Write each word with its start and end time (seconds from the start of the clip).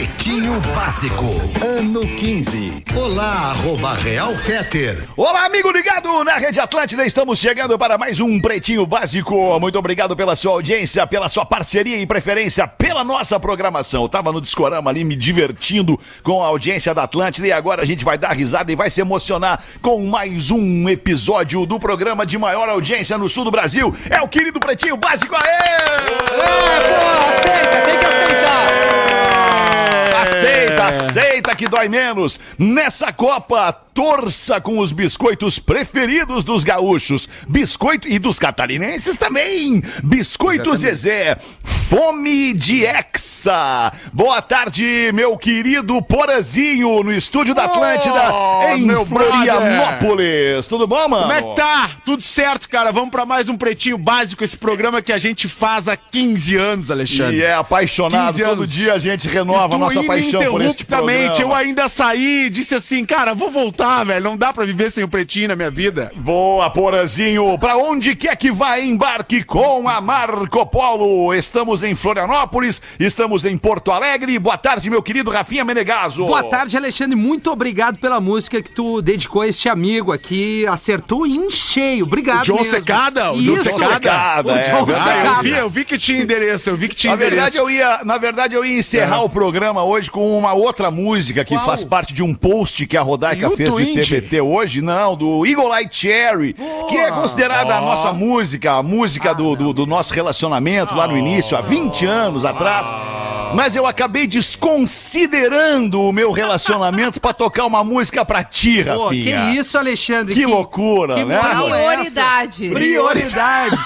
Pretinho 0.00 0.58
Básico, 0.74 1.26
ano 1.62 2.00
15. 2.00 2.84
Olá, 2.96 3.50
arroba 3.50 3.92
Real 3.92 4.34
Feter. 4.34 5.06
Olá, 5.14 5.44
amigo 5.44 5.70
ligado 5.70 6.24
na 6.24 6.38
Rede 6.38 6.58
Atlântida. 6.58 7.04
Estamos 7.04 7.38
chegando 7.38 7.78
para 7.78 7.98
mais 7.98 8.18
um 8.18 8.40
Pretinho 8.40 8.86
Básico. 8.86 9.60
Muito 9.60 9.78
obrigado 9.78 10.16
pela 10.16 10.34
sua 10.34 10.52
audiência, 10.52 11.06
pela 11.06 11.28
sua 11.28 11.44
parceria 11.44 11.98
e 11.98 12.06
preferência 12.06 12.66
pela 12.66 13.04
nossa 13.04 13.38
programação. 13.38 14.04
Eu 14.04 14.08
tava 14.08 14.32
no 14.32 14.40
Discorama 14.40 14.88
ali 14.88 15.04
me 15.04 15.14
divertindo 15.14 16.00
com 16.22 16.42
a 16.42 16.46
audiência 16.46 16.94
da 16.94 17.02
Atlântida 17.02 17.48
e 17.48 17.52
agora 17.52 17.82
a 17.82 17.86
gente 17.86 18.02
vai 18.02 18.16
dar 18.16 18.32
risada 18.32 18.72
e 18.72 18.76
vai 18.76 18.88
se 18.88 19.02
emocionar 19.02 19.62
com 19.82 20.02
mais 20.06 20.50
um 20.50 20.88
episódio 20.88 21.66
do 21.66 21.78
programa 21.78 22.24
de 22.24 22.38
maior 22.38 22.70
audiência 22.70 23.18
no 23.18 23.28
sul 23.28 23.44
do 23.44 23.50
Brasil. 23.50 23.94
É 24.08 24.22
o 24.22 24.28
querido 24.28 24.58
Pretinho 24.58 24.96
Básico. 24.96 25.34
Aê! 25.34 25.90
aceita, 27.28 27.82
tem 27.82 27.98
que 27.98 28.06
aceitar. 28.06 28.30
Aceita, 30.22 30.84
aceita 30.86 31.56
que 31.56 31.68
dói 31.68 31.88
menos. 31.88 32.38
Nessa 32.58 33.12
Copa, 33.12 33.72
torça 34.00 34.58
com 34.62 34.78
os 34.78 34.92
biscoitos 34.92 35.58
preferidos 35.58 36.42
dos 36.42 36.64
gaúchos. 36.64 37.28
Biscoito 37.46 38.08
e 38.08 38.18
dos 38.18 38.38
catarinenses 38.38 39.18
também. 39.18 39.82
Biscoito 40.02 40.74
Zezé. 40.74 41.36
Fome 41.62 42.54
de 42.54 42.86
Hexa. 42.86 43.92
Boa 44.12 44.40
tarde, 44.40 45.10
meu 45.12 45.36
querido 45.36 46.00
Porazinho, 46.00 47.02
no 47.02 47.12
estúdio 47.12 47.54
da 47.54 47.64
Atlântida, 47.64 48.32
em 48.74 48.82
meu 48.82 49.04
Florianópolis. 49.04 50.66
Tudo 50.68 50.86
bom, 50.86 51.08
mano? 51.08 51.22
Como 51.22 51.32
é 51.32 51.42
que 51.42 51.56
tá? 51.56 51.90
Tudo 52.04 52.22
certo, 52.22 52.70
cara. 52.70 52.92
Vamos 52.92 53.10
pra 53.10 53.26
mais 53.26 53.48
um 53.48 53.56
Pretinho 53.56 53.98
Básico, 53.98 54.44
esse 54.44 54.56
programa 54.56 55.02
que 55.02 55.12
a 55.12 55.18
gente 55.18 55.48
faz 55.48 55.88
há 55.88 55.96
15 55.96 56.56
anos, 56.56 56.90
Alexandre. 56.90 57.38
E 57.38 57.42
é 57.42 57.54
apaixonado, 57.54 58.36
15 58.36 58.44
todo 58.44 58.66
dia 58.66 58.94
a 58.94 58.98
gente 58.98 59.26
renova 59.26 59.74
a 59.74 59.78
nossa 59.78 60.02
paixão 60.04 60.42
por 60.44 60.62
este 60.62 60.86
programa. 60.86 61.36
Eu 61.40 61.52
ainda 61.52 61.88
saí 61.88 62.46
e 62.46 62.50
disse 62.50 62.74
assim, 62.74 63.04
cara, 63.04 63.34
vou 63.34 63.50
voltar, 63.50 63.89
velho. 64.04 64.24
Não 64.24 64.36
dá 64.36 64.52
pra 64.52 64.64
viver 64.64 64.90
sem 64.90 65.04
o 65.04 65.08
Pretinho 65.08 65.48
na 65.48 65.56
minha 65.56 65.70
vida. 65.70 66.12
Boa, 66.16 66.70
Porazinho. 66.70 67.58
Pra 67.58 67.76
onde 67.76 68.14
quer 68.14 68.36
que 68.36 68.50
vá, 68.50 68.78
embarque 68.78 69.42
com 69.44 69.88
a 69.88 70.00
Marco 70.00 70.64
Polo. 70.66 71.34
Estamos 71.34 71.82
em 71.82 71.94
Florianópolis, 71.94 72.80
estamos 72.98 73.44
em 73.44 73.56
Porto 73.58 73.90
Alegre. 73.92 74.38
Boa 74.38 74.56
tarde, 74.58 74.88
meu 74.90 75.02
querido 75.02 75.30
Rafinha 75.30 75.64
Menegaso. 75.64 76.26
Boa 76.26 76.42
tarde, 76.44 76.76
Alexandre. 76.76 77.16
Muito 77.16 77.50
obrigado 77.50 77.98
pela 77.98 78.20
música 78.20 78.62
que 78.62 78.70
tu 78.70 79.02
dedicou 79.02 79.42
a 79.42 79.46
este 79.48 79.68
amigo 79.68 80.12
aqui. 80.12 80.66
Acertou 80.66 81.26
em 81.26 81.50
cheio. 81.50 82.04
Obrigado 82.04 82.40
O 82.42 82.44
John 82.44 82.56
mesmo. 82.56 82.70
Secada? 82.74 83.32
O 83.32 83.36
Isso. 83.36 83.64
John 83.70 83.78
Secada, 83.78 84.52
O 84.52 84.56
é 84.56 84.62
John 84.62 84.84
verdade. 84.84 85.08
Ah, 85.10 85.14
eu 85.16 85.22
Secada. 85.24 85.42
vi, 85.42 85.50
eu 85.50 85.70
vi 85.70 85.84
que 85.84 85.98
tinha 85.98 86.22
endereço, 86.22 86.70
eu 86.70 86.76
vi 86.76 86.88
que 86.88 86.94
tinha 86.96 87.10
Na 87.12 87.16
verdade, 87.16 87.56
endereço. 87.56 87.58
eu 87.58 87.70
ia, 87.70 88.00
na 88.04 88.18
verdade, 88.18 88.54
eu 88.54 88.64
ia 88.64 88.78
encerrar 88.78 89.16
É. 89.16 89.20
o 89.24 89.28
programa 89.28 89.82
hoje 89.84 90.10
com 90.10 90.36
uma 90.38 90.52
outra 90.52 90.90
música 90.90 91.44
que 91.44 91.54
Qual? 91.54 91.64
faz 91.66 91.84
parte 91.84 92.12
de 92.14 92.22
um 92.22 92.34
post 92.34 92.86
que 92.86 92.96
a 92.96 93.02
Rodaica 93.02 93.46
E 93.46 93.56
o 93.74 93.76
fez 93.76 94.06
de? 94.06 94.20
TBT 94.20 94.40
hoje. 94.40 94.80
Não, 94.80 95.16
do 95.16 95.46
Eagle 95.46 95.74
Eye 95.74 95.88
Cherry, 95.90 96.54
que 96.88 96.96
é 96.96 97.10
considerada 97.10 97.74
a 97.76 97.80
nossa 97.80 98.12
música, 98.12 98.72
a 98.72 98.82
música 98.82 99.34
do, 99.34 99.56
do, 99.56 99.72
do 99.72 99.86
nosso 99.86 100.12
relacionamento 100.12 100.94
lá 100.94 101.06
no 101.06 101.16
início, 101.16 101.56
há 101.56 101.60
20 101.60 102.06
anos 102.06 102.44
atrás. 102.44 102.86
Mas 103.54 103.74
eu 103.76 103.86
acabei 103.86 104.26
desconsiderando 104.26 106.02
o 106.02 106.12
meu 106.12 106.32
relacionamento 106.32 107.20
pra 107.20 107.32
tocar 107.32 107.64
uma 107.66 107.82
música 107.84 108.24
pra 108.24 108.42
ti, 108.44 108.84
Pô, 108.84 109.08
que 109.10 109.30
Rafinha. 109.32 109.60
isso, 109.60 109.76
Alexandre. 109.78 110.34
Que 110.34 110.46
loucura, 110.46 111.14
que 111.14 111.24
né? 111.24 111.36
moral 111.40 111.74
é? 111.74 111.86
Prioridade. 111.94 112.70
Prioridades. 112.70 113.80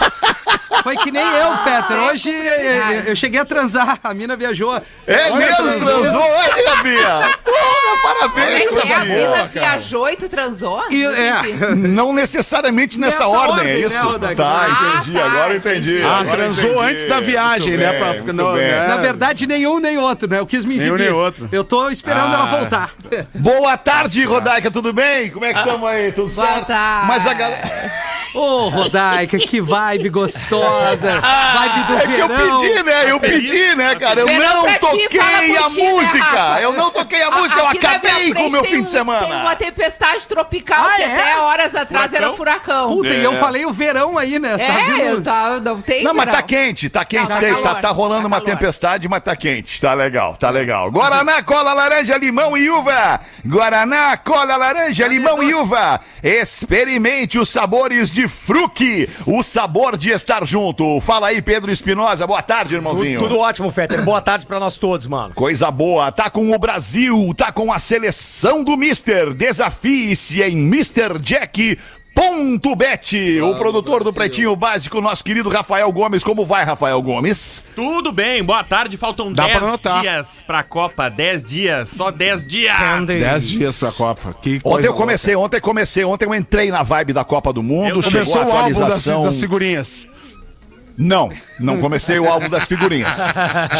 Foi 0.82 0.96
que 0.96 1.10
nem 1.10 1.22
eu, 1.22 1.56
Fetter. 1.58 1.96
Hoje 2.04 2.30
eu, 2.30 3.00
eu 3.06 3.16
cheguei 3.16 3.40
a 3.40 3.44
transar, 3.44 3.98
a 4.02 4.12
mina 4.12 4.36
viajou. 4.36 4.74
É 5.06 5.30
Olha 5.30 5.36
mesmo, 5.36 5.86
transou 5.86 6.22
hoje, 6.22 6.64
Rafinha? 6.66 7.38
Porra, 7.44 8.02
parabéns, 8.02 8.60
É, 8.62 8.66
coisa 8.68 8.96
a 8.96 9.04
mina 9.04 9.46
viajou 9.46 10.08
e 10.10 10.16
tu 10.16 10.28
transou? 10.28 10.82
E- 10.90 11.04
é. 11.04 11.74
Não 11.74 12.12
necessariamente 12.12 12.98
nessa, 12.98 13.20
Nessa 13.24 13.28
ordem, 13.28 13.50
ordem, 13.58 13.70
é 13.70 13.74
né, 13.78 13.80
isso? 13.86 14.04
Rodaica? 14.06 14.42
tá, 14.42 14.66
Ah, 14.68 14.96
entendi, 15.00 15.18
tá, 15.18 15.24
agora 15.26 15.56
entendi. 15.56 16.02
Ah, 16.02 16.18
agora 16.18 16.36
transou 16.36 16.64
entendi. 16.70 16.84
antes 16.92 17.06
da 17.08 17.20
viagem, 17.20 17.68
Muito 17.70 17.80
né, 17.82 17.90
bem, 17.90 17.98
pra- 18.00 18.12
muito 18.14 18.32
não, 18.32 18.54
bem. 18.54 18.62
né? 18.64 18.86
Na 18.88 18.96
verdade, 18.96 19.46
nenhum 19.54 19.78
nem 19.78 19.96
outro, 19.98 20.28
né? 20.28 20.38
Eu 20.40 20.46
quis 20.46 20.64
me 20.64 20.76
Nenhum 20.76 20.94
exibir. 20.96 21.10
nem 21.12 21.12
outro. 21.20 21.48
Eu 21.52 21.62
tô 21.64 21.88
esperando 21.90 22.34
Ah. 22.34 22.38
ela 22.38 22.46
voltar. 22.46 22.90
Boa 23.34 23.76
tarde, 23.76 24.24
Rodaica, 24.24 24.70
tudo 24.70 24.92
bem? 24.92 25.30
Como 25.30 25.44
é 25.44 25.52
que 25.52 25.58
estamos 25.60 25.88
aí? 25.88 26.12
Tudo 26.12 26.32
Boa 26.34 26.46
certo? 26.46 26.66
tarde. 26.66 27.06
Mas 27.06 27.26
a 27.26 27.34
galera... 27.34 27.70
Ô, 28.34 28.68
Rodaica, 28.68 29.38
que 29.38 29.60
vibe 29.60 30.08
gostosa. 30.08 31.20
Vibe 31.54 31.84
do 31.86 31.96
É 31.96 32.00
que 32.06 32.18
eu 32.20 32.26
verão. 32.28 32.60
pedi, 32.60 32.82
né? 32.82 33.10
Eu 33.12 33.20
pedi, 33.20 33.76
né, 33.76 33.94
cara? 33.94 34.20
Eu 34.20 34.26
Verão 34.26 34.66
não 34.66 34.72
toquei 34.78 35.20
a 35.20 35.40
né, 35.40 35.46
música. 35.92 36.60
Eu 36.60 36.72
não 36.72 36.90
toquei 36.90 37.22
a 37.22 37.30
música, 37.30 37.60
eu 37.60 37.66
acabei 37.68 38.34
com 38.34 38.48
o 38.48 38.50
meu 38.50 38.64
fim 38.64 38.82
de 38.82 38.88
semana. 38.88 39.24
Tem 39.26 39.36
uma 39.36 39.54
tempestade 39.54 40.26
tropical 40.26 40.84
Ah, 40.84 40.96
que 40.96 41.02
é? 41.02 41.14
até 41.14 41.38
horas 41.38 41.74
atrás 41.76 42.12
era 42.12 42.32
furacão. 42.32 42.88
Puta, 42.88 43.12
e 43.14 43.20
É. 43.22 43.26
eu 43.26 43.36
falei 43.36 43.64
o 43.66 43.72
verão 43.72 44.18
aí, 44.18 44.40
né? 44.40 44.58
Tá 44.58 44.64
é, 44.64 44.82
vindo- 44.90 45.02
eu 45.04 45.22
tá, 45.22 45.60
não 45.60 45.80
tem 45.80 46.02
Não, 46.02 46.12
mas 46.12 46.24
verão. 46.24 46.40
tá 46.40 46.42
quente, 46.42 46.88
tá 46.88 47.04
quente, 47.04 47.30
Não, 47.30 47.40
tá 47.40 47.62
tá, 47.62 47.74
tá, 47.76 47.80
tá 47.82 47.88
rolando 47.90 48.22
tá 48.22 48.26
uma 48.26 48.40
calor. 48.40 48.50
tempestade, 48.58 49.08
mas 49.08 49.22
tá 49.22 49.36
quente, 49.36 49.43
tá 49.80 49.94
legal, 49.94 50.36
tá 50.36 50.50
legal. 50.50 50.90
Guaraná, 50.90 51.42
cola, 51.42 51.72
laranja, 51.72 52.16
limão 52.16 52.56
e 52.56 52.70
uva. 52.70 53.20
Guaraná, 53.44 54.16
cola, 54.16 54.56
laranja, 54.56 55.06
limão 55.06 55.42
e 55.42 55.54
uva. 55.54 56.00
Experimente 56.22 57.38
os 57.38 57.48
sabores 57.48 58.10
de 58.10 58.26
fruque, 58.26 59.08
o 59.26 59.42
sabor 59.42 59.96
de 59.96 60.10
estar 60.10 60.46
junto. 60.46 61.00
Fala 61.00 61.28
aí, 61.28 61.42
Pedro 61.42 61.70
Espinosa, 61.70 62.26
boa 62.26 62.42
tarde, 62.42 62.74
irmãozinho. 62.74 63.18
Tudo 63.18 63.38
ótimo, 63.38 63.70
Fetter. 63.70 64.04
Boa 64.04 64.22
tarde 64.22 64.46
pra 64.46 64.58
nós 64.58 64.78
todos, 64.78 65.06
mano. 65.06 65.34
Coisa 65.34 65.70
boa, 65.70 66.10
tá 66.10 66.30
com 66.30 66.52
o 66.52 66.58
Brasil, 66.58 67.34
tá 67.36 67.52
com 67.52 67.72
a 67.72 67.78
seleção 67.78 68.64
do 68.64 68.76
Mister. 68.76 69.34
Desafie-se 69.34 70.42
em 70.42 70.56
MrJack. 70.56 71.78
Ponto 72.14 72.76
Bet, 72.76 73.40
o 73.42 73.56
produtor 73.56 74.04
do 74.04 74.12
Pretinho 74.12 74.54
Básico, 74.54 75.00
nosso 75.00 75.24
querido 75.24 75.48
Rafael 75.48 75.90
Gomes. 75.90 76.22
Como 76.22 76.44
vai, 76.46 76.64
Rafael 76.64 77.02
Gomes? 77.02 77.64
Tudo 77.74 78.12
bem, 78.12 78.42
boa 78.44 78.62
tarde. 78.62 78.96
Faltam 78.96 79.32
Dá 79.32 79.46
10 79.46 79.58
pra 79.58 79.66
anotar. 79.68 80.00
dias 80.00 80.44
pra 80.46 80.62
Copa. 80.62 81.08
10 81.10 81.42
dias, 81.42 81.88
só 81.90 82.12
10 82.12 82.46
dias. 82.46 82.76
10 83.06 83.48
dias 83.48 83.78
pra 83.78 83.90
Copa. 83.90 84.32
Que 84.40 84.60
Ontem 84.62 84.86
eu 84.86 84.94
comecei, 84.94 85.34
ontem 85.34 85.60
comecei, 85.60 86.04
ontem 86.04 86.26
eu 86.26 86.34
entrei 86.34 86.70
na 86.70 86.84
vibe 86.84 87.12
da 87.12 87.24
Copa 87.24 87.52
do 87.52 87.62
Mundo, 87.64 87.96
Eu 87.96 88.02
chegou 88.02 88.20
Começou 88.24 88.42
a 88.42 88.46
o 88.46 88.52
álbum 88.52 88.68
das, 88.68 88.76
atualização. 88.80 89.22
das 89.24 89.40
figurinhas. 89.40 90.06
Não, 90.96 91.30
não 91.58 91.80
comecei 91.80 92.18
o 92.18 92.28
álbum 92.28 92.48
das 92.48 92.64
figurinhas. 92.66 93.16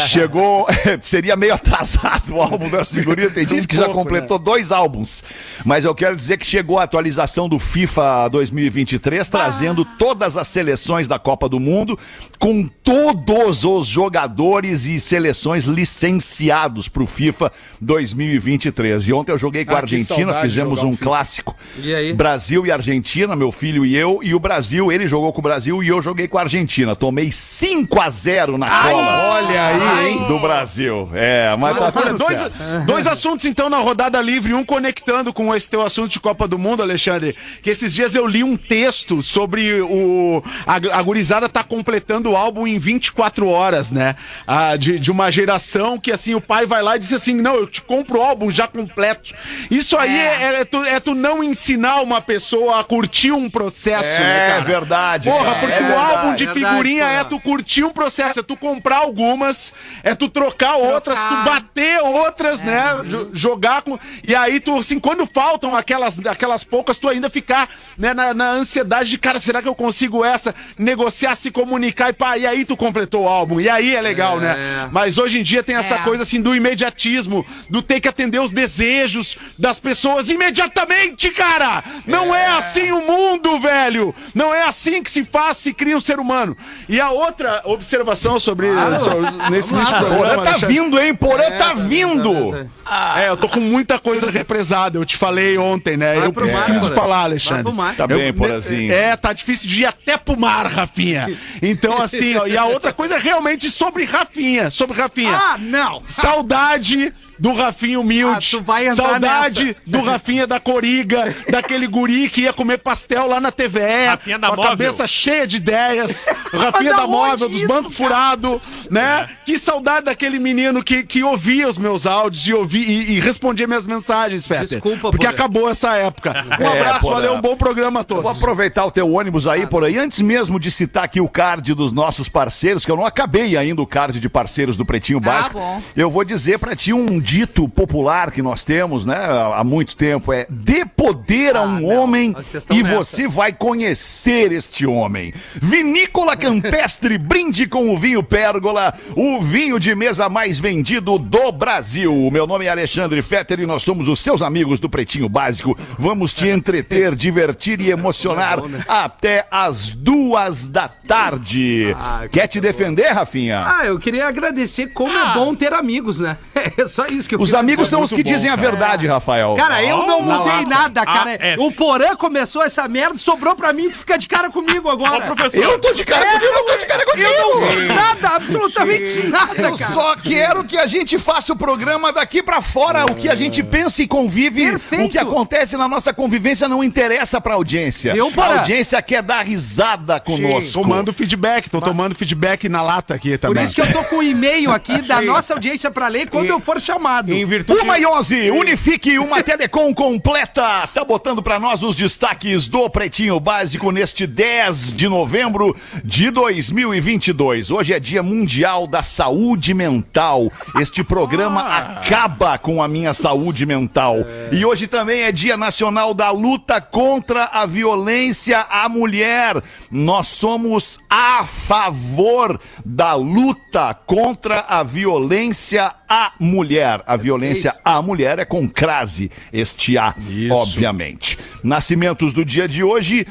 Chegou, 0.07 0.67
seria 0.99 1.35
meio 1.35 1.53
atrasado 1.53 2.35
o 2.35 2.41
álbum 2.41 2.69
das 2.69 2.91
figurinhas. 2.93 3.31
Tem 3.33 3.47
gente 3.47 3.67
que 3.67 3.75
já 3.75 3.89
completou 3.89 4.39
dois 4.39 4.71
álbuns. 4.71 5.23
Mas 5.63 5.85
eu 5.85 5.93
quero 5.93 6.15
dizer 6.15 6.37
que 6.37 6.45
chegou 6.45 6.79
a 6.79 6.83
atualização 6.83 7.47
do 7.47 7.59
FIFA 7.59 8.27
2023, 8.29 9.27
trazendo 9.29 9.85
todas 9.85 10.37
as 10.37 10.47
seleções 10.47 11.07
da 11.07 11.19
Copa 11.19 11.47
do 11.47 11.59
Mundo, 11.59 11.97
com 12.39 12.67
todos 12.83 13.63
os 13.63 13.87
jogadores 13.87 14.85
e 14.85 14.99
seleções 14.99 15.63
licenciados 15.65 16.87
para 16.87 17.03
o 17.03 17.07
FIFA 17.07 17.51
2023. 17.81 19.09
E 19.09 19.13
ontem 19.13 19.31
eu 19.31 19.37
joguei 19.37 19.65
com 19.65 19.73
a 19.73 19.75
Ah, 19.75 19.81
Argentina, 19.81 20.41
fizemos 20.41 20.83
um 20.83 20.85
um 20.85 20.95
clássico. 20.95 21.55
E 21.81 21.93
aí? 21.93 22.13
Brasil 22.13 22.65
e 22.65 22.71
Argentina, 22.71 23.35
meu 23.35 23.51
filho 23.51 23.85
e 23.85 23.95
eu, 23.95 24.19
e 24.21 24.35
o 24.35 24.39
Brasil, 24.39 24.91
ele 24.91 25.07
jogou 25.07 25.33
com 25.33 25.39
o 25.39 25.43
Brasil 25.43 25.83
e 25.83 25.87
eu 25.87 26.01
joguei 26.01 26.27
com 26.27 26.37
a 26.37 26.41
Argentina. 26.41 26.95
Tomei 27.05 27.31
5 27.31 28.01
a 28.01 28.09
0 28.09 28.57
na 28.57 28.67
cola. 28.67 29.27
Olha 29.35 29.67
aí, 29.67 30.07
hein? 30.07 30.25
Do 30.27 30.39
Brasil. 30.39 31.07
É, 31.13 31.55
mas 31.55 31.77
tá 31.77 31.91
tudo 31.91 32.17
dois, 32.17 32.35
certo. 32.35 32.85
dois 32.87 33.05
assuntos 33.05 33.45
então 33.45 33.69
na 33.69 33.77
rodada 33.77 34.19
livre, 34.19 34.55
um 34.55 34.63
conectando 34.65 35.31
com 35.31 35.53
esse 35.53 35.69
teu 35.69 35.83
assunto 35.85 36.09
de 36.09 36.19
Copa 36.19 36.47
do 36.47 36.57
Mundo, 36.57 36.81
Alexandre. 36.81 37.35
Que 37.61 37.69
esses 37.69 37.93
dias 37.93 38.15
eu 38.15 38.25
li 38.25 38.43
um 38.43 38.57
texto 38.57 39.21
sobre 39.21 39.81
o. 39.83 40.41
A, 40.65 40.77
a 40.97 41.01
gurizada 41.03 41.47
tá 41.47 41.63
completando 41.63 42.31
o 42.31 42.35
álbum 42.35 42.65
em 42.65 42.79
24 42.79 43.47
horas, 43.47 43.91
né? 43.91 44.15
Ah, 44.47 44.75
de, 44.75 44.97
de 44.97 45.11
uma 45.11 45.29
geração 45.29 45.99
que 45.99 46.11
assim, 46.11 46.33
o 46.33 46.41
pai 46.41 46.65
vai 46.65 46.81
lá 46.81 46.95
e 46.95 46.99
diz 46.99 47.13
assim: 47.13 47.35
não, 47.35 47.53
eu 47.53 47.67
te 47.67 47.83
compro 47.83 48.17
o 48.17 48.23
álbum 48.23 48.49
já 48.49 48.67
completo. 48.67 49.31
Isso 49.69 49.95
aí 49.95 50.17
é, 50.19 50.61
é 50.61 50.65
tu, 50.65 50.83
é 50.83 50.99
tu 50.99 51.13
não 51.13 51.43
ensinar 51.43 52.01
uma 52.01 52.19
pessoa 52.19 52.79
a 52.79 52.83
curtir 52.83 53.31
um 53.31 53.47
processo, 53.47 54.03
É 54.03 54.19
né, 54.19 54.49
cara? 54.49 54.61
verdade, 54.63 55.29
Porra, 55.29 55.45
cara, 55.45 55.59
porque 55.59 55.73
é 55.75 55.79
o 55.81 55.85
verdade. 55.85 56.15
álbum 56.15 56.35
de 56.35 56.47
figurinha 56.47 56.94
é 56.99 57.23
tu 57.23 57.39
curtir 57.39 57.83
um 57.83 57.89
processo, 57.91 58.39
é 58.39 58.43
tu 58.43 58.55
comprar 58.55 58.97
algumas, 58.97 59.73
é 60.03 60.13
tu 60.15 60.29
trocar 60.29 60.75
outras, 60.75 61.17
tu 61.17 61.35
bater 61.43 61.99
outras, 62.01 62.61
né? 62.61 62.83
Jo- 63.05 63.29
jogar 63.33 63.81
com. 63.81 63.97
E 64.27 64.33
aí 64.35 64.59
tu, 64.59 64.77
assim, 64.79 64.99
quando 64.99 65.25
faltam 65.25 65.75
aquelas, 65.75 66.19
aquelas 66.25 66.63
poucas, 66.63 66.97
tu 66.97 67.07
ainda 67.09 67.29
ficar 67.29 67.69
né, 67.97 68.13
na, 68.13 68.33
na 68.33 68.51
ansiedade 68.51 69.09
de, 69.09 69.17
cara, 69.17 69.39
será 69.39 69.61
que 69.61 69.67
eu 69.67 69.75
consigo 69.75 70.23
essa? 70.23 70.53
Negociar, 70.77 71.35
se 71.35 71.51
comunicar 71.51 72.09
e 72.09 72.13
pá, 72.13 72.37
e 72.37 72.45
aí 72.47 72.65
tu 72.65 72.75
completou 72.77 73.23
o 73.23 73.27
álbum. 73.27 73.59
E 73.59 73.69
aí 73.69 73.95
é 73.95 74.01
legal, 74.01 74.39
né? 74.39 74.55
Mas 74.91 75.17
hoje 75.17 75.39
em 75.39 75.43
dia 75.43 75.63
tem 75.63 75.75
essa 75.75 75.95
É. 75.95 75.99
coisa 75.99 76.23
assim 76.23 76.41
do 76.41 76.55
imediatismo, 76.55 77.45
do 77.69 77.81
ter 77.81 77.99
que 77.99 78.07
atender 78.07 78.39
os 78.39 78.51
desejos 78.51 79.37
das 79.57 79.79
pessoas 79.79 80.29
imediatamente, 80.29 81.29
cara! 81.31 81.83
Não 82.05 82.33
é 82.33 82.47
assim 82.47 82.91
o 82.91 83.01
mundo, 83.01 83.59
velho! 83.59 84.13
Não 84.33 84.53
é 84.53 84.63
assim 84.63 85.01
que 85.03 85.09
se 85.11 85.23
faz, 85.23 85.57
se 85.57 85.73
cria 85.73 85.97
um 85.97 86.01
ser 86.01 86.19
humano. 86.19 86.55
E 86.87 86.99
a 87.01 87.09
outra 87.11 87.61
observação 87.65 88.39
sobre, 88.39 88.67
sobre 88.99 89.31
nesse 89.49 89.73
início 89.73 89.93
do 89.99 90.05
programa, 90.05 90.17
Porã 90.17 90.35
tá 90.35 90.41
Alexandre, 90.51 90.67
vindo, 90.75 90.99
hein? 90.99 91.15
Porã 91.15 91.43
É, 91.43 91.51
tá 91.57 91.73
vindo. 91.73 92.69
é, 93.17 93.29
eu 93.29 93.37
tô 93.37 93.49
com 93.49 93.59
muita 93.59 93.97
coisa 93.99 94.29
represada. 94.29 94.97
Eu 94.97 95.05
te 95.05 95.17
falei 95.17 95.57
ontem, 95.57 95.97
né? 95.97 96.15
Vai 96.15 96.17
eu 96.17 96.21
mar, 96.25 96.33
preciso 96.33 96.79
Porã. 96.81 96.95
falar, 96.95 97.15
Vai 97.17 97.23
Alexandre. 97.25 97.73
mar. 97.73 97.95
Tá 97.95 98.07
bem, 98.07 98.33
Porãzinho. 98.33 98.91
É, 98.93 99.15
tá 99.15 99.33
difícil 99.33 99.67
de 99.69 99.81
ir 99.81 99.85
até 99.85 100.17
pro 100.17 100.39
mar, 100.39 100.65
Rafinha. 100.67 101.37
Então, 101.61 102.01
assim, 102.01 102.35
ó, 102.37 102.45
e 102.45 102.55
a 102.57 102.65
outra 102.65 102.93
coisa 102.93 103.15
é 103.15 103.19
realmente 103.19 103.69
sobre 103.71 104.05
Rafinha. 104.05 104.69
Sobre 104.69 104.97
Rafinha. 104.97 105.35
Ah, 105.35 105.57
não! 105.57 106.01
Saudade 106.05 107.13
do 107.39 107.53
Rafinha 107.53 107.99
humilde. 107.99 108.35
Ah, 108.55 108.57
tu 108.59 108.63
vai 108.63 108.87
entrar 108.87 109.09
Saudade 109.09 109.63
nessa. 109.65 109.77
do 109.85 110.01
Rafinha 110.01 110.47
da 110.47 110.59
Coriga, 110.59 111.35
daquele 111.51 111.87
guri 111.87 112.29
que 112.29 112.41
ia 112.41 112.53
comer 112.53 112.77
pastel 112.79 113.27
lá 113.27 113.39
na 113.39 113.51
TVE. 113.51 114.05
Rafinha 114.07 114.39
da 114.39 114.47
com 114.47 114.53
a 114.53 114.57
Móvel. 114.57 114.71
cabeça 114.71 115.07
cheia 115.07 115.45
de 115.47 115.57
ideias. 115.57 116.25
Rafinha 116.53 116.91
da 116.91 116.97
da 117.01 117.07
Móvel, 117.07 117.49
dos 117.49 117.67
bancos 117.67 117.95
furados, 117.95 118.61
né? 118.89 119.27
Que 119.45 119.57
saudade 119.59 120.05
daquele 120.05 120.39
menino 120.39 120.83
que, 120.83 121.03
que 121.03 121.23
ouvia 121.23 121.67
os 121.69 121.77
meus 121.77 122.05
áudios 122.05 122.47
e, 122.47 122.53
ouvia, 122.53 122.85
e, 122.85 123.11
e 123.15 123.19
respondia 123.19 123.67
minhas 123.67 123.85
mensagens, 123.85 124.45
Fetter. 124.47 124.67
Desculpa, 124.67 125.11
Porque 125.11 125.27
acabou 125.27 125.69
essa 125.69 125.93
época. 125.95 126.45
Um 126.59 126.63
É, 126.63 126.79
abraço, 126.79 127.01
Porã. 127.01 127.15
valeu, 127.15 127.33
um 127.35 127.41
bom 127.41 127.55
programa 127.55 127.99
a 127.99 128.03
Vou 128.07 128.21
todos. 128.21 128.37
aproveitar 128.37 128.85
o 128.85 128.91
teu 128.91 129.11
ônibus 129.11 129.47
aí 129.47 129.65
por 129.67 129.83
aí. 129.83 129.97
Antes 129.97 130.21
mesmo 130.21 130.59
de 130.59 130.71
citar 130.71 131.03
aqui 131.03 131.19
o 131.21 131.27
card 131.27 131.73
dos 131.73 131.91
nossos 131.91 132.29
parceiros, 132.29 132.85
que 132.85 132.91
eu 132.91 132.95
não 132.95 133.05
acabei 133.05 133.57
ainda 133.57 133.81
o 133.81 133.87
card 133.87 134.19
de 134.19 134.29
parceiros 134.29 134.77
do 134.77 134.85
Pretinho 134.85 135.19
Básico, 135.19 135.57
bom. 135.59 135.81
eu 135.95 136.09
vou 136.09 136.23
dizer 136.23 136.59
pra 136.59 136.75
ti 136.75 136.93
um 136.93 137.19
dito 137.25 137.67
popular 137.67 138.29
que 138.31 138.41
nós 138.43 138.63
temos, 138.63 139.03
né, 139.03 139.17
há 139.55 139.63
muito 139.63 139.95
tempo, 139.95 140.31
é 140.31 140.45
dê 140.47 140.85
poder 140.85 141.55
a 141.55 141.63
um 141.63 141.79
não. 141.79 141.85
homem 141.85 142.35
e 142.69 142.83
nessa. 142.83 142.95
você 142.95 143.27
vai 143.27 143.51
conhecer 143.51 144.51
este 144.51 144.85
homem. 144.85 145.33
Vinícola 145.59 146.37
Campestre, 146.37 147.17
brinde 147.17 147.65
com 147.65 147.91
o 147.91 147.97
vinho 147.97 148.21
Pérgola, 148.21 148.93
o 149.15 149.41
vinho 149.41 149.79
de 149.79 149.95
mesa 149.95 150.29
mais 150.29 150.59
vendido 150.59 151.17
do 151.17 151.51
Brasil. 151.51 152.13
O 152.13 152.29
meu 152.29 152.45
nome 152.45 152.65
é 152.65 152.69
Alexandre 152.69 153.23
Fetter 153.23 153.59
e 153.59 153.65
nós 153.65 153.81
somos 153.81 154.07
os 154.07 154.19
seus 154.19 154.43
amigos 154.43 154.79
do 154.79 154.87
Pretinho 154.87 155.27
Básico. 155.27 155.75
Vamos 155.97 156.31
te 156.31 156.47
entreter, 156.47 157.15
divertir 157.17 157.81
e 157.81 157.89
emocionar 157.89 158.59
até 158.87 159.47
as 159.49 159.93
duas 159.93 160.67
da 160.67 160.87
tarde. 160.87 161.95
Ah, 161.97 162.25
Quer 162.31 162.45
te 162.47 162.61
defender, 162.61 163.07
Rafinha? 163.07 163.63
Ah, 163.65 163.85
eu 163.87 163.97
queria 163.97 164.27
agradecer 164.27 164.87
como 164.87 165.17
é 165.17 165.33
bom 165.33 165.55
ter 165.55 165.73
amigos, 165.73 166.19
né? 166.19 166.37
É 166.77 166.87
só 166.87 167.05
isso 167.07 167.14
que 167.27 167.35
eu 167.35 167.39
Os 167.41 167.53
amigos 167.53 167.85
dizer. 167.85 167.95
são 167.95 168.03
os 168.03 168.11
que 168.11 168.21
dizem 168.23 168.49
a 168.49 168.55
verdade, 168.55 169.07
Rafael. 169.07 169.53
Cara, 169.55 169.81
eu 169.83 170.05
não 170.05 170.21
mudei 170.21 170.65
nada, 170.65 171.05
cara. 171.05 171.31
Ah, 171.31 171.47
é. 171.47 171.55
O 171.57 171.71
Porã 171.71 172.15
começou 172.15 172.61
essa 172.63 172.87
merda, 172.87 173.17
sobrou 173.17 173.55
pra 173.55 173.71
mim, 173.73 173.89
tu 173.89 173.99
fica 173.99 174.17
de 174.17 174.27
cara 174.27 174.49
comigo 174.49 174.89
agora. 174.89 175.17
Ô, 175.31 175.35
professor. 175.35 175.63
eu 175.63 175.79
tô 175.79 175.93
de 175.93 176.03
cara 176.03 176.25
contigo, 176.25 176.45
eu 176.45 176.53
não 176.53 176.65
tô 176.65 176.77
de 176.77 176.85
cara 176.85 177.05
contigo. 177.05 177.27
Eu 177.27 177.61
não 177.61 177.67
fiz 177.67 177.85
nada, 177.87 178.27
absolutamente 178.29 179.23
nada, 179.23 179.61
Eu 179.61 179.77
cara. 179.77 179.91
só 179.91 180.15
quero 180.17 180.63
que 180.63 180.77
a 180.77 180.87
gente 180.87 181.17
faça 181.17 181.53
o 181.53 181.55
programa 181.55 182.11
daqui 182.11 182.41
pra 182.43 182.61
fora. 182.61 183.05
O 183.09 183.15
que 183.15 183.29
a 183.29 183.35
gente 183.35 183.63
pensa 183.63 184.01
e 184.03 184.07
convive, 184.07 184.65
Perfeito. 184.71 185.05
o 185.05 185.09
que 185.11 185.17
acontece 185.17 185.77
na 185.77 185.87
nossa 185.87 186.13
convivência 186.13 186.67
não 186.67 186.83
interessa 186.83 187.39
pra 187.39 187.53
audiência. 187.55 188.15
Eu, 188.15 188.31
a 188.35 188.59
audiência 188.59 189.01
quer 189.01 189.21
dar 189.21 189.43
risada 189.45 190.19
conosco. 190.19 190.81
Tomando 190.81 191.13
feedback, 191.13 191.69
tô 191.69 191.81
tomando 191.81 192.15
feedback 192.15 192.67
na 192.69 192.81
lata 192.81 193.13
aqui 193.13 193.31
Por 193.37 193.49
também. 193.49 193.63
isso 193.63 193.75
que 193.75 193.81
eu 193.81 193.91
tô 193.91 194.03
com 194.03 194.17
o 194.17 194.23
e-mail 194.23 194.71
aqui 194.71 195.01
da 195.03 195.21
nossa 195.21 195.53
audiência 195.53 195.89
pra 195.91 196.07
ler 196.07 196.29
quando 196.29 196.47
eu 196.47 196.59
for 196.59 196.79
chamado. 197.05 197.31
Em 197.31 197.45
virtude. 197.45 197.81
Uma 197.81 197.99
e 197.99 198.05
onze, 198.05 198.49
unifique 198.51 199.19
uma 199.19 199.43
telecom 199.43 199.93
completa. 199.95 200.87
Tá 200.87 201.03
botando 201.03 201.43
pra 201.43 201.59
nós 201.59 201.83
os 201.83 201.95
destaques 201.95 202.67
do 202.67 202.89
Pretinho 202.89 203.39
Básico 203.39 203.91
neste 203.91 204.25
10 204.25 204.93
de 204.93 205.07
novembro 205.07 205.75
de 206.03 206.31
2022. 206.31 207.69
Hoje 207.69 207.93
é 207.93 207.99
Dia 207.99 208.23
Mundial 208.23 208.87
da 208.87 209.03
Saúde 209.03 209.73
Mental. 209.73 210.51
Este 210.79 211.03
programa 211.03 211.61
acaba 211.61 212.57
com 212.57 212.81
a 212.81 212.87
minha 212.87 213.13
saúde 213.13 213.65
mental. 213.65 214.17
E 214.51 214.65
hoje 214.65 214.87
também 214.87 215.21
é 215.21 215.31
Dia 215.31 215.55
Nacional 215.55 216.13
da 216.13 216.31
Luta 216.31 216.81
contra 216.81 217.45
a 217.45 217.65
Violência 217.65 218.59
à 218.61 218.89
Mulher. 218.89 219.61
Nós 219.91 220.27
somos 220.27 220.99
a 221.09 221.45
favor 221.45 222.59
da 222.83 223.13
luta 223.15 223.93
contra 223.93 224.65
a 224.67 224.83
violência 224.83 225.93
à 226.07 226.33
mulher. 226.39 226.94
A 227.05 227.15
violência 227.15 227.75
à 227.83 228.01
mulher 228.01 228.39
é 228.39 228.45
com 228.45 228.67
crase, 228.67 229.31
este 229.51 229.97
A, 229.97 230.15
obviamente. 230.51 231.37
Nascimentos 231.63 232.33
do 232.33 232.43
dia 232.45 232.67
de 232.67 232.83
hoje, 232.83 233.25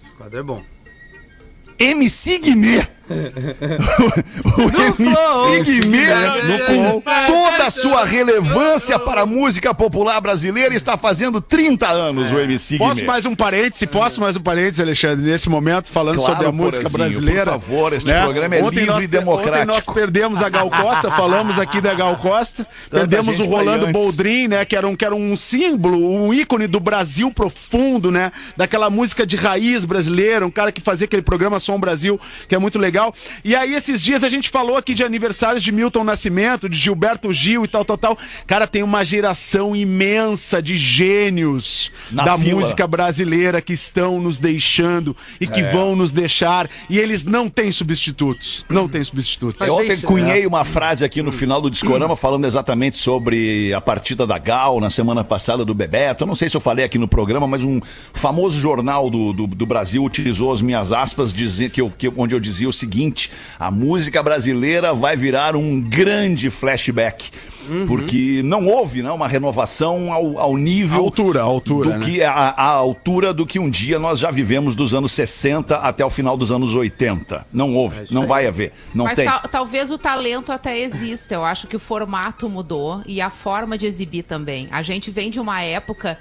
Esse 0.00 0.12
quadro 0.12 0.38
é 0.38 0.42
bom. 0.42 0.62
MC 1.78 2.38
Guimê. 2.38 2.86
O 4.56 5.52
MC 5.54 5.80
Guimê, 5.80 6.06
toda 7.26 7.66
a 7.66 7.70
sua 7.70 8.04
relevância 8.04 8.98
para 8.98 9.22
a 9.22 9.26
música 9.26 9.72
popular 9.72 10.20
brasileira, 10.20 10.74
está 10.74 10.96
fazendo 10.96 11.40
30 11.40 11.88
anos 11.88 12.32
o 12.32 12.38
MC 12.38 12.78
Guimê. 12.78 12.88
Posso 12.90 13.04
mais 13.04 13.26
um 13.26 13.34
parêntese? 13.34 13.86
Posso 13.86 14.20
mais 14.20 14.36
um 14.36 14.40
parênteses, 14.40 14.80
Alexandre, 14.80 15.24
nesse 15.24 15.48
momento, 15.48 15.92
falando 15.92 16.16
Claro, 16.16 16.32
sobre 16.32 16.46
a 16.48 16.52
música 16.52 16.88
brasileira? 16.88 17.52
por 17.52 17.60
favor, 17.60 17.92
este 17.92 18.12
programa 18.12 18.56
é 18.56 18.60
livre 18.60 18.86
nós, 18.86 19.04
e 19.04 19.06
democrático. 19.06 19.56
Ontem 19.56 19.66
nós 19.66 19.86
perdemos 19.86 20.42
a 20.42 20.48
Gal 20.48 20.70
Costa, 20.70 21.10
falamos 21.12 21.58
aqui 21.58 21.80
da 21.80 21.94
Gal 21.94 22.16
Costa, 22.16 22.66
perdemos 22.90 23.38
o 23.40 23.44
Rolando. 23.44 23.86
Boldrin, 23.86 24.48
né, 24.48 24.64
que 24.64 24.76
era, 24.76 24.86
um, 24.86 24.96
que 24.96 25.04
era 25.04 25.14
um 25.14 25.36
símbolo, 25.36 26.12
um 26.12 26.34
ícone 26.34 26.66
do 26.66 26.80
Brasil 26.80 27.30
profundo, 27.30 28.10
né, 28.10 28.32
daquela 28.56 28.90
música 28.90 29.26
de 29.26 29.36
raiz 29.36 29.84
brasileira, 29.84 30.46
um 30.46 30.50
cara 30.50 30.72
que 30.72 30.80
fazia 30.80 31.04
aquele 31.04 31.22
programa 31.22 31.60
Som 31.60 31.78
Brasil, 31.78 32.20
que 32.48 32.54
é 32.54 32.58
muito 32.58 32.78
legal. 32.78 32.95
E 33.44 33.54
aí, 33.54 33.74
esses 33.74 34.02
dias 34.02 34.24
a 34.24 34.28
gente 34.28 34.48
falou 34.48 34.76
aqui 34.76 34.94
de 34.94 35.02
aniversários 35.02 35.62
de 35.62 35.72
Milton 35.72 36.04
Nascimento, 36.04 36.68
de 36.68 36.76
Gilberto 36.76 37.32
Gil 37.32 37.64
e 37.64 37.68
tal, 37.68 37.84
tal, 37.84 37.98
tal. 37.98 38.18
Cara, 38.46 38.66
tem 38.66 38.82
uma 38.82 39.04
geração 39.04 39.74
imensa 39.74 40.62
de 40.62 40.76
gênios 40.76 41.90
Na 42.10 42.24
da 42.24 42.38
fila. 42.38 42.60
música 42.60 42.86
brasileira 42.86 43.60
que 43.60 43.72
estão 43.72 44.20
nos 44.20 44.38
deixando 44.38 45.16
e 45.40 45.46
que 45.46 45.62
vão 45.64 45.96
nos 45.96 46.12
deixar 46.12 46.68
e 46.88 46.98
eles 46.98 47.24
não 47.24 47.48
têm 47.48 47.70
substitutos. 47.72 48.64
Não 48.68 48.88
têm 48.88 49.02
substitutos. 49.02 49.66
Eu 49.66 49.76
ontem 49.76 50.00
cunhei 50.00 50.46
uma 50.46 50.64
frase 50.64 51.04
aqui 51.04 51.22
no 51.22 51.32
final 51.32 51.60
do 51.60 51.70
Discorama 51.70 52.16
falando 52.16 52.46
exatamente 52.46 52.96
sobre 52.96 53.72
a 53.74 53.80
partida 53.80 54.26
da 54.26 54.38
Gal 54.38 54.80
na 54.80 54.90
semana 54.90 55.24
passada 55.24 55.64
do 55.64 55.74
Bebeto. 55.74 56.24
Eu 56.24 56.26
não 56.26 56.34
sei 56.34 56.48
se 56.48 56.56
eu 56.56 56.60
falei 56.60 56.84
aqui 56.84 56.98
no 56.98 57.08
programa, 57.08 57.46
mas 57.46 57.62
um 57.62 57.80
famoso 58.12 58.60
jornal 58.60 59.10
do, 59.10 59.32
do, 59.32 59.46
do 59.46 59.66
Brasil 59.66 60.02
utilizou 60.04 60.52
as 60.52 60.60
minhas 60.60 60.92
aspas 60.92 61.32
dizer, 61.32 61.70
que 61.70 61.80
eu, 61.80 61.90
que, 61.90 62.08
onde 62.16 62.34
eu 62.34 62.40
dizia 62.40 62.68
o 62.68 62.72
seguinte: 62.72 62.85
a 63.58 63.70
música 63.70 64.22
brasileira 64.22 64.94
vai 64.94 65.16
virar 65.16 65.56
um 65.56 65.80
grande 65.80 66.50
flashback. 66.50 67.30
Porque 67.88 68.42
não 68.44 68.68
houve 68.68 69.02
né, 69.02 69.10
uma 69.10 69.26
renovação 69.26 70.12
ao, 70.12 70.38
ao 70.38 70.56
nível 70.56 70.98
A 70.98 71.00
altura, 71.02 71.40
a 71.40 71.44
altura, 71.44 71.90
do 71.90 71.98
né? 71.98 72.04
que 72.06 72.22
a, 72.22 72.30
a 72.32 72.68
altura 72.68 73.34
do 73.34 73.44
que 73.44 73.58
um 73.58 73.68
dia 73.68 73.98
nós 73.98 74.20
já 74.20 74.30
vivemos 74.30 74.76
dos 74.76 74.94
anos 74.94 75.10
60 75.10 75.74
até 75.76 76.04
o 76.04 76.10
final 76.10 76.36
dos 76.36 76.52
anos 76.52 76.74
80. 76.74 77.44
Não 77.52 77.74
houve, 77.74 78.04
não 78.12 78.24
vai 78.26 78.46
haver, 78.46 78.72
não 78.94 79.06
Mas 79.06 79.16
tem. 79.16 79.24
tal- 79.26 79.42
talvez 79.50 79.90
o 79.90 79.98
talento 79.98 80.52
até 80.52 80.78
exista. 80.78 81.34
Eu 81.34 81.44
acho 81.44 81.66
que 81.66 81.74
o 81.74 81.80
formato 81.80 82.48
mudou 82.48 83.02
e 83.04 83.20
a 83.20 83.30
forma 83.30 83.76
de 83.76 83.84
exibir 83.84 84.22
também. 84.22 84.68
A 84.70 84.80
gente 84.82 85.10
vem 85.10 85.28
de 85.28 85.40
uma 85.40 85.60
época 85.60 86.16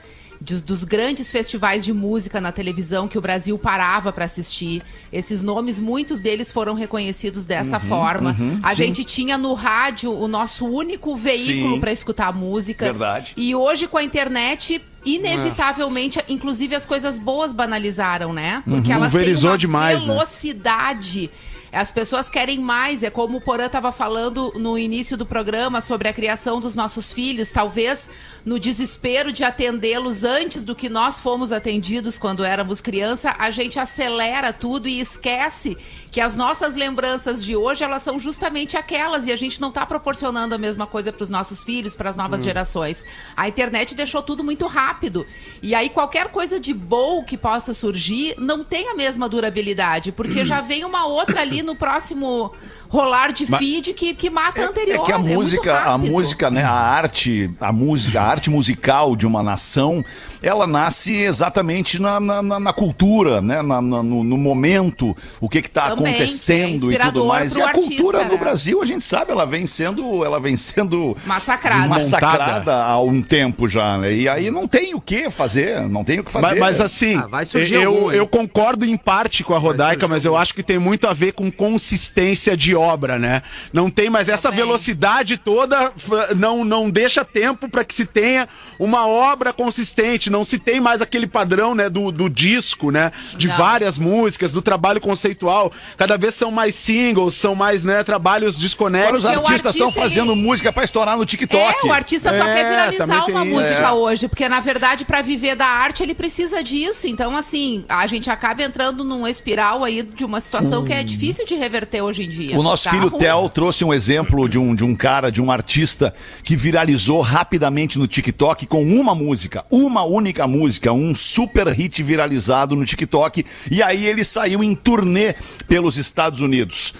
de- 0.45 0.61
dos 0.61 0.83
grandes 0.83 1.31
festivais 1.31 1.83
de 1.83 1.91
música 1.91 2.39
na 2.39 2.51
televisão 2.51 3.07
que 3.07 3.17
o 3.17 3.21
Brasil 3.21 3.57
parava 3.57 4.13
para 4.13 4.25
assistir. 4.25 4.83
Esses 5.11 5.41
nomes, 5.41 5.79
muitos 5.79 6.21
deles 6.21 6.51
foram 6.51 6.75
reconhecidos 6.75 7.47
dessa 7.47 7.79
forma. 7.79 8.35
a 8.61 8.69
sim. 8.69 8.83
gente 8.83 9.03
tinha 9.03 9.37
no 9.37 9.53
rádio 9.55 10.11
o 10.13 10.27
nosso 10.27 10.65
único 10.67 11.15
veículo 11.15 11.79
para 11.79 11.91
escutar 11.91 12.31
música. 12.31 12.85
Verdade. 12.85 13.33
E 13.35 13.55
hoje 13.55 13.87
com 13.87 13.97
a 13.97 14.03
internet 14.03 14.79
inevitavelmente, 15.03 16.19
inclusive 16.29 16.75
as 16.75 16.85
coisas 16.85 17.17
boas 17.17 17.53
banalizaram, 17.53 18.31
né? 18.33 18.63
Porque 18.67 18.91
elas 18.91 19.11
têm 19.11 19.35
uma 19.35 19.57
demais, 19.57 19.99
né? 20.01 20.07
velocidade. 20.07 21.29
As 21.71 21.91
pessoas 21.91 22.29
querem 22.29 22.57
mais, 22.59 23.03
é 23.03 23.09
como 23.09 23.37
o 23.37 23.41
Porã 23.41 23.65
estava 23.65 23.91
falando 23.91 24.53
no 24.55 24.77
início 24.77 25.17
do 25.17 25.25
programa 25.25 25.81
sobre 25.81 26.07
a 26.07 26.13
criação 26.13 26.61
dos 26.61 26.73
nossos 26.73 27.11
filhos, 27.11 27.51
talvez 27.51 28.09
no 28.45 28.59
desespero 28.59 29.33
de 29.33 29.43
atendê-los 29.43 30.23
antes 30.23 30.63
do 30.63 30.75
que 30.75 30.87
nós 30.87 31.19
fomos 31.19 31.51
atendidos 31.51 32.19
quando 32.19 32.45
éramos 32.45 32.79
criança, 32.79 33.35
a 33.39 33.49
gente 33.49 33.79
acelera 33.79 34.53
tudo 34.53 34.87
e 34.87 34.99
esquece 34.99 35.75
que 36.15 36.21
as 36.21 36.33
nossas 36.33 36.77
lembranças 36.77 37.43
de 37.43 37.57
hoje, 37.57 37.83
elas 37.83 38.01
são 38.01 38.17
justamente 38.17 38.77
aquelas 38.77 39.25
e 39.25 39.33
a 39.33 39.35
gente 39.35 39.59
não 39.59 39.69
tá 39.69 39.85
proporcionando 39.85 40.55
a 40.55 40.57
mesma 40.57 40.87
coisa 40.87 41.11
para 41.11 41.23
os 41.23 41.29
nossos 41.29 41.61
filhos, 41.61 41.93
para 41.93 42.09
as 42.09 42.15
novas 42.15 42.41
gerações. 42.41 43.03
A 43.35 43.49
internet 43.49 43.93
deixou 43.95 44.21
tudo 44.23 44.41
muito 44.41 44.65
rápido. 44.65 45.27
E 45.61 45.75
aí 45.75 45.89
qualquer 45.89 46.29
coisa 46.29 46.57
de 46.57 46.73
boa 46.73 47.21
que 47.21 47.37
possa 47.37 47.73
surgir 47.73 48.33
não 48.37 48.63
tem 48.63 48.87
a 48.87 48.95
mesma 48.95 49.27
durabilidade, 49.27 50.13
porque 50.13 50.43
já 50.45 50.61
vem 50.61 50.85
uma 50.85 51.05
outra 51.05 51.41
ali 51.41 51.61
no 51.61 51.75
próximo 51.75 52.53
rolar 52.89 53.31
de 53.31 53.45
feed 53.45 53.93
que, 53.93 54.13
que 54.13 54.29
mata 54.29 54.61
a 54.61 54.67
anterior. 54.67 55.01
É 55.01 55.05
que 55.05 55.11
a 55.11 55.17
muito 55.17 55.35
música, 55.35 55.79
a 55.81 55.97
música, 55.97 56.51
né, 56.51 56.63
a 56.63 56.71
arte, 56.71 57.51
a 57.59 57.71
música, 57.71 58.21
a 58.21 58.25
arte 58.25 58.49
musical 58.49 59.15
de 59.15 59.25
uma 59.25 59.43
nação, 59.43 60.03
ela 60.47 60.67
nasce 60.67 61.13
exatamente 61.13 61.99
na, 62.01 62.19
na, 62.19 62.41
na- 62.41 62.59
na 62.59 62.71
cultura, 62.73 63.41
né, 63.41 63.61
na- 63.61 63.81
na- 63.81 64.03
no, 64.03 64.23
no 64.23 64.37
momento, 64.37 65.15
o 65.41 65.49
que 65.49 65.57
está 65.57 65.89
Também, 65.89 66.13
acontecendo 66.13 66.91
é 66.91 66.95
e 66.95 66.99
tudo 66.99 67.25
mais. 67.25 67.55
E 67.55 67.61
a 67.61 67.71
cultura 67.73 68.19
artista, 68.19 68.25
do 68.25 68.33
né? 68.33 68.37
Brasil, 68.37 68.81
a 68.81 68.85
gente 68.85 69.03
sabe, 69.03 69.31
ela 69.31 69.45
vem 69.45 69.65
sendo, 69.65 70.23
ela 70.23 70.39
vem 70.39 70.55
sendo 70.55 71.17
Massacrada. 71.25 71.87
massacrada 71.87 72.75
há 72.83 73.01
um 73.01 73.21
tempo 73.21 73.67
já, 73.67 73.97
né? 73.97 74.13
E 74.13 74.29
aí 74.29 74.51
não 74.51 74.67
tem 74.67 74.93
o 74.93 75.01
que 75.01 75.29
fazer, 75.29 75.81
não 75.89 76.03
tem 76.03 76.19
o 76.19 76.23
que 76.23 76.31
fazer. 76.31 76.45
Mas, 76.45 76.59
mas 76.59 76.81
assim, 76.81 77.15
Ah, 77.17 77.27
eu, 77.71 77.89
algum, 77.89 78.11
eu 78.11 78.27
concordo 78.27 78.85
em 78.85 78.95
parte 78.95 79.43
com 79.43 79.53
a 79.53 79.57
Rodaica, 79.57 80.07
mas 80.07 80.25
eu 80.25 80.37
acho 80.37 80.53
que 80.53 80.61
tem 80.63 80.77
muito 80.77 81.07
a 81.07 81.13
ver 81.13 81.33
com 81.33 81.51
consistência 81.51 82.55
de 82.55 82.75
obra, 82.75 83.17
né? 83.17 83.41
Não 83.73 83.89
tem 83.89 84.09
mais 84.09 84.29
essa 84.29 84.49
Também. 84.49 84.65
velocidade 84.65 85.37
toda, 85.37 85.91
não, 86.35 86.63
não 86.63 86.89
deixa 86.89 87.23
tempo 87.25 87.67
para 87.67 87.83
que 87.83 87.93
se 87.93 88.05
tenha 88.05 88.47
uma 88.79 89.07
obra 89.07 89.51
consistente, 89.53 90.29
não 90.35 90.43
se 90.43 90.59
tem 90.59 90.81
mais 90.81 91.01
aquele 91.01 91.25
padrão, 91.27 91.73
né, 91.73 91.89
do, 91.89 92.11
do 92.11 92.29
disco, 92.29 92.91
né, 92.91 93.11
de 93.37 93.47
Não. 93.47 93.55
várias 93.55 93.97
músicas, 93.97 94.51
do 94.51 94.61
trabalho 94.61 94.99
conceitual. 94.99 95.71
Cada 95.95 96.17
vez 96.17 96.33
são 96.33 96.51
mais 96.51 96.75
singles, 96.75 97.35
são 97.35 97.55
mais, 97.55 97.83
né, 97.85 98.03
trabalhos 98.03 98.55
Agora 98.55 98.61
desconexos. 98.63 99.23
os 99.23 99.23
o 99.23 99.29
artistas 99.29 99.75
estão 99.75 99.91
fazendo 99.91 100.33
ele- 100.33 100.41
música 100.41 100.73
pra 100.73 100.83
estourar 100.83 101.17
no 101.17 101.25
TikTok. 101.25 101.85
É, 101.85 101.87
o 101.89 101.93
artista 101.93 102.29
só 102.29 102.43
É, 102.45 102.53
quer 102.53 102.69
viralizar 102.69 103.25
uma 103.29 103.45
isso. 103.45 103.55
música 103.55 103.87
É. 103.87 103.91
hoje, 103.91 104.27
porque 104.27 104.49
na 104.49 104.59
verdade 104.59 105.05
para 105.05 105.21
viver 105.21 105.55
da 105.55 105.65
arte 105.67 106.03
ele 106.03 106.13
precisa 106.13 106.61
disso. 106.63 107.07
Então 107.07 107.35
assim, 107.35 107.85
a 107.87 108.05
gente 108.07 108.29
acaba 108.29 108.61
entrando 108.63 109.03
numa 109.03 109.29
espiral 109.29 109.83
aí 109.83 110.03
de 110.03 110.25
uma 110.25 110.41
situação 110.41 110.83
que 110.83 110.91
é 110.91 111.03
difícil 111.03 111.45
de 111.45 111.55
reverter 111.55 112.01
hoje 112.01 112.23
em 112.23 112.29
dia. 112.29 112.59
O 112.59 112.63
nosso 112.63 112.83
Tá 112.85 112.89
filho 112.91 113.07
ruim. 113.07 113.19
Theo 113.19 113.47
trouxe 113.49 113.85
um 113.85 113.93
exemplo 113.93 114.49
de 114.49 114.59
um, 114.59 114.75
de 114.75 114.83
um 114.83 114.95
cara, 114.95 115.31
de 115.31 115.41
um 115.41 115.49
artista 115.51 116.13
que 116.43 116.55
viralizou 116.55 117.21
rapidamente 117.21 117.97
no 117.97 118.07
TikTok 118.07 118.65
com 118.65 118.83
uma 118.83 119.13
música, 119.15 119.63
uma 119.71 120.03
única 120.03 120.14
música, 120.47 120.91
um 120.91 121.15
super 121.15 121.67
hit 121.69 122.01
viralizado 122.03 122.75
no 122.75 122.85
TikTok. 122.85 123.45
E 123.69 123.81
aí 123.81 124.05
ele 124.05 124.23
saiu 124.23 124.63
em 124.63 124.75
turnê 124.75 125.33
pelos 125.67 125.97
Estados 125.97 126.41
Unidos, 126.41 126.93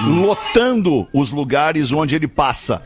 lotando 0.00 1.08
os 1.12 1.30
lugares 1.30 1.92
onde 1.92 2.16
ele 2.16 2.28
passa. 2.28 2.82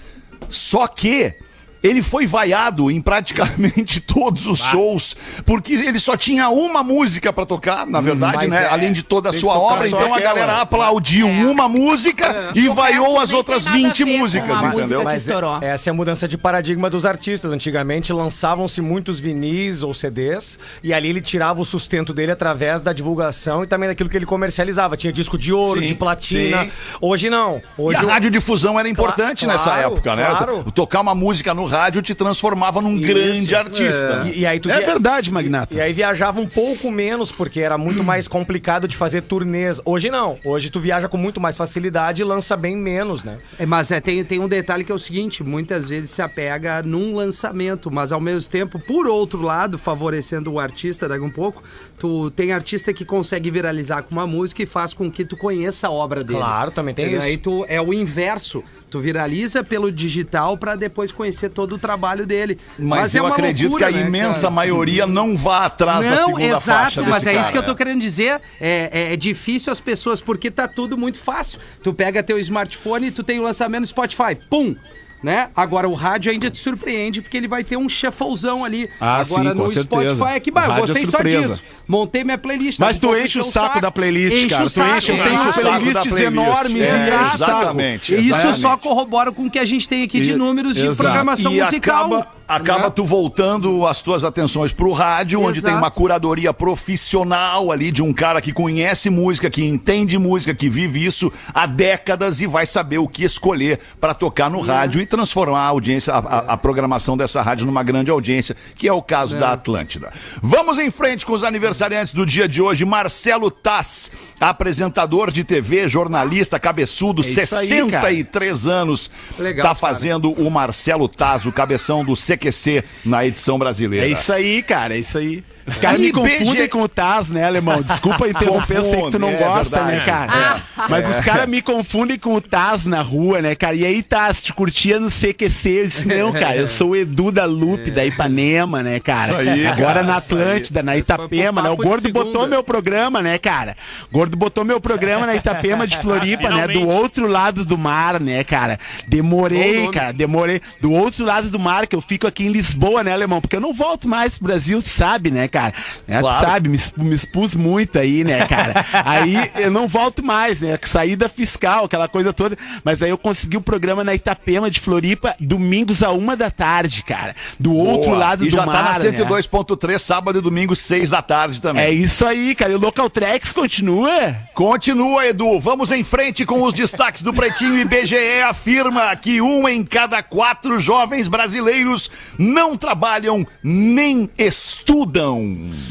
Só 0.48 0.86
que. 0.86 1.34
Ele 1.82 2.00
foi 2.02 2.26
vaiado 2.26 2.90
em 2.90 3.00
praticamente 3.00 4.00
todos 4.02 4.46
os 4.46 4.60
shows, 4.60 5.16
porque 5.44 5.72
ele 5.74 5.98
só 5.98 6.16
tinha 6.16 6.48
uma 6.48 6.82
música 6.82 7.32
pra 7.32 7.44
tocar, 7.44 7.86
na 7.86 8.00
verdade, 8.00 8.36
mas 8.36 8.48
né? 8.50 8.64
é, 8.64 8.68
Além 8.68 8.92
de 8.92 9.02
toda 9.02 9.30
a 9.30 9.32
sua 9.32 9.58
obra. 9.58 9.86
Então 9.88 10.00
a 10.00 10.16
aquela. 10.16 10.20
galera 10.20 10.60
aplaudiu 10.60 11.26
É. 11.26 11.44
uma 11.46 11.68
música 11.68 12.50
e 12.54 12.68
O 12.68 12.74
vaiou 12.74 13.18
as 13.18 13.32
outras 13.32 13.64
tem 13.64 13.72
nada 13.74 13.86
a 13.86 13.88
20 13.88 14.04
ver 14.04 14.12
com 14.12 14.18
músicas, 14.18 14.50
a 14.50 14.62
música 14.68 14.94
entendeu? 14.94 15.10
estourou. 15.16 15.58
é- 15.60 15.66
essa 15.72 15.88
é 15.88 15.90
a 15.90 15.94
mudança 15.94 16.28
de 16.28 16.36
paradigma 16.38 16.88
dos 16.90 17.04
artistas. 17.06 17.50
Antigamente 17.52 18.12
lançavam-se 18.12 18.80
muitos 18.80 19.18
vinis 19.18 19.82
ou 19.82 19.92
CDs 19.94 20.58
e 20.82 20.92
ali 20.92 21.08
ele 21.08 21.20
tirava 21.20 21.60
o 21.60 21.64
sustento 21.64 22.12
dele 22.14 22.32
através 22.32 22.80
da 22.82 22.92
divulgação 22.92 23.64
e 23.64 23.66
também 23.66 23.88
daquilo 23.88 24.08
que 24.08 24.16
ele 24.16 24.26
comercializava. 24.26 24.96
Tinha 24.96 25.12
disco 25.12 25.36
de 25.38 25.52
ouro, 25.52 25.80
Sim, 25.80 25.86
de 25.86 25.94
platina. 25.94 26.64
sim. 26.64 26.70
Hoje 27.00 27.28
não. 27.30 27.56
E 27.78 27.80
Hoje 27.80 27.98
a 27.98 28.02
o- 28.04 28.06
radiodifusão 28.08 28.78
era 28.78 28.88
importante 28.88 29.44
Cla- 29.44 29.52
nessa 29.54 29.70
claro, 29.70 29.92
época, 29.94 30.16
né? 30.16 30.24
claro. 30.26 30.64
To- 30.64 30.72
Tocar 30.72 31.00
uma 31.00 31.14
música 31.14 31.54
no 31.54 31.66
rádio 31.72 32.02
te 32.02 32.14
transformava 32.14 32.80
num 32.80 33.00
grande 33.00 33.54
artista. 33.54 34.22
E, 34.32 34.40
e 34.40 34.46
aí 34.46 34.60
tu 34.60 34.70
É 34.70 34.76
via- 34.78 34.86
verdade, 34.86 35.30
Magnata. 35.32 35.74
E 35.74 35.80
aí 35.80 35.92
viajava 35.92 36.40
um 36.40 36.46
pouco 36.46 36.90
menos, 36.90 37.32
porque 37.32 37.60
era 37.60 37.76
muito 37.78 38.04
mais 38.04 38.28
complicado 38.28 38.86
de 38.86 38.96
fazer 38.96 39.22
turnês. 39.22 39.80
Hoje 39.84 40.10
não. 40.10 40.38
Hoje 40.44 40.70
tu 40.70 40.78
viaja 40.78 41.08
com 41.08 41.16
muito 41.16 41.40
mais 41.40 41.56
facilidade 41.56 42.22
e 42.22 42.24
lança 42.24 42.56
bem 42.56 42.76
menos, 42.76 43.24
né? 43.24 43.38
É, 43.58 43.66
mas 43.66 43.90
é, 43.90 44.00
tem, 44.00 44.22
tem 44.24 44.38
um 44.38 44.48
detalhe 44.48 44.84
que 44.84 44.92
é 44.92 44.94
o 44.94 44.98
seguinte: 44.98 45.42
muitas 45.42 45.88
vezes 45.88 46.10
se 46.10 46.20
apega 46.22 46.82
num 46.82 47.14
lançamento, 47.14 47.90
mas 47.90 48.12
ao 48.12 48.20
mesmo 48.20 48.48
tempo, 48.50 48.78
por 48.78 49.06
outro 49.06 49.42
lado, 49.42 49.78
favorecendo 49.78 50.52
o 50.52 50.60
artista 50.60 51.08
daqui 51.08 51.24
um 51.24 51.30
pouco, 51.30 51.62
tu 51.98 52.30
tem 52.32 52.52
artista 52.52 52.92
que 52.92 53.04
consegue 53.04 53.50
viralizar 53.50 54.02
com 54.02 54.12
uma 54.12 54.26
música 54.26 54.62
e 54.62 54.66
faz 54.66 54.92
com 54.92 55.10
que 55.10 55.24
tu 55.24 55.36
conheça 55.36 55.86
a 55.86 55.90
obra 55.90 56.22
dele. 56.22 56.38
Claro, 56.38 56.70
também 56.70 56.94
tem 56.94 57.04
Entendeu? 57.06 57.20
isso. 57.20 57.28
Aí 57.30 57.36
tu 57.36 57.64
é 57.68 57.80
o 57.80 57.92
inverso. 57.94 58.62
Tu 58.90 59.00
viraliza 59.00 59.64
pelo 59.64 59.90
digital 59.90 60.56
pra 60.58 60.76
depois 60.76 61.10
conhecer 61.10 61.48
todo 61.48 61.61
o 61.70 61.78
trabalho 61.78 62.26
dele. 62.26 62.58
Mas, 62.78 63.14
é 63.14 63.18
eu 63.20 63.24
uma 63.24 63.32
acredito 63.32 63.70
loucura, 63.70 63.90
que 63.92 63.98
a 63.98 64.00
né, 64.02 64.06
imensa 64.08 64.40
cara? 64.42 64.50
maioria 64.50 65.06
não 65.06 65.36
vá 65.36 65.66
atrás 65.66 66.04
da 66.04 66.16
Não, 66.16 66.26
segunda 66.26 66.44
exato, 66.44 66.60
faixa 66.62 67.00
desse 67.00 67.10
mas 67.10 67.26
é 67.26 67.40
isso 67.40 67.52
que 67.52 67.58
eu 67.58 67.62
tô 67.62 67.72
né? 67.72 67.76
querendo 67.78 68.00
dizer. 68.00 68.40
É, 68.60 68.90
é- 68.92 69.12
é 69.12 69.16
difícil 69.16 69.72
as 69.72 69.80
pessoas, 69.80 70.20
porque 70.20 70.50
tá 70.50 70.66
tudo 70.66 70.96
muito 70.98 71.18
fácil. 71.18 71.58
Tu 71.82 71.92
pega 71.94 72.22
teu 72.22 72.38
smartphone 72.38 73.06
e 73.06 73.10
tu 73.10 73.22
tem 73.22 73.38
o 73.38 73.42
lançamento 73.42 73.82
no 73.82 73.86
Spotify, 73.86 74.34
pum! 74.50 74.74
Né? 75.22 75.50
Agora 75.54 75.88
o 75.88 75.94
rádio 75.94 76.32
ainda 76.32 76.50
te 76.50 76.58
surpreende 76.58 77.22
porque 77.22 77.36
ele 77.36 77.46
vai 77.46 77.62
ter 77.62 77.76
um 77.76 77.88
shufflezão 77.88 78.64
ali. 78.64 78.90
Ah, 79.00 79.20
Agora 79.20 79.50
sim, 79.50 79.56
no 79.56 79.68
certeza. 79.68 80.14
Spotify 80.16 80.36
é 80.36 80.40
que, 80.40 80.50
bah, 80.50 80.66
eu 80.66 80.72
é 80.72 80.80
gostei 80.80 81.04
só 81.04 81.10
surpresa. 81.12 81.48
disso. 81.48 81.62
Montei 81.86 82.24
minha 82.24 82.38
playlist. 82.38 82.80
Mas 82.80 82.96
tu 82.96 83.16
enche 83.16 83.38
o 83.38 83.44
saco 83.44 83.80
da 83.80 83.90
playlist, 83.90 84.36
enche 84.36 84.48
cara. 84.48 84.64
O 84.66 84.70
Tu 84.70 84.80
enche- 84.82 85.12
o 85.12 85.52
saco 85.52 85.60
playlists 85.60 86.08
playlist. 86.08 86.26
enormes 86.26 86.82
É, 86.82 86.96
e 86.96 87.10
saco. 87.10 87.34
exatamente. 87.36 88.14
E 88.14 88.28
isso 88.30 88.54
só 88.54 88.76
corrobora 88.76 89.30
com 89.30 89.44
o 89.46 89.50
que 89.50 89.58
a 89.60 89.64
gente 89.64 89.88
tem 89.88 90.02
aqui 90.02 90.20
de 90.20 90.34
números 90.34 90.74
de 90.76 90.82
exato. 90.86 90.96
programação 90.96 91.52
e 91.52 91.60
musical. 91.62 92.06
acaba, 92.14 92.28
acaba 92.48 92.84
né? 92.84 92.90
tu 92.90 93.04
voltando 93.04 93.86
as 93.86 94.02
tuas 94.02 94.24
atenções 94.24 94.72
pro 94.72 94.92
rádio, 94.92 95.40
onde 95.40 95.58
Exato. 95.58 95.72
tem 95.72 95.78
uma 95.82 95.90
curadoria 95.90 96.52
profissional 96.52 97.70
ali 97.72 97.90
de 97.90 98.02
um 98.02 98.12
cara 98.12 98.40
que 98.40 98.52
conhece 98.52 99.08
música, 99.10 99.48
que 99.50 99.64
entende 99.64 100.18
música, 100.18 100.54
que 100.54 100.68
vive 100.68 101.04
isso 101.04 101.32
há 101.54 101.66
décadas 101.66 102.40
e 102.40 102.46
vai 102.46 102.66
saber 102.66 102.98
o 102.98 103.08
que 103.08 103.24
escolher 103.24 103.78
para 104.00 104.14
tocar 104.14 104.50
no 104.50 104.60
rádio 104.60 105.00
e 105.00 105.06
transformar 105.06 105.60
a 105.62 105.66
audiência, 105.68 106.12
a, 106.12 106.18
a- 106.18 106.38
a 106.52 106.56
programação 106.56 107.16
dessa 107.16 107.40
rádio 107.42 107.66
numa 107.66 107.82
grande 107.82 108.10
audiência, 108.10 108.56
que 108.76 108.86
é 108.88 108.92
o 108.92 109.02
caso 109.02 109.38
da 109.38 109.52
Atlântida. 109.52 110.12
Vamos 110.42 110.78
em 110.78 110.90
frente 110.90 111.24
com 111.24 111.32
os 111.32 111.44
aniversariantes 111.44 112.14
do 112.14 112.24
dia 112.26 112.48
de 112.48 112.60
hoje. 112.60 112.84
Marcelo 112.84 113.50
Tass, 113.50 114.10
apresentador 114.40 115.30
de 115.30 115.42
TV, 115.44 115.88
jornalista, 115.88 116.58
cabeçudo, 116.58 117.22
É 117.22 117.24
isso 117.26 117.56
aí, 117.56 117.68
63 117.68 118.66
anos. 118.66 119.10
Legal, 119.38 119.62
tá 119.62 119.68
cara. 119.70 119.74
fazendo 119.74 120.30
o 120.32 120.50
Marcelo 120.50 121.08
Taz, 121.08 121.46
o 121.46 121.52
cabeção 121.52 122.04
do 122.04 122.14
CQC 122.36 122.84
na 123.04 123.26
edição 123.26 123.58
brasileira. 123.58 124.06
É 124.06 124.08
isso 124.08 124.32
aí, 124.32 124.62
cara, 124.62 124.94
é 124.94 124.98
isso 124.98 125.18
aí. 125.18 125.44
Os 125.66 125.78
caras 125.78 126.00
me 126.00 126.12
confundem 126.12 126.68
com 126.68 126.82
o 126.82 126.88
Taz, 126.88 127.28
né, 127.28 127.44
alemão? 127.44 127.82
Desculpa 127.82 128.28
interromper, 128.28 128.78
eu 128.78 128.84
sei 128.84 129.02
que 129.02 129.10
tu 129.10 129.18
não 129.18 129.30
é 129.30 129.36
gosta, 129.36 129.82
né, 129.82 129.96
verdade. 129.96 130.06
cara? 130.06 130.62
Mas 130.88 131.08
os 131.08 131.24
caras 131.24 131.48
me 131.48 131.62
confundem 131.62 132.18
com 132.18 132.34
o 132.34 132.40
Taz 132.40 132.84
na 132.84 133.00
rua, 133.00 133.40
né, 133.40 133.54
cara? 133.54 133.74
E 133.76 133.84
aí, 133.84 134.02
Taz, 134.02 134.42
te 134.42 134.52
curtia 134.52 134.98
no 134.98 135.10
CQC? 135.10 135.68
Eu 135.68 135.86
disse, 135.86 136.08
não, 136.08 136.32
cara, 136.34 136.56
eu 136.56 136.68
sou 136.68 136.90
o 136.90 136.96
Edu 136.96 137.30
da 137.30 137.44
Lupe, 137.44 137.90
da 137.90 138.04
Ipanema, 138.04 138.82
né, 138.82 138.98
cara? 138.98 139.38
Aí, 139.38 139.66
Agora 139.66 139.94
cara, 139.94 140.02
na. 140.02 140.22
Atlântida, 140.22 140.82
na 140.82 140.96
Itapema, 140.96 141.62
né? 141.62 141.70
O 141.70 141.76
Gordo 141.76 142.10
botou 142.12 142.46
meu 142.46 142.62
programa, 142.62 143.20
né, 143.20 143.38
cara? 143.38 143.76
O 144.10 144.12
Gordo 144.12 144.36
botou 144.36 144.64
meu 144.64 144.80
programa 144.80 145.26
na 145.26 145.34
Itapema 145.34 145.86
de 145.86 145.96
Floripa, 145.98 146.48
né? 146.50 146.68
Do 146.68 146.86
outro 146.86 147.26
lado 147.26 147.64
do 147.64 147.76
mar, 147.76 148.20
né, 148.20 148.42
cara? 148.44 148.78
Demorei, 149.06 149.90
cara, 149.90 150.12
demorei. 150.12 150.60
Do 150.80 150.92
outro 150.92 151.24
lado 151.24 151.50
do 151.50 151.58
mar, 151.58 151.86
que 151.86 151.96
eu 151.96 152.00
fico 152.00 152.26
aqui 152.26 152.44
em 152.44 152.52
Lisboa, 152.52 153.02
né, 153.04 153.12
alemão? 153.12 153.40
Porque 153.40 153.56
eu 153.56 153.60
não 153.60 153.72
volto 153.72 154.08
mais 154.08 154.38
pro 154.38 154.48
Brasil, 154.48 154.80
sabe, 154.80 155.30
né, 155.30 155.48
cara? 155.52 155.74
Né, 156.08 156.16
tu 156.16 156.20
Claro. 156.22 156.46
sabe, 156.46 156.68
me, 156.68 156.78
me 156.96 157.14
expus 157.14 157.54
muito 157.54 157.98
aí, 157.98 158.24
né, 158.24 158.46
cara? 158.46 158.84
aí 159.04 159.50
eu 159.56 159.70
não 159.70 159.86
volto 159.86 160.24
mais, 160.24 160.58
né? 160.60 160.78
Saída 160.84 161.28
fiscal, 161.28 161.84
aquela 161.84 162.08
coisa 162.08 162.32
toda. 162.32 162.56
Mas 162.82 163.00
aí 163.02 163.10
eu 163.10 163.18
consegui 163.18 163.56
o 163.56 163.60
programa 163.60 164.02
na 164.02 164.14
Itapema 164.14 164.70
de 164.70 164.80
Floripa, 164.80 165.34
domingos 165.38 166.02
a 166.02 166.10
uma 166.10 166.34
da 166.36 166.50
tarde, 166.50 167.02
cara. 167.04 167.36
Do 167.60 167.72
outro 167.74 168.10
Boa. 168.10 168.18
lado 168.18 168.44
e 168.44 168.48
do 168.50 168.56
já 168.56 168.64
mar. 168.66 168.72
tá 168.72 168.98
na 168.98 169.10
né? 169.10 169.18
102.3, 169.18 169.98
sábado 169.98 170.38
e 170.38 170.42
domingo, 170.42 170.74
6 170.74 171.10
da 171.10 171.20
tarde 171.22 171.60
também. 171.60 171.84
É 171.84 171.90
isso 171.90 172.26
aí, 172.26 172.54
cara. 172.54 172.72
E 172.72 172.74
o 172.74 172.80
Local 172.80 173.08
Tracks 173.10 173.52
continua? 173.52 174.34
Continua, 174.54 175.26
Edu. 175.26 175.60
Vamos 175.60 175.90
em 175.92 176.02
frente 176.02 176.44
com 176.46 176.62
os 176.62 176.72
destaques 176.72 177.22
do 177.22 177.32
Pretinho. 177.32 177.78
IBGE 177.78 178.40
afirma 178.48 179.14
que 179.16 179.40
um 179.40 179.68
em 179.68 179.84
cada 179.84 180.22
quatro 180.22 180.80
jovens 180.80 181.28
brasileiros 181.28 182.10
não 182.38 182.76
trabalham 182.76 183.46
nem 183.62 184.30
estudam. 184.38 185.41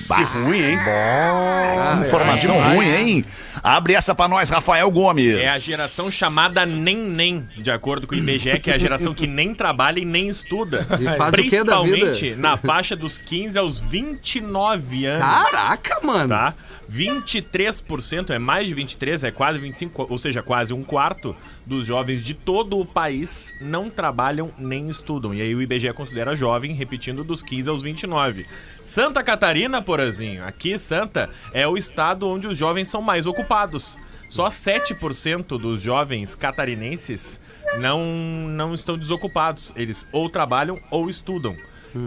Que 0.07 0.23
ruim, 0.23 0.61
hein? 0.61 0.77
Informação 2.05 2.55
é 2.55 2.75
ruim, 2.75 2.87
hein? 2.87 3.25
Abre 3.63 3.93
essa 3.93 4.15
pra 4.15 4.27
nós, 4.27 4.49
Rafael 4.49 4.89
Gomes. 4.89 5.35
É 5.35 5.47
a 5.47 5.59
geração 5.59 6.09
chamada 6.09 6.65
nem-nem, 6.65 7.47
de 7.57 7.69
acordo 7.69 8.07
com 8.07 8.15
o 8.15 8.17
IBGE, 8.17 8.59
que 8.59 8.71
é 8.71 8.73
a 8.73 8.77
geração 8.77 9.13
que 9.13 9.27
nem 9.27 9.53
trabalha 9.53 9.99
e 9.99 10.05
nem 10.05 10.27
estuda. 10.27 10.87
E 10.99 11.17
faz 11.17 11.33
o 11.33 11.37
quê 11.43 11.63
da 11.63 11.81
vida? 11.81 12.07
Principalmente 12.07 12.35
na 12.35 12.57
faixa 12.57 12.95
dos 12.95 13.17
15 13.17 13.57
aos 13.57 13.79
29 13.79 15.05
anos. 15.05 15.21
Caraca, 15.21 15.99
mano. 16.03 16.29
Tá? 16.29 16.53
23%, 16.91 18.31
é 18.31 18.39
mais 18.39 18.67
de 18.67 18.73
23, 18.73 19.23
é 19.23 19.31
quase 19.31 19.57
25, 19.59 20.07
ou 20.09 20.17
seja, 20.17 20.43
quase 20.43 20.73
um 20.73 20.83
quarto 20.83 21.33
dos 21.65 21.87
jovens 21.87 22.21
de 22.23 22.33
todo 22.33 22.77
o 22.77 22.85
país 22.85 23.53
não 23.61 23.89
trabalham 23.89 24.51
nem 24.57 24.89
estudam. 24.89 25.33
E 25.33 25.41
aí 25.41 25.55
o 25.55 25.61
IBGE 25.61 25.93
considera 25.93 26.35
jovem, 26.35 26.73
repetindo, 26.73 27.23
dos 27.23 27.41
15 27.41 27.69
aos 27.69 27.81
29. 27.81 28.45
Santa 28.81 29.23
Catarina, 29.23 29.81
porazinho, 29.81 30.43
aqui 30.43 30.77
Santa 30.77 31.29
é 31.53 31.65
o 31.65 31.77
estado 31.77 32.27
onde 32.27 32.47
os 32.47 32.57
jovens 32.57 32.89
são 32.89 33.01
mais 33.01 33.25
ocupados. 33.25 33.97
Só 34.27 34.47
7% 34.47 35.59
dos 35.59 35.81
jovens 35.81 36.35
catarinenses 36.35 37.39
não, 37.79 38.01
não 38.47 38.73
estão 38.73 38.97
desocupados. 38.97 39.73
Eles 39.75 40.05
ou 40.11 40.29
trabalham 40.29 40.79
ou 40.89 41.09
estudam. 41.09 41.55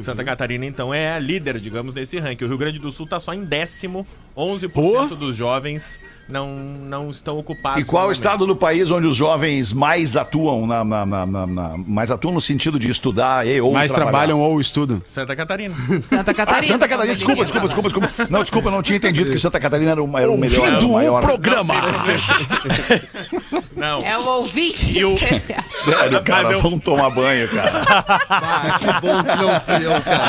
Santa 0.01 0.25
Catarina, 0.25 0.65
então, 0.65 0.93
é 0.95 1.13
a 1.15 1.19
líder, 1.19 1.61
digamos, 1.61 1.95
nesse 1.95 2.19
ranking. 2.19 2.45
O 2.45 2.49
Rio 2.49 2.59
Grande 2.59 2.79
do 2.79 2.91
Sul 2.91 3.05
está 3.05 3.21
só 3.21 3.35
em 3.35 3.45
décimo. 3.45 4.07
11% 4.37 5.11
dos 5.15 5.37
jovens 5.37 6.01
não, 6.29 6.57
não 6.57 7.09
estão 7.09 7.39
ocupados. 7.39 7.81
E 7.81 7.85
qual 7.85 8.09
o 8.09 8.11
estado 8.13 8.45
do 8.45 8.57
país 8.57 8.91
onde 8.91 9.07
os 9.07 9.15
jovens 9.15 9.73
mais 9.73 10.17
atuam 10.17 10.67
na, 10.67 10.83
na- 10.83 11.07
na- 11.07 11.27
na- 11.27 11.47
na- 11.47 11.77
mais 11.87 12.11
atuam 12.11 12.35
no 12.35 12.41
sentido 12.41 12.77
de 12.77 12.91
estudar 12.91 13.47
e 13.47 13.61
ou 13.61 13.73
Mais 13.73 13.93
trabalhar? 13.93 14.11
trabalham 14.11 14.41
ou 14.41 14.61
estudam. 14.61 15.01
Santa 15.05 15.37
Catarina. 15.37 15.73
Santa 16.09 16.33
Ah, 16.33 16.35
Catarina. 16.35 16.63
Santa 16.73 16.89
Catarina, 16.89 17.15
desculpa, 17.15 17.43
desculpa, 17.45 17.67
desculpa, 17.69 17.89
desculpa. 17.91 18.29
Não, 18.33 18.41
desculpa, 18.43 18.69
eu 18.69 18.73
não 18.73 18.83
tinha 18.83 18.97
entendido 18.97 19.31
que 19.31 19.39
Santa 19.39 19.61
Catarina 19.61 19.93
era 19.93 20.03
o, 20.03 20.19
era 20.19 20.31
o 20.33 20.37
melhor. 20.37 20.67
Era 20.67 20.85
o 20.85 20.93
maior. 20.93 21.21
programa. 21.23 21.75
Não. 21.75 23.55
É 24.05 24.17
o 24.17 24.25
ouvinte. 24.25 24.97
E 24.99 25.05
o- 25.05 25.17
Sério, 25.71 26.23
cara, 26.23 26.43
Mas 26.45 26.53
eu- 26.53 26.63
vamos 26.63 26.83
tomar 26.83 27.11
banho, 27.11 27.49
cara. 27.49 27.83
Ah, 28.29 28.79
que 28.79 28.87
bom 29.07 29.23
que 29.23 29.37
não 29.37 29.61
fui 29.61 29.87
eu, 29.87 30.01
cara. 30.03 30.25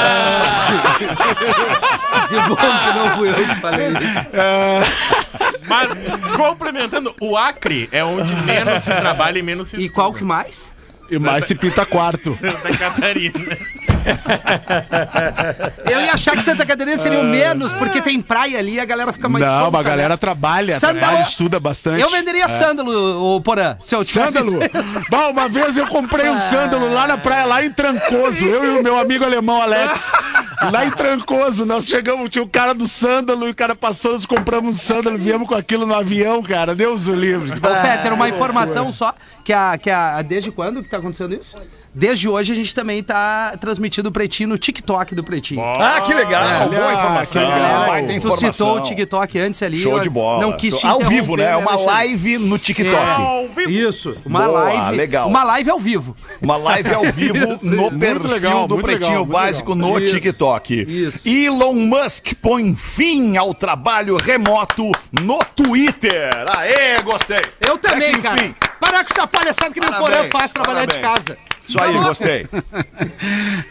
que 2.27 2.35
bom 2.49 2.55
que 2.55 2.93
não 2.99 3.17
fui 3.17 3.29
eu 3.29 3.35
que 3.35 3.55
falei. 3.61 3.87
Mas, 5.67 5.89
complementando, 6.35 7.15
o 7.21 7.37
Acre 7.37 7.89
é 7.91 8.03
onde 8.03 8.33
menos 8.35 8.83
se 8.83 8.91
trabalha 8.93 9.39
e 9.39 9.43
menos 9.43 9.69
se 9.69 9.77
E 9.77 9.89
qual 9.89 10.13
que 10.13 10.23
mais? 10.23 10.73
E 11.09 11.19
mais 11.19 11.45
se 11.45 11.53
pita 11.55 11.85
quarto. 11.85 12.33
Santa 12.35 12.75
Catarina. 12.77 13.57
Eu 15.89 16.01
ia 16.01 16.13
achar 16.13 16.35
que 16.35 16.43
Santa 16.43 16.65
Catarina 16.65 16.99
seria 16.99 17.19
o 17.19 17.23
menos, 17.23 17.73
porque 17.73 18.01
tem 18.01 18.21
praia 18.21 18.59
ali 18.59 18.75
e 18.75 18.79
a 18.79 18.85
galera 18.85 19.11
fica 19.11 19.27
mais 19.27 19.45
Não, 19.45 19.59
solta, 19.59 19.79
a 19.79 19.83
galera 19.83 20.09
né? 20.09 20.17
trabalha, 20.17 20.79
Sândalo- 20.79 20.99
trabalha, 20.99 21.27
estuda 21.29 21.59
bastante. 21.59 22.01
Eu 22.01 22.09
venderia 22.11 22.47
sândalo, 22.47 23.35
ô 23.35 23.41
Porã, 23.41 23.77
se 23.79 23.95
eu 23.95 24.03
tivesse... 24.03 24.33
Sândalo? 24.33 24.59
Bom, 25.09 25.31
uma 25.31 25.49
vez 25.49 25.77
eu 25.77 25.87
comprei 25.87 26.29
um 26.29 26.37
sândalo 26.37 26.93
lá 26.93 27.07
na 27.07 27.17
praia, 27.17 27.45
lá 27.45 27.63
em 27.63 27.71
Trancoso. 27.71 28.43
Eu 28.45 28.63
e 28.65 28.79
o 28.79 28.83
meu 28.83 28.97
amigo 28.97 29.23
alemão 29.23 29.61
Alex. 29.61 30.11
Lá 30.71 30.85
em 30.85 30.91
Trancoso, 30.91 31.65
nós 31.65 31.85
chegamos, 31.85 32.29
tinha 32.29 32.41
o 32.43 32.47
cara 32.47 32.73
do 32.73 32.87
sândalo 32.87 33.45
e 33.45 33.51
o 33.51 33.55
cara 33.55 33.75
passou, 33.75 34.13
nós 34.13 34.25
compramos 34.25 34.75
um 34.75 34.79
sândalo, 34.79 35.17
viemos 35.17 35.47
com 35.47 35.53
aquilo 35.53 35.85
no 35.85 35.93
avião, 35.93 36.41
cara. 36.41 36.73
Deus 36.73 37.07
o 37.07 37.13
livre. 37.13 37.51
Ô, 37.51 37.85
Fetter, 37.85 38.13
uma 38.13 38.29
informação 38.29 38.89
só, 38.91 39.13
que 39.43 39.51
a, 39.51 39.77
que 39.77 39.89
a... 39.89 40.21
Desde 40.21 40.51
quando 40.51 40.81
que 40.81 40.89
tá 40.89 40.97
acontecendo 40.97 41.35
isso? 41.35 41.57
Desde 41.97 42.27
hoje 42.27 42.51
a 42.51 42.55
gente 42.55 42.75
também 42.75 43.01
tá 43.01 43.55
transmitindo 43.57 44.09
o 44.09 44.11
Pretinho 44.11 44.49
no 44.49 44.57
TikTok 44.57 45.15
do 45.15 45.23
Pretinho. 45.23 45.61
Ah, 45.63 46.01
que 46.01 46.13
legal, 46.13 46.43
Olha, 46.67 46.77
boa 46.79 46.93
informação. 46.93 47.41
que 47.41 47.53
legal. 47.53 47.85
Vai 47.87 48.01
ter 48.01 48.07
Tu 48.07 48.13
informação. 48.17 48.51
citou 48.51 48.75
o 48.77 48.81
TikTok 48.81 49.39
antes 49.39 49.63
ali. 49.63 49.81
Show 49.81 49.93
eu 49.93 49.99
de 50.01 50.09
bola. 50.09 50.41
Não 50.41 50.51
quis 50.57 50.77
te 50.77 50.85
Ao 50.85 50.99
vivo, 50.99 51.37
né? 51.37 51.45
É 51.51 51.55
uma 51.55 51.71
Alexandre? 51.71 51.93
live 51.95 52.37
no 52.39 52.59
TikTok. 52.59 52.95
É, 52.97 53.69
isso, 53.69 54.17
uma 54.25 54.43
Boa, 54.45 54.63
live. 54.63 54.97
legal. 54.97 55.29
Uma 55.29 55.43
live 55.45 55.69
ao 55.69 55.79
vivo. 55.79 56.17
Uma 56.41 56.57
live 56.57 56.93
ao 56.93 57.03
vivo 57.05 57.37
Isso, 57.55 57.65
no 57.65 57.77
muito 57.89 57.97
perfil 57.99 58.29
legal, 58.29 58.67
do 58.67 58.77
Pretinho 58.79 59.09
legal, 59.21 59.25
Básico 59.25 59.73
no 59.73 59.97
Isso, 59.97 60.15
TikTok. 60.19 60.73
isso. 60.87 61.29
Elon 61.29 61.73
Musk 61.75 62.33
põe 62.41 62.75
fim 62.75 63.37
ao 63.37 63.53
trabalho 63.53 64.17
remoto 64.21 64.91
no 65.23 65.39
Twitter. 65.55 66.29
Aê, 66.57 67.01
gostei. 67.01 67.39
Eu 67.65 67.77
também, 67.77 68.09
É 68.09 68.11
que, 68.15 68.21
cara. 68.21 68.55
Parar 68.81 69.05
com 69.05 69.13
essa 69.13 69.25
palhaçada 69.25 69.73
que 69.73 69.79
nem 69.79 69.89
o 69.89 69.93
Porã 69.97 70.25
faz 70.29 70.51
trabalhar 70.51 70.85
de 70.85 70.99
parabéns. 70.99 71.23
casa. 71.25 71.37
Isso 71.67 71.81
aí, 71.81 71.93
gostei. 71.93 72.47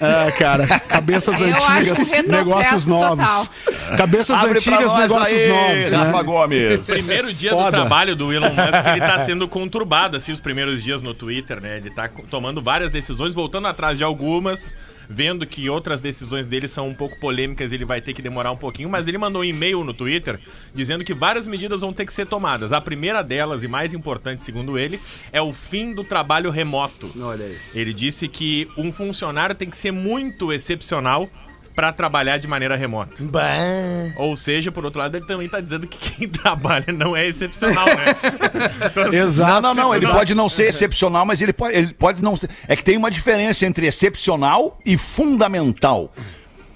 Ah, 0.01 0.31
cara, 0.39 0.67
cabeças 0.81 1.35
Eu 1.41 1.47
antigas, 1.49 1.99
um 2.27 2.31
negócios 2.31 2.87
novos. 2.87 3.25
total. 3.25 3.97
Cabeças 3.97 4.37
Abre 4.39 4.59
antigas, 4.59 4.93
negócios 4.95 5.43
aí, 5.43 5.49
novos. 5.49 5.91
né? 5.91 5.97
Rafa 5.97 6.23
Gomes. 6.23 6.87
Primeiro 6.87 7.33
dia 7.33 7.50
do 7.50 7.57
Foda. 7.57 7.71
trabalho 7.71 8.17
do 8.17 8.33
Elon 8.33 8.49
Musk, 8.50 8.87
ele 8.91 9.00
tá 9.00 9.25
sendo 9.25 9.47
conturbado, 9.49 10.17
assim, 10.17 10.33
os 10.33 10.41
primeiros 10.41 10.83
dias 10.83 11.02
no 11.02 11.15
Twitter, 11.15 11.61
né? 11.61 11.76
Ele 11.78 11.91
tá 11.91 12.09
tomando 12.28 12.61
várias 12.63 12.91
decisões, 12.93 13.35
voltando 13.35 13.69
atrás 13.69 13.97
de 13.97 14.04
algumas, 14.04 14.76
vendo 15.08 15.47
que 15.47 15.69
outras 15.69 16.00
decisões 16.00 16.47
dele 16.47 16.69
são 16.69 16.88
um 16.88 16.95
pouco 16.95 17.19
polêmicas 17.19 17.73
ele 17.73 17.84
vai 17.84 18.00
ter 18.00 18.12
que 18.12 18.23
demorar 18.23 18.50
um 18.52 18.56
pouquinho, 18.56 18.88
mas 18.88 19.06
ele 19.06 19.19
mandou 19.19 19.43
um 19.43 19.45
e-mail 19.45 19.84
no 19.84 19.95
Twitter 19.95 20.38
dizendo 20.75 21.04
que 21.04 21.14
várias 21.14 21.47
medidas 21.47 21.80
vão 21.80 21.93
ter 21.93 22.06
que 22.06 22.12
ser 22.12 22.26
tomadas. 22.26 22.73
A 22.73 22.80
primeira 22.80 23.23
delas, 23.23 23.62
e 23.62 23.69
mais 23.69 23.93
importante, 23.93 24.43
segundo 24.43 24.78
ele, 24.78 25.00
é 25.32 25.40
o 25.40 25.52
fim 25.52 25.93
do 25.93 26.04
trabalho 26.04 26.50
remoto. 26.50 27.10
Olha 27.21 27.47
aí. 27.47 27.56
Ele 27.75 27.93
disse 27.93 28.28
que 28.28 28.69
um 28.76 28.93
funcionário 28.93 29.54
tem 29.54 29.69
que 29.69 29.76
ser 29.76 29.90
muito 29.90 30.52
excepcional 30.52 31.28
para 31.75 31.93
trabalhar 31.93 32.39
de 32.39 32.47
maneira 32.47 32.76
remota. 32.76 33.23
Ou 34.17 34.37
seja, 34.37 34.71
por 34.71 34.84
outro 34.84 35.00
lado, 35.00 35.17
ele 35.17 35.26
também 35.26 35.49
tá 35.49 35.60
dizendo 35.60 35.87
que 35.87 35.99
quem 35.99 36.28
trabalha 36.30 36.87
não 36.93 37.17
é 37.17 37.26
excepcional, 37.26 37.87
né? 37.87 38.15
Então, 38.84 39.02
assim, 39.04 39.17
Exato. 39.17 39.52
Não, 39.52 39.60
não, 39.60 39.75
não. 39.75 39.95
Ele 39.95 40.06
pode 40.06 40.34
não 40.34 40.49
ser 40.49 40.69
excepcional, 40.69 41.25
mas 41.26 41.41
ele 41.41 41.52
pode, 41.52 41.76
ele 41.76 41.93
pode 41.95 42.23
não 42.23 42.37
ser. 42.37 42.49
É 42.69 42.76
que 42.76 42.84
tem 42.84 42.97
uma 42.97 43.10
diferença 43.10 43.67
entre 43.67 43.87
excepcional 43.87 44.78
e 44.84 44.97
fundamental. 44.97 46.13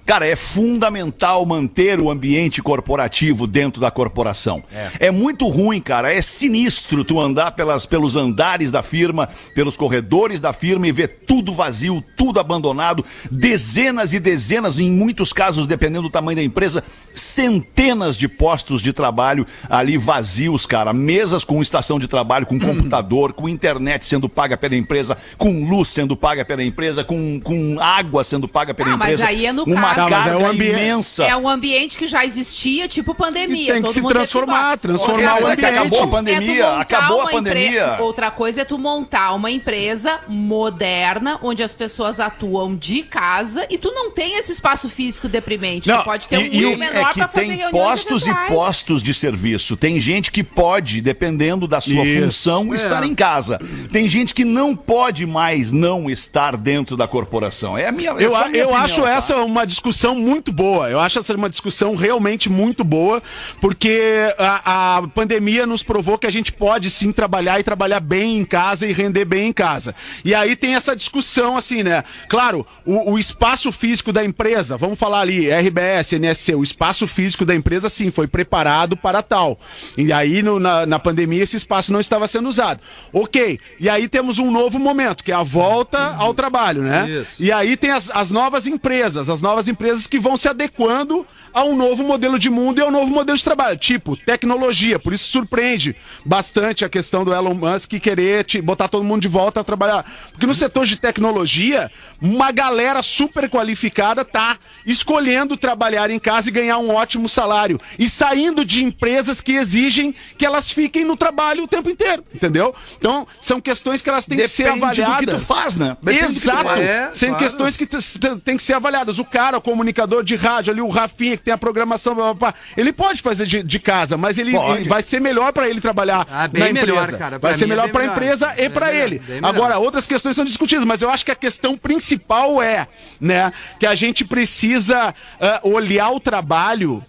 Cara, 0.09 0.27
é 0.27 0.35
fundamental 0.35 1.45
manter 1.45 2.01
o 2.01 2.11
ambiente 2.11 2.63
corporativo 2.63 3.47
dentro 3.47 3.79
da 3.79 3.91
corporação. 3.91 4.65
É, 4.99 5.11
muito 5.11 5.47
ruim, 5.49 5.83
cara. 5.83 6.11
É 6.11 6.23
sinistro 6.23 7.05
tu 7.05 7.21
andar 7.21 7.51
pelas, 7.53 7.85
pelos 7.85 8.17
andares 8.17 8.71
da 8.71 8.83
firma, 8.83 9.29
pelos 9.55 9.77
corredores 9.77 10.41
da 10.41 10.51
firma 10.55 10.89
e 10.89 10.93
ver 10.93 11.25
tudo 11.27 11.53
vazio, 11.53 12.03
tudo 12.17 12.41
abandonado. 12.41 13.05
Dezenas 13.31 14.15
e 14.15 14.19
dezenas, 14.19 14.79
em 14.79 14.91
muitos 14.91 15.31
casos, 15.31 15.67
dependendo 15.67 16.05
do 16.05 16.11
tamanho 16.11 16.37
da 16.37 16.43
empresa, 16.43 16.83
centenas 17.13 18.17
de 18.17 18.29
postos 18.29 18.81
de 18.81 18.95
trabalho 18.95 19.47
ali 19.69 19.99
vazios, 19.99 20.65
cara. 20.65 20.91
Mesas 20.95 21.45
com 21.45 21.61
estação 21.61 21.99
de 21.99 22.09
trabalho, 22.09 22.47
com 22.47 22.59
computador, 22.59 23.35
com 23.35 23.47
internet 23.47 24.07
sendo 24.07 24.27
paga 24.27 24.57
pela 24.57 24.75
empresa, 24.75 25.19
com 25.37 25.69
luz 25.69 25.89
sendo 25.91 26.17
paga 26.17 26.47
pela 26.47 26.65
empresa, 26.65 27.05
com, 27.05 27.39
com 27.41 27.77
água 27.79 28.25
sendo 28.25 28.49
paga 28.49 28.73
pela 28.73 28.95
Ah, 28.95 28.97
mas 28.97 29.09
empresa. 29.21 29.27
aí 29.29 29.45
é 29.45 29.53
no 29.53 29.65
Uma 29.65 29.83
caso- 29.83 29.98
Tá, 30.05 30.11
mas 30.11 30.27
é 30.27 30.31
carga 30.31 30.39
o 30.39 30.47
ambiente- 30.51 30.73
imensa. 30.73 31.25
É 31.25 31.37
um 31.37 31.49
ambiente 31.49 31.97
que 31.99 32.07
já 32.07 32.25
existia, 32.25 32.89
tipo 32.89 33.15
pandemia. 33.15 33.71
E 33.71 33.73
tem 33.73 33.83
que 33.83 33.93
Todo 33.93 33.95
se 33.95 34.03
transformar, 34.15 34.73
que- 34.77 34.83
transformar 34.89 35.35
o 35.35 35.39
é 35.49 35.57
que 35.57 35.65
ambiente. 35.65 35.65
acabou 35.79 36.01
a 36.01 36.05
É 36.05 36.07
pandemia, 36.07 36.67
montar 36.67 36.81
acabou 36.81 37.21
a 37.21 37.25
uma 37.25 37.33
empre- 37.33 37.53
pandemia. 37.55 37.97
Outra 38.01 38.31
coisa 38.31 38.63
é 38.63 38.65
tu 38.65 38.79
montar 38.79 39.33
uma 39.35 39.51
empresa 39.51 40.21
moderna, 40.29 41.39
onde 41.43 41.63
as 41.63 41.75
pessoas 41.75 42.21
atuam 42.21 42.75
de 42.77 43.03
casa 43.03 43.67
e 43.71 43.79
tu 43.79 43.91
não 43.93 44.11
tem 44.11 44.37
esse 44.39 44.53
espaço 44.53 44.89
físico 44.89 45.29
deprimente. 45.29 45.89
Não, 45.89 45.99
tu 45.99 46.05
pode 46.05 46.29
ter 46.29 46.39
um 46.39 46.43
E, 46.43 46.63
e 46.63 46.77
menor 46.77 46.97
é 46.97 47.05
que 47.13 47.19
pra 47.19 47.29
fazer 47.29 47.47
tem 47.57 47.71
postos 47.71 48.27
e 48.27 48.31
eventuais. 48.31 48.49
postos 48.53 49.03
de 49.03 49.15
serviço. 49.15 49.77
Tem 49.77 50.01
gente 50.01 50.31
que 50.31 50.43
pode, 50.45 51.01
dependendo 51.01 51.67
da 51.67 51.81
sua 51.81 52.05
Isso. 52.05 52.25
função, 52.25 52.75
estar 52.75 53.05
em 53.05 53.15
casa. 53.15 53.59
Tem 53.93 54.09
gente 54.09 54.35
que 54.35 54.45
não 54.45 54.75
pode 54.77 55.27
mais 55.27 55.73
não 55.73 56.09
estar 56.11 56.57
dentro 56.57 56.97
da 56.97 57.07
corporação. 57.09 57.77
É 57.77 57.89
a 57.89 57.93
minha 57.93 58.11
Eu, 58.11 58.19
essa 58.29 58.37
é 58.39 58.45
a- 58.45 58.49
minha 58.49 58.63
eu 58.63 58.69
opinião, 58.69 58.85
acho 58.85 59.03
tá? 59.03 59.11
essa 59.11 59.37
uma 59.37 59.67
discussão 59.67 59.88
muito 60.15 60.53
boa. 60.53 60.91
Eu 60.91 61.01
acho 61.01 61.19
essa 61.19 61.35
uma 61.35 61.49
discussão 61.49 61.95
realmente 61.95 62.49
muito 62.49 62.83
boa, 62.83 63.23
porque 63.61 64.01
a, 64.39 64.97
a 64.99 65.03
pandemia 65.09 65.67
nos 65.67 65.83
provou 65.83 66.19
que 66.19 66.27
a 66.27 66.31
gente 66.31 66.53
pode 66.53 66.91
sim 66.91 67.13
trabalhar 67.13 67.61
e 67.61 67.63
trabalhar 67.63 68.01
bem 68.01 68.39
em 68.39 68.45
casa 68.45 68.87
e 68.87 68.93
render 68.93 69.25
bem 69.25 69.49
em 69.49 69.53
casa. 69.53 69.95
E 70.25 70.35
aí 70.35 70.57
tem 70.57 70.75
essa 70.75 70.97
discussão 70.97 71.57
assim, 71.57 71.83
né? 71.83 72.03
Claro, 72.29 72.67
o, 72.85 73.13
o 73.13 73.19
espaço 73.19 73.71
físico 73.71 74.13
da 74.13 74.25
empresa, 74.25 74.77
vamos 74.77 74.99
falar 74.99 75.21
ali, 75.21 75.51
RBS, 75.51 76.13
NSC, 76.15 76.55
o 76.55 76.63
espaço 76.63 77.07
físico 77.07 77.45
da 77.45 77.55
empresa 77.55 77.89
sim 77.89 78.11
foi 78.11 78.27
preparado 78.27 78.97
para 78.97 79.23
tal. 79.23 79.59
E 79.97 80.13
aí 80.13 80.43
no- 80.43 80.59
na, 80.59 80.87
na 80.87 80.99
pandemia 80.99 81.43
esse 81.43 81.57
espaço 81.57 81.93
não 81.93 82.01
estava 82.01 82.27
sendo 82.27 82.49
usado. 82.49 82.81
Ok. 83.13 83.59
E 83.79 83.89
aí 83.89 84.09
temos 84.09 84.39
um 84.39 84.51
novo 84.51 84.79
momento, 84.79 85.23
que 85.23 85.31
é 85.33 85.35
a 85.35 85.43
volta 85.43 86.15
ao 86.19 86.35
trabalho, 86.35 86.83
né? 86.83 87.09
Isso. 87.09 87.43
E 87.43 87.53
aí 87.53 87.77
tem 87.77 87.91
as, 87.91 88.11
as 88.11 88.31
novas 88.31 88.67
empresas, 88.67 89.29
as 89.29 89.41
novas 89.41 89.69
empresas 89.69 89.78
que 90.09 90.19
vão 90.19 90.37
se 90.37 90.49
adequando 90.49 91.27
a 91.55 91.65
um 91.65 91.75
novo 91.75 92.03
modelo 92.03 92.39
de 92.39 92.51
mundo 92.51 92.79
e 92.79 92.83
a 92.83 92.87
um 92.87 92.91
novo 92.91 93.11
modelo 93.11 93.37
de 93.37 93.43
trabalho. 93.43 93.77
Tipo, 93.79 94.17
tecnologia. 94.17 94.99
Por 94.99 95.13
isso 95.13 95.31
surpreende 95.31 95.97
bastante 96.25 96.85
a 96.85 96.89
questão 96.89 97.25
do 97.25 97.33
Elon 97.33 97.55
Musk 97.55 97.93
querer 97.95 98.45
botar 98.63 98.87
todo 98.89 99.03
mundo 99.03 99.23
de 99.23 99.29
volta 99.29 99.61
a 99.61 99.65
trabalhar. 99.65 100.05
Porque 100.31 100.47
no 100.47 100.55
setor 100.55 100.85
de 100.87 100.97
tecnologia, 100.97 101.91
uma 102.21 102.53
galera 102.53 103.03
super 103.03 103.49
qualificada 103.49 104.25
tá 104.25 104.59
escolhendo 104.85 105.57
trabalhar 105.57 106.11
em 106.11 106.19
casa 106.19 106.49
e 106.49 106.53
ganhar 106.53 106.79
um 106.79 106.95
ótimo 106.95 107.29
salário. 107.29 107.81
E 107.99 108.09
saindo 108.09 108.65
de 108.65 108.85
empresas 108.85 109.41
que 109.41 109.53
exigem 109.53 110.15
que 110.37 110.45
elas 110.47 110.71
fiquem 110.71 111.05
no 111.05 111.17
trabalho 111.17 111.65
o 111.65 111.69
tempo 111.69 111.89
inteiro. 111.91 112.25
Entendeu? 112.33 112.75
Então, 112.99 113.27
são 113.41 113.61
questões 113.61 114.03
que 114.03 114.09
elas 114.11 114.27
têm 114.27 114.39
que 114.39 114.49
ser 114.49 114.65
Depende 114.65 114.81
do 114.81 114.85
avaliadas. 114.87 115.19
que 115.19 115.27
tu 115.27 115.39
faz, 115.41 115.75
né? 115.75 115.97
Depende 116.03 116.25
Exato. 116.37 116.63
faz. 116.65 116.87
É, 116.87 117.11
São 117.13 117.29
claro. 117.31 117.45
questões 117.45 117.77
que 117.77 117.87
t- 117.87 117.97
t- 117.99 118.37
tem 118.45 118.57
que 118.57 118.63
ser 118.63 118.75
avaliadas. 118.75 119.19
O 119.19 119.25
cara, 119.25 119.58
o 119.59 119.61
comunicador 119.61 120.25
de 120.25 120.35
rádio 120.37 120.73
ali, 120.73 120.81
o 120.81 120.89
Rafinha, 120.89 121.37
que 121.37 121.43
tem 121.43 121.53
a 121.55 121.59
programação, 121.59 122.15
blá, 122.15 122.25
blá, 122.33 122.35
blá, 122.35 122.55
ele 122.77 122.93
pode 122.93 123.21
fazer 123.23 123.47
de, 123.47 123.63
de 123.63 123.79
casa, 123.79 124.17
mas 124.17 124.39
ele, 124.39 124.57
ele 124.57 124.89
vai 124.89 125.03
ser 125.03 125.21
melhor 125.21 125.53
pra 125.53 125.69
ele 125.69 125.81
trabalhar 125.81 126.27
Ah, 126.31 126.49
bem 126.49 126.63
na 126.63 126.71
empresa. 126.71 126.87
melhor, 126.87 127.13
cara. 127.19 127.39
Pra 127.39 127.51
Vai 127.51 127.59
ser 127.59 127.65
é 127.65 127.67
melhor 127.69 127.89
pra 127.91 128.01
melhor. 128.01 128.17
empresa 128.17 128.55
e 128.57 128.69
pra 128.71 128.87
melhor, 128.87 129.03
ele. 129.05 129.23
Agora, 129.43 129.79
outras 129.79 130.07
questões 130.07 130.35
são 130.35 130.45
discutidas, 130.45 130.85
mas 130.85 131.03
eu 131.03 131.11
acho 131.11 131.25
que 131.25 131.31
a 131.31 131.37
questão 131.37 131.77
principal 131.77 132.63
é, 132.63 132.87
né, 133.21 133.53
que 133.79 133.87
a 133.87 133.95
gente 133.95 134.25
precisa 134.25 135.15
ah, 135.41 135.61
olhar 135.63 136.11
o 136.11 136.21
trabalho 136.21 137.05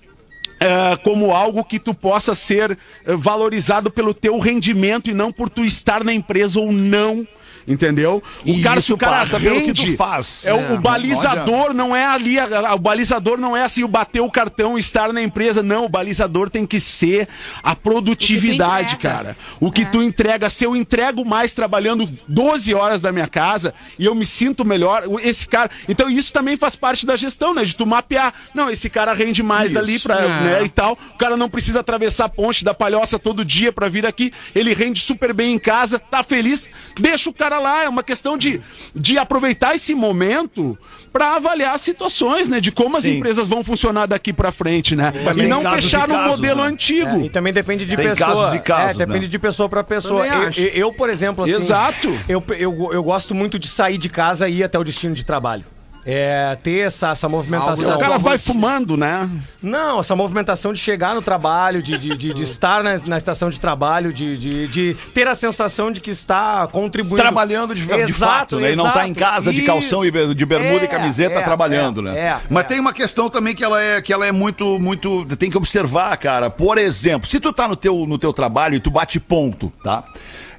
ah, 0.61 0.97
como 1.03 1.31
algo 1.31 1.63
que 1.63 1.79
tu 1.79 1.93
possa 1.93 2.35
ser 2.35 2.71
ah, 3.05 3.15
valorizado 3.15 3.89
pelo 3.89 4.13
teu 4.13 4.39
rendimento 4.39 5.09
e 5.09 5.13
não 5.13 5.31
por 5.31 5.49
tu 5.49 5.63
estar 5.63 6.03
na 6.03 6.13
empresa 6.13 6.59
ou 6.59 6.71
não. 6.71 7.25
Entendeu? 7.69 8.21
O 8.43 8.49
E 8.49 8.61
cara, 8.63 8.81
se 8.81 8.85
isso 8.87 8.93
o 8.95 8.97
cara 8.97 9.17
passa 9.17 9.39
pelo 9.39 9.61
que 9.61 9.73
tu 9.73 9.95
faz. 9.95 10.45
É, 10.45 10.53
o- 10.53 10.57
É, 10.59 10.71
o 10.73 10.79
balizador 10.79 11.73
não 11.73 11.95
é 11.95 12.03
ali, 12.05 12.39
a- 12.39 12.69
a- 12.71 12.73
o 12.75 12.79
balizador 12.79 13.37
não 13.37 13.55
é 13.55 13.63
assim, 13.63 13.83
o 13.83 13.87
bater 13.87 14.21
o 14.21 14.29
cartão 14.31 14.75
e 14.75 14.79
estar 14.81 15.13
na 15.13 15.21
empresa. 15.21 15.61
Não, 15.61 15.85
o 15.85 15.89
balizador 15.89 16.49
tem 16.49 16.65
que 16.65 16.79
ser 16.79 17.27
a 17.63 17.75
produtividade, 17.75 18.97
cara. 18.97 19.37
O 19.59 19.71
que 19.71 19.83
É. 19.83 19.85
tu 19.85 20.01
entrega, 20.01 20.49
se 20.49 20.63
eu 20.63 20.75
entrego 20.75 21.23
mais 21.23 21.53
trabalhando 21.53 22.09
12 22.27 22.73
horas 22.73 22.99
da 22.99 23.11
minha 23.11 23.27
casa 23.27 23.73
e 23.97 24.05
eu 24.05 24.15
me 24.15 24.25
sinto 24.25 24.65
melhor, 24.65 25.03
esse 25.21 25.47
cara. 25.47 25.69
Então 25.87 26.09
isso 26.09 26.33
também 26.33 26.57
faz 26.57 26.75
parte 26.75 27.05
da 27.05 27.15
gestão, 27.15 27.53
né? 27.53 27.63
De 27.63 27.75
tu 27.75 27.85
mapear. 27.85 28.33
Não, 28.53 28.69
esse 28.69 28.89
cara 28.89 29.13
rende 29.13 29.43
mais 29.43 29.71
Isso. 29.71 29.79
ali 29.79 29.99
pra, 29.99 30.15
É. 30.19 30.27
né, 30.41 30.63
e 30.63 30.69
tal. 30.69 30.97
O 31.13 31.17
cara 31.17 31.37
não 31.37 31.49
precisa 31.49 31.81
atravessar 31.81 32.25
a 32.25 32.29
ponte 32.29 32.63
da 32.65 32.73
palhoça 32.73 33.19
todo 33.19 33.45
dia 33.45 33.71
pra 33.71 33.87
vir 33.87 34.05
aqui. 34.05 34.33
Ele 34.55 34.73
rende 34.73 35.01
super 35.01 35.33
bem 35.33 35.53
em 35.53 35.59
casa, 35.59 35.99
tá 35.99 36.23
feliz. 36.23 36.69
Deixa 36.99 37.29
o 37.29 37.33
cara 37.33 37.58
lá. 37.59 37.83
É 37.83 37.89
uma 37.89 38.03
questão 38.03 38.37
de, 38.37 38.61
de 38.95 39.17
aproveitar 39.17 39.75
esse 39.75 39.93
momento 39.93 40.77
pra 41.11 41.35
avaliar 41.35 41.75
as 41.75 41.81
situações, 41.81 42.47
né? 42.47 42.59
De 42.59 42.71
como 42.71 42.97
as 42.97 43.03
Sim. 43.03 43.17
empresas 43.17 43.47
vão 43.47 43.63
funcionar 43.63 44.05
daqui 44.05 44.31
pra 44.31 44.51
frente, 44.51 44.95
né? 44.95 45.13
E 45.15 45.33
tem 45.33 45.47
não 45.47 45.61
e 45.61 45.81
fechar 45.81 46.07
no 46.07 46.13
casos, 46.15 46.37
modelo 46.39 46.61
né? 46.63 46.67
antigo. 46.69 47.09
É, 47.09 47.25
e 47.25 47.29
também 47.29 47.53
depende 47.53 47.85
de 47.85 47.95
Tem 47.95 48.07
pessoa. 48.09 48.29
casos 48.35 48.53
e 48.53 48.59
casos, 48.59 48.95
é, 48.95 49.05
depende 49.05 49.25
né? 49.25 49.27
de 49.27 49.39
pessoa 49.39 49.69
pra 49.69 49.83
pessoa. 49.83 50.25
Eu, 50.25 50.43
eu, 50.43 50.67
eu, 50.73 50.93
por 50.93 51.09
exemplo, 51.09 51.43
assim. 51.43 51.53
Exato. 51.53 52.07
Eu, 52.27 52.43
eu, 52.57 52.89
eu 52.93 53.03
gosto 53.03 53.35
muito 53.35 53.59
de 53.59 53.67
sair 53.67 53.97
de 53.97 54.09
casa 54.09 54.47
e 54.47 54.57
ir 54.57 54.63
até 54.63 54.77
o 54.79 54.83
destino 54.83 55.13
de 55.13 55.25
trabalho. 55.25 55.65
É, 56.05 56.57
ter 56.63 56.87
essa, 56.87 57.09
essa 57.09 57.27
movimentação. 57.27 57.95
O 57.95 57.99
cara 57.99 58.17
vai 58.17 58.37
fumando, 58.37 58.95
né? 58.95 59.29
Não, 59.61 59.99
essa 59.99 60.15
movimentação 60.15 60.71
de 60.71 60.79
chegar 60.79 61.13
no 61.13 61.21
trabalho, 61.21 61.83
de, 61.83 61.97
de, 61.97 62.17
de, 62.17 62.33
de 62.33 62.43
estar 62.43 62.83
na, 62.83 62.97
na 62.99 63.17
estação 63.17 63.49
de 63.49 63.59
trabalho, 63.59 64.13
de, 64.13 64.37
de, 64.37 64.67
de 64.67 64.97
ter 65.13 65.27
a 65.27 65.35
sensação 65.35 65.91
de 65.91 65.99
que 65.99 66.09
está 66.09 66.67
contribuindo. 66.67 67.21
Trabalhando 67.21 67.75
de, 67.75 67.85
de 67.85 67.93
Exato, 67.93 68.17
fato, 68.17 68.59
né? 68.59 68.71
E 68.71 68.75
não 68.75 68.91
tá 68.91 69.07
em 69.07 69.13
casa 69.13 69.51
de 69.51 69.61
calção 69.63 70.05
e 70.05 70.11
de 70.33 70.45
bermuda 70.45 70.81
É, 70.81 70.85
e 70.85 70.87
camiseta 70.87 71.39
é, 71.39 71.41
trabalhando, 71.41 71.99
é, 72.01 72.03
né? 72.03 72.19
é, 72.19 72.37
Mas 72.49 72.63
é. 72.63 72.67
tem 72.67 72.79
uma 72.79 72.93
questão 72.93 73.29
também 73.29 73.53
que 73.53 73.63
ela 73.63 73.81
é 73.81 74.01
que 74.01 74.13
ela 74.13 74.25
é 74.25 74.31
muito 74.31 74.79
muito 74.79 75.25
tem 75.37 75.49
que 75.49 75.57
observar, 75.57 76.15
cara. 76.17 76.49
Por 76.49 76.77
exemplo, 76.77 77.29
se 77.29 77.39
tu 77.39 77.51
tá 77.51 77.67
no 77.67 77.75
teu 77.75 78.05
no 78.05 78.17
teu 78.17 78.33
trabalho 78.33 78.75
e 78.75 78.79
tu 78.79 78.89
bate 78.89 79.19
ponto, 79.19 79.71
tá? 79.83 80.03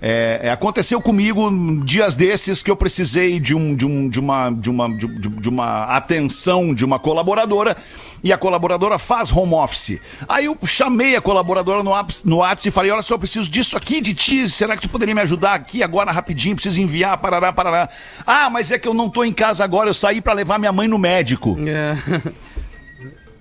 É, 0.02 0.40
é, 0.44 0.50
aconteceu 0.50 1.00
comigo 1.00 1.50
dias 1.84 2.16
desses 2.16 2.62
que 2.62 2.70
eu 2.70 2.76
precisei 2.76 3.38
de 3.38 3.54
um 3.54 3.74
de 3.76 3.84
um 3.84 4.08
de 4.08 4.18
uma 4.18 4.50
de 4.50 4.70
uma 4.70 4.88
de, 4.88 5.06
de- 5.06 5.48
uma 5.48 5.84
atenção 5.84 6.72
de 6.74 6.84
uma 6.86 6.98
colaboradora 6.98 7.76
e 8.24 8.32
a 8.32 8.38
colaboradora 8.38 8.98
faz 8.98 9.30
home 9.30 9.52
office. 9.54 10.00
Aí 10.26 10.46
eu 10.46 10.56
chamei 10.64 11.16
a 11.16 11.20
colaboradora 11.20 11.82
no 11.82 11.90
no 12.24 12.36
WhatsApp 12.38 12.68
e 12.68 12.70
falei: 12.70 12.90
"Olha 12.90 13.02
só, 13.02 13.14
eu 13.14 13.18
preciso 13.18 13.48
disso 13.50 13.76
aqui 13.76 14.00
de 14.00 14.14
ti. 14.14 14.48
Será 14.48 14.74
que 14.74 14.82
tu 14.82 14.88
poderia 14.88 15.14
me 15.14 15.20
ajudar 15.20 15.52
aqui 15.54 15.82
agora 15.82 16.10
rapidinho? 16.10 16.54
Preciso 16.56 16.80
enviar 16.80 17.18
parará 17.18 17.52
parará". 17.52 17.88
Ah, 18.26 18.48
mas 18.48 18.70
é 18.70 18.78
que 18.78 18.88
eu 18.88 18.94
não 18.94 19.10
tô 19.10 19.22
em 19.22 19.32
casa 19.34 19.62
agora, 19.64 19.90
eu 19.90 19.94
saí 19.94 20.20
pra 20.22 20.32
levar 20.32 20.58
minha 20.58 20.72
mãe 20.72 20.88
no 20.88 20.98
médico. 20.98 21.58
É. 21.66 21.94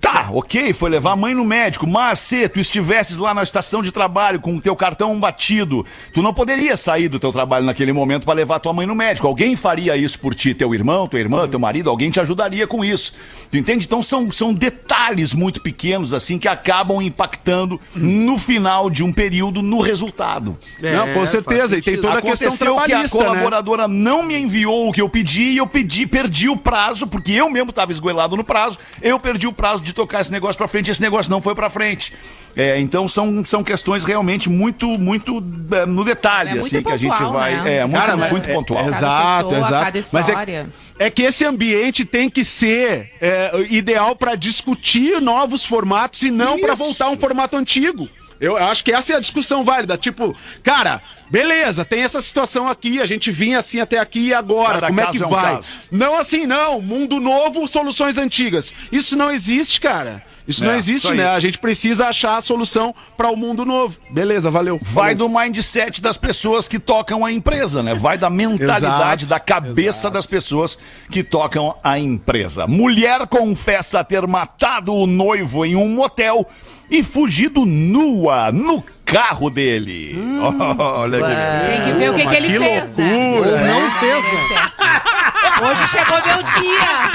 Tá, 0.00 0.30
ok, 0.32 0.72
foi 0.72 0.88
levar 0.88 1.12
a 1.12 1.16
mãe 1.16 1.34
no 1.34 1.44
médico, 1.44 1.86
mas 1.86 2.20
se 2.20 2.48
tu 2.48 2.58
estivesses 2.58 3.18
lá 3.18 3.34
na 3.34 3.42
estação 3.42 3.82
de 3.82 3.92
trabalho 3.92 4.40
com 4.40 4.56
o 4.56 4.60
teu 4.60 4.74
cartão 4.74 5.20
batido, 5.20 5.84
tu 6.14 6.22
não 6.22 6.32
poderia 6.32 6.74
sair 6.74 7.08
do 7.08 7.20
teu 7.20 7.30
trabalho 7.30 7.66
naquele 7.66 7.92
momento 7.92 8.24
para 8.24 8.32
levar 8.32 8.60
tua 8.60 8.72
mãe 8.72 8.86
no 8.86 8.94
médico. 8.94 9.26
Alguém 9.26 9.56
faria 9.56 9.98
isso 9.98 10.18
por 10.18 10.34
ti, 10.34 10.54
teu 10.54 10.74
irmão, 10.74 11.06
tua 11.06 11.20
irmã, 11.20 11.46
teu 11.46 11.60
marido, 11.60 11.90
alguém 11.90 12.10
te 12.10 12.18
ajudaria 12.18 12.66
com 12.66 12.82
isso. 12.82 13.12
Tu 13.50 13.58
entende? 13.58 13.84
Então 13.84 14.02
são, 14.02 14.30
são 14.30 14.54
detalhes 14.54 15.34
muito 15.34 15.60
pequenos 15.60 16.14
assim 16.14 16.38
que 16.38 16.48
acabam 16.48 17.02
impactando 17.02 17.78
no 17.94 18.38
final 18.38 18.88
de 18.88 19.04
um 19.04 19.12
período 19.12 19.60
no 19.60 19.80
resultado. 19.80 20.58
É, 20.82 20.96
não, 20.96 21.12
com 21.12 21.26
certeza. 21.26 21.76
E 21.76 21.82
tem 21.82 21.96
toda 22.00 22.18
a 22.18 22.22
questão 22.22 22.48
Aconteceu 22.48 22.76
que 22.76 22.80
a 22.80 22.86
trabalhista, 22.86 23.18
né? 23.18 23.24
colaboradora 23.24 23.86
não 23.86 24.22
me 24.22 24.34
enviou 24.36 24.88
o 24.88 24.92
que 24.92 25.02
eu 25.02 25.10
pedi 25.10 25.50
e 25.50 25.56
eu 25.58 25.66
pedi, 25.66 26.06
perdi 26.06 26.48
o 26.48 26.56
prazo, 26.56 27.06
porque 27.06 27.32
eu 27.32 27.50
mesmo 27.50 27.68
estava 27.68 27.92
esgoelado 27.92 28.34
no 28.34 28.44
prazo, 28.44 28.78
eu 29.02 29.20
perdi 29.20 29.46
o 29.46 29.52
prazo 29.52 29.82
de 29.82 29.89
tocar 29.92 30.20
esse 30.20 30.32
negócio 30.32 30.56
pra 30.56 30.66
frente, 30.68 30.90
esse 30.90 31.00
negócio 31.00 31.30
não 31.30 31.40
foi 31.42 31.54
pra 31.54 31.68
frente. 31.70 32.12
É, 32.56 32.78
então 32.80 33.08
são, 33.08 33.44
são 33.44 33.62
questões 33.62 34.04
realmente 34.04 34.48
muito, 34.48 34.86
muito 34.98 35.42
é, 35.72 35.86
no 35.86 36.04
detalhe, 36.04 36.50
É 36.50 36.54
muito 36.54 36.66
assim, 36.66 36.82
que 36.82 36.92
a 36.92 36.96
gente 36.96 37.22
vai. 37.32 37.56
né? 37.62 37.76
É, 37.78 37.84
muito, 37.84 38.00
Cara, 38.00 38.16
mas 38.16 38.30
muito 38.30 38.48
é- 38.48 38.52
pontual. 38.54 38.84
é- 38.84 38.88
Exato, 38.88 39.48
pessoa, 39.50 39.68
exato. 39.68 40.08
Mas 40.12 40.28
é-. 40.28 40.66
É 40.98 41.08
que 41.08 41.22
esse 41.22 41.44
ambiente 41.46 42.04
tem 42.04 42.28
que 42.28 42.44
ser 42.44 43.12
é, 43.20 43.50
ideal 43.70 44.14
para 44.14 44.34
discutir 44.34 45.20
novos 45.20 45.64
formatos 45.64 46.22
e 46.22 46.30
não 46.30 46.58
para 46.60 46.74
voltar 46.74 47.06
a 47.06 47.10
um 47.10 47.16
formato 47.16 47.56
antigo. 47.56 48.08
Eu 48.40 48.56
acho 48.56 48.82
que 48.82 48.92
essa 48.92 49.12
é 49.12 49.16
a 49.16 49.20
discussão 49.20 49.62
válida. 49.64 49.98
Tipo, 49.98 50.34
cara, 50.62 51.02
beleza, 51.30 51.84
tem 51.84 52.02
essa 52.02 52.22
situação 52.22 52.66
aqui, 52.68 53.00
a 53.00 53.06
gente 53.06 53.30
vinha 53.30 53.58
assim 53.58 53.80
até 53.80 53.98
aqui 53.98 54.28
e 54.28 54.34
agora, 54.34 54.74
Cada 54.80 54.86
como 54.86 55.00
é 55.00 55.06
que 55.06 55.22
é 55.22 55.26
um 55.26 55.30
vai? 55.30 55.60
Não 55.90 56.16
assim, 56.16 56.46
não. 56.46 56.80
Mundo 56.80 57.20
novo, 57.20 57.68
soluções 57.68 58.16
antigas. 58.16 58.72
Isso 58.90 59.16
não 59.16 59.30
existe, 59.30 59.80
cara. 59.80 60.24
Isso 60.50 60.64
É, 60.64 60.68
não 60.68 60.74
existe, 60.74 61.12
né? 61.12 61.28
A 61.28 61.38
gente 61.40 61.58
precisa 61.58 62.08
achar 62.08 62.36
a 62.36 62.40
solução 62.40 62.94
para 63.16 63.30
o 63.30 63.36
mundo 63.36 63.64
novo. 63.64 63.96
Beleza, 64.10 64.50
valeu. 64.50 64.78
Vai 64.82 65.14
Falou. 65.14 65.28
do 65.28 65.38
mindset 65.38 66.02
das 66.02 66.16
pessoas 66.16 66.66
que 66.66 66.78
tocam 66.78 67.24
a 67.24 67.30
empresa, 67.32 67.82
né? 67.82 67.94
Vai 67.94 68.18
da 68.18 68.28
mentalidade, 68.28 69.24
Exato, 69.24 69.26
da 69.26 69.38
cabeça 69.40 70.10
das 70.10 70.26
pessoas 70.26 70.76
que 71.10 71.22
tocam 71.22 71.76
a 71.84 71.98
empresa. 71.98 72.66
Mulher 72.66 73.26
confessa 73.28 74.02
ter 74.02 74.26
matado 74.26 74.92
o 74.92 75.06
noivo 75.06 75.64
em 75.64 75.76
um 75.76 75.88
motel 75.88 76.46
e 76.90 77.02
fugido 77.04 77.64
nua 77.64 78.50
no 78.50 78.82
carro 79.04 79.50
dele. 79.50 80.18
Olha 80.78 81.18
que 81.18 81.70
Tem 81.72 81.84
que 81.84 81.98
ver 81.98 82.10
o 82.10 82.14
que, 82.14 82.26
que 82.26 82.36
ele 82.36 82.48
que 82.48 82.58
fez, 82.58 82.96
né? 82.96 83.12
loucura. 83.12 83.50
Ou 83.50 83.58
não 83.58 83.90
fez, 83.92 84.24
né? 84.24 84.72
Hoje 85.62 85.88
chegou 85.88 86.18
meu 86.24 86.42
dia. 86.42 87.12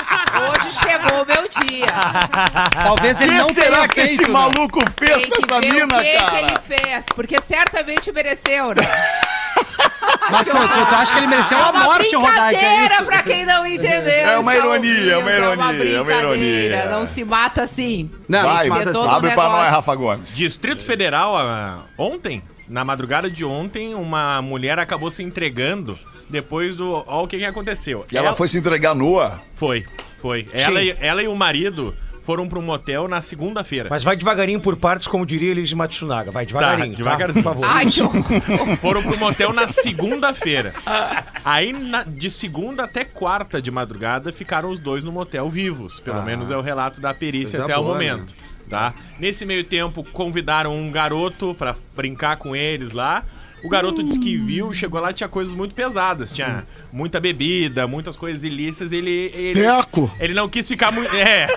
Hoje 0.47 0.71
chegou 0.77 1.25
meu 1.25 1.47
dia. 1.65 1.87
Talvez 2.83 3.21
ele 3.21 3.33
O 3.35 3.37
não 3.39 3.47
que 3.47 3.53
será 3.55 3.75
tenha 3.77 3.87
que 3.87 3.99
esse 4.01 4.17
feito. 4.17 4.31
né? 4.31 4.39
maluco 4.39 4.79
fez 4.97 5.21
Tem 5.21 5.29
com 5.29 5.35
que 5.35 5.45
essa 5.51 5.59
mina, 5.61 5.97
o 5.97 6.01
que, 6.01 6.13
cara? 6.17 6.29
que 6.31 6.37
ele 6.37 6.55
fez. 6.67 7.05
Porque 7.15 7.41
certamente 7.41 8.11
mereceu, 8.11 8.67
né? 8.69 8.75
Mas 10.29 10.47
tu, 10.47 10.51
tu, 10.53 10.85
tu 10.85 10.95
acha 10.95 11.13
que 11.13 11.19
ele 11.19 11.27
mereceu 11.27 11.57
É 11.57 11.61
uma 11.61 11.71
uma 11.71 11.83
morte, 11.83 12.15
Rodaica? 12.15 12.41
É 12.41 12.49
brincadeira 12.51 12.95
isso? 12.95 13.05
pra 13.05 13.23
quem 13.23 13.45
não 13.45 13.65
entendeu. 13.65 14.11
É 14.13 14.37
uma 14.37 14.55
ironia, 14.55 15.11
é 15.13 15.17
uma 15.17 15.25
ouvindo, 15.31 15.37
ironia, 15.37 15.97
é 15.97 16.01
uma 16.01 16.03
brincadeira. 16.05 16.75
ironia. 16.75 16.85
Não 16.89 17.07
se 17.07 17.23
mata 17.23 17.63
assim. 17.63 18.11
Não, 18.27 18.41
não 18.43 18.49
Vai, 18.53 18.63
se 18.63 18.69
mata 18.69 18.89
assim. 18.91 19.07
abre 19.09 19.31
pra 19.31 19.49
nós, 19.49 19.69
Rafa 19.71 19.95
Gomes. 19.95 20.35
Distrito 20.35 20.83
Federal, 20.83 21.35
ah, 21.37 21.79
ontem, 21.97 22.43
na 22.67 22.83
madrugada 22.85 23.29
de 23.29 23.43
ontem, 23.45 23.93
uma 23.95 24.41
mulher 24.41 24.79
acabou 24.79 25.11
se 25.11 25.23
entregando 25.23 25.97
depois 26.29 26.75
do. 26.75 27.03
Olha 27.07 27.23
o 27.23 27.27
que, 27.27 27.37
que 27.37 27.45
aconteceu. 27.45 28.05
E 28.11 28.17
ela 28.17 28.35
foi 28.35 28.47
se 28.47 28.57
entregar 28.57 28.95
nua. 28.95 29.39
Foi, 29.55 29.85
foi. 30.19 30.45
Ela 30.51 30.81
e, 30.81 30.95
ela 30.99 31.21
e 31.23 31.27
o 31.27 31.35
marido 31.35 31.95
foram 32.23 32.47
para 32.49 32.57
um 32.57 32.61
motel 32.63 33.07
na 33.07 33.21
segunda-feira. 33.21 33.87
Mas 33.87 34.03
vai 34.03 34.15
devagarinho 34.17 34.59
por 34.59 34.75
partes, 34.75 35.07
como 35.07 35.23
diria 35.27 35.51
Elis 35.51 35.71
Matsunaga. 35.73 36.31
Vai 36.31 36.43
devagarinho, 36.43 36.91
tá? 36.93 36.97
devagarzinho. 36.97 37.43
Por 37.43 37.49
favor. 37.53 37.65
Ai, 37.69 37.85
horror. 38.01 38.77
Foram 38.77 39.03
pro 39.03 39.19
motel 39.19 39.53
na 39.53 39.67
segunda-feira. 39.67 40.73
Aí, 41.43 41.71
na- 41.71 42.03
de 42.03 42.31
segunda 42.31 42.85
até 42.85 43.05
quarta 43.05 43.61
de 43.61 43.69
madrugada, 43.69 44.33
ficaram 44.33 44.71
os 44.71 44.79
dois 44.79 45.03
no 45.03 45.11
motel 45.11 45.47
vivos. 45.49 45.99
Pelo 45.99 46.23
menos 46.23 46.49
é 46.49 46.57
o 46.57 46.61
relato 46.61 46.99
da 46.99 47.13
perícia 47.13 47.63
até 47.63 47.77
o 47.77 47.83
boa, 47.83 47.93
momento. 47.93 48.33
Tá? 48.69 48.93
Nesse 49.19 49.45
meio 49.45 49.63
tempo, 49.63 50.03
convidaram 50.11 50.75
um 50.75 50.91
garoto 50.91 51.55
pra 51.55 51.75
brincar 51.95 52.37
com 52.37 52.55
eles 52.55 52.91
lá. 52.91 53.23
O 53.63 53.69
garoto 53.69 54.03
disse 54.03 54.19
que 54.19 54.37
viu, 54.37 54.71
chegou 54.73 55.01
lá 55.01 55.11
tinha 55.11 55.27
coisas 55.27 55.53
muito 55.53 55.73
pesadas. 55.73 56.31
Tinha 56.31 56.65
muita 56.91 57.19
bebida, 57.19 57.87
muitas 57.87 58.15
coisas 58.15 58.43
ilícitas. 58.43 58.91
Ele. 58.91 59.31
ele 59.33 59.61
Teco. 59.61 60.11
ele 60.19 60.33
não 60.33 60.47
quis 60.47 60.67
ficar 60.67 60.91
muito. 60.91 61.13
É. 61.15 61.47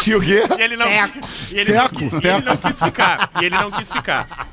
Tinha 0.00 0.18
o 0.18 0.20
quê? 0.20 0.42
Ele 0.58 0.76
não, 0.76 0.86
Teco. 0.86 1.18
ele, 1.50 1.72
Teco, 1.72 2.04
e 2.22 2.26
ele 2.28 2.44
não 2.44 2.56
quis 2.56 2.78
ficar. 2.78 3.30
E 3.40 3.44
ele 3.44 3.56
não 3.56 3.70
quis 3.70 3.90
ficar. 3.90 4.45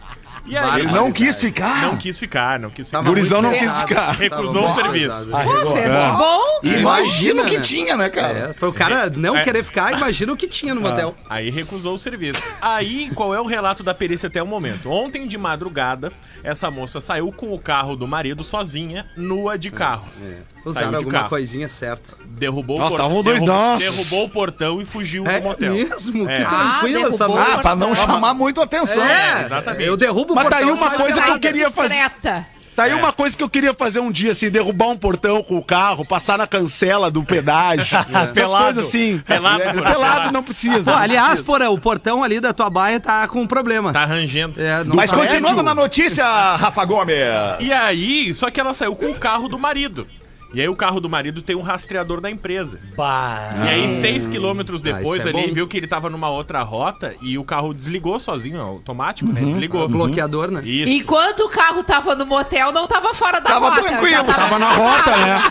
E 0.45 0.57
aí, 0.57 0.81
Ele 0.81 0.91
não 0.91 1.09
quis 1.11 1.39
ficar. 1.39 1.83
não 1.83 1.95
quis 1.95 2.19
ficar, 2.19 2.59
não 2.59 2.69
quis 2.69 2.87
ficar. 2.87 2.97
Tava 2.99 3.09
Gurizão 3.09 3.41
não 3.41 3.51
quis 3.53 3.71
ficar. 3.81 4.11
Recusou 4.11 4.67
o 4.67 4.69
serviço. 4.71 5.33
Arregou. 5.33 5.73
Fez 5.73 5.85
que 5.85 6.17
bom. 6.17 6.39
Imagina 6.63 6.79
Imagina, 6.79 7.41
o 7.43 7.45
que 7.45 7.59
tinha, 7.61 7.95
né, 7.95 8.09
cara? 8.09 8.37
É, 8.49 8.53
para 8.53 8.67
o 8.67 8.73
cara 8.73 9.09
não 9.15 9.37
É. 9.37 9.41
querer 9.41 9.63
ficar, 9.63 9.93
imagina 9.93 10.33
o 10.33 10.37
que 10.37 10.47
tinha 10.47 10.75
no 10.75 10.81
motel. 10.81 11.15
Aí 11.29 11.49
recusou 11.49 11.93
o 11.93 11.97
serviço. 11.97 12.43
Aí, 12.61 13.09
qual 13.15 13.33
é 13.33 13.39
o 13.39 13.45
relato 13.45 13.83
da 13.83 13.93
perícia 13.93 14.27
até 14.27 14.43
o 14.43 14.47
momento? 14.47 14.89
Ontem 14.89 15.25
de 15.27 15.37
madrugada, 15.37 16.11
essa 16.43 16.69
moça 16.69 16.99
saiu 16.99 17.31
com 17.31 17.53
o 17.53 17.59
carro 17.59 17.95
do 17.95 18.05
marido 18.07 18.43
sozinha, 18.43 19.05
nua 19.15 19.57
de 19.57 19.71
carro. 19.71 20.07
Saiu 20.17 20.43
Usaram 20.71 20.89
de 20.91 20.95
alguma 20.95 21.13
carro. 21.17 21.29
coisinha 21.29 21.67
certa. 21.67 22.13
Derrubou, 22.25 22.81
Ah, 22.81 22.85
o 22.85 22.89
por- 22.89 22.97
tava 22.97 23.09
derru- 23.09 23.23
doidaço. 23.23 23.79
derrubou 23.79 24.23
o 24.25 24.29
portão 24.29 24.81
e 24.81 24.85
fugiu 24.85 25.25
É 25.27 25.39
do 25.41 25.43
motel. 25.47 25.73
mesmo? 25.73 26.29
É. 26.29 26.37
Que 26.37 26.45
tranquila 26.45 26.99
Ah, 26.99 27.07
essa 27.09 27.27
derrubou. 27.27 27.41
Ah, 27.53 27.57
pra 27.57 27.75
não 27.75 27.93
chamar 27.93 28.33
muito 28.33 28.61
atenção. 28.61 29.03
É, 29.03 29.43
exatamente. 29.45 29.83
Eu 29.83 29.97
derrubo 29.97 30.32
o 30.33 30.35
Mas 30.35 30.49
tá 30.49 30.57
aí 30.57 30.65
uma 30.65 30.91
coisa 30.91 31.21
que 31.21 31.29
eu 31.31 31.39
queria 31.39 31.71
fazer. 31.71 31.95
Discreta. 31.95 32.47
Tá 32.75 32.83
aí 32.85 32.91
É. 32.91 32.95
uma 32.95 33.13
coisa 33.13 33.37
que 33.37 33.43
eu 33.43 33.49
queria 33.49 33.71
fazer 33.71 33.99
um 33.99 34.11
dia, 34.11 34.31
assim, 34.31 34.49
derrubar 34.49 34.87
um 34.87 34.97
portão 34.97 35.43
com 35.43 35.57
o 35.57 35.63
carro, 35.63 36.03
passar 36.03 36.39
na 36.39 36.47
cancela 36.47 37.11
do 37.11 37.23
pedágio. 37.23 37.95
Essas 38.09 38.31
Pelado. 38.31 38.63
coisas 38.63 38.87
assim. 38.87 39.19
Pelado, 39.19 39.61
É, 39.61 39.73
pelado 39.73 39.91
pelado. 39.91 40.31
não 40.31 40.41
precisa. 40.41 40.81
Pô, 40.81 40.89
aliás, 40.91 41.39
porra, 41.39 41.69
o 41.69 41.77
portão 41.77 42.23
ali 42.23 42.39
da 42.39 42.51
tua 42.51 42.71
baia 42.71 42.99
tá 42.99 43.27
com 43.27 43.45
problema. 43.45 43.93
Tá 43.93 44.05
rangendo. 44.05 44.59
É, 44.59 44.83
não 44.83 44.95
Mas 44.95 45.11
tá- 45.11 45.17
continuando 45.17 45.61
na 45.61 45.75
notícia, 45.75 46.25
Rafa 46.55 46.83
Gomes. 46.83 47.15
E 47.59 47.71
aí, 47.71 48.33
só 48.33 48.49
que 48.49 48.59
ela 48.59 48.73
saiu 48.73 48.95
com 48.95 49.11
o 49.11 49.15
carro 49.15 49.47
do 49.47 49.59
marido. 49.59 50.07
E 50.53 50.61
aí 50.61 50.69
o 50.69 50.75
carro 50.75 50.99
do 50.99 51.09
marido 51.09 51.41
tem 51.41 51.55
um 51.55 51.61
rastreador 51.61 52.21
da 52.21 52.29
empresa. 52.29 52.79
Bah. 52.95 53.39
E 53.65 53.69
aí, 53.69 54.01
seis 54.01 54.27
quilômetros 54.27 54.81
depois, 54.81 55.19
isso 55.19 55.27
é 55.27 55.31
ali, 55.37 55.47
bom. 55.47 55.53
viu 55.53 55.67
que 55.67 55.77
ele 55.77 55.87
tava 55.87 56.09
numa 56.09 56.29
outra 56.29 56.61
rota 56.61 57.15
e 57.21 57.37
o 57.37 57.43
carro 57.43 57.73
desligou 57.73 58.19
sozinho, 58.19 58.59
ó, 58.61 58.65
automático, 58.67 59.31
né? 59.31 59.41
Desligou. 59.41 59.87
Bloqueador, 59.89 60.51
né? 60.51 60.61
Isso. 60.63 60.91
Enquanto 60.93 61.41
o 61.41 61.49
carro 61.49 61.83
tava 61.83 62.13
no 62.15 62.25
motel, 62.25 62.71
não 62.71 62.87
tava 62.87 63.13
fora 63.15 63.39
da 63.39 63.49
Tava 63.49 63.69
rota. 63.69 63.81
tranquilo, 63.81 64.09
já 64.27 64.33
Tava 64.33 64.59
na 64.59 64.71
rota, 64.71 65.17
né? 65.17 65.43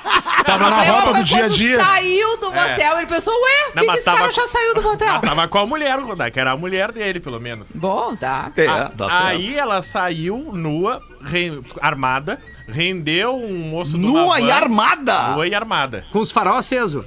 Tava 0.46 0.70
na 0.70 0.82
rota 0.82 1.12
do 1.18 1.24
dia 1.24 1.44
a 1.44 1.48
dia. 1.48 1.84
saiu 1.84 2.36
do 2.38 2.46
motel, 2.52 2.98
ele 2.98 3.06
pensou, 3.06 3.32
ué, 3.34 3.50
É. 3.50 3.70
Por 3.72 3.80
que, 3.80 3.86
que 3.86 3.92
esse 3.96 4.04
tava- 4.04 4.18
cara 4.18 4.30
já 4.30 4.46
saiu 4.48 4.74
do 4.74 4.82
motel? 4.82 5.08
Ela 5.08 5.20
tava 5.20 5.48
com 5.48 5.58
a 5.58 5.66
mulher, 5.66 5.98
o 5.98 6.06
Rodai, 6.06 6.30
que 6.30 6.38
era 6.38 6.52
a 6.52 6.56
mulher 6.56 6.92
dele, 6.92 7.18
pelo 7.20 7.40
menos. 7.40 7.70
Bom, 7.74 8.14
tá. 8.14 8.52
É, 8.56 8.66
Ah, 8.66 8.90
dá 8.94 9.08
certo. 9.08 9.26
aí 9.26 9.54
ela 9.58 9.82
saiu 9.82 10.50
nua, 10.52 11.00
re- 11.24 11.60
armada, 11.80 12.40
rendeu 12.72 13.36
um 13.36 13.70
moço 13.70 13.96
uma 13.96 14.08
Nua 14.08 14.40
e 14.40 14.50
armada. 14.50 15.28
Nua 15.28 15.46
e 15.46 15.54
armada. 15.54 16.04
Com 16.10 16.18
os 16.18 16.32
farol 16.32 16.56
acesos. 16.56 17.04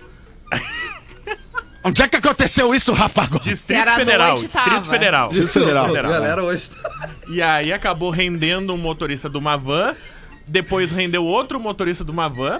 Onde 1.83 2.01
é 2.01 2.07
que 2.07 2.15
aconteceu 2.15 2.73
isso, 2.73 2.93
Rafa? 2.93 3.27
Distrito 3.43 3.79
era 3.79 3.95
Federal. 3.95 4.29
noite, 4.29 4.47
Distrito 4.47 4.73
tava. 4.73 4.89
Federal. 4.89 5.29
Distrito 5.29 5.51
Federal. 5.51 5.93
Galera 5.93 6.43
hoje 6.43 6.71
tá... 6.71 7.09
E 7.27 7.41
aí 7.41 7.71
acabou 7.71 8.09
rendendo 8.09 8.73
um 8.73 8.77
motorista 8.77 9.29
de 9.29 9.37
uma 9.37 9.55
van, 9.55 9.93
depois 10.47 10.89
rendeu 10.89 11.23
outro 11.23 11.59
motorista 11.59 12.03
de 12.03 12.09
uma 12.09 12.27
van, 12.27 12.59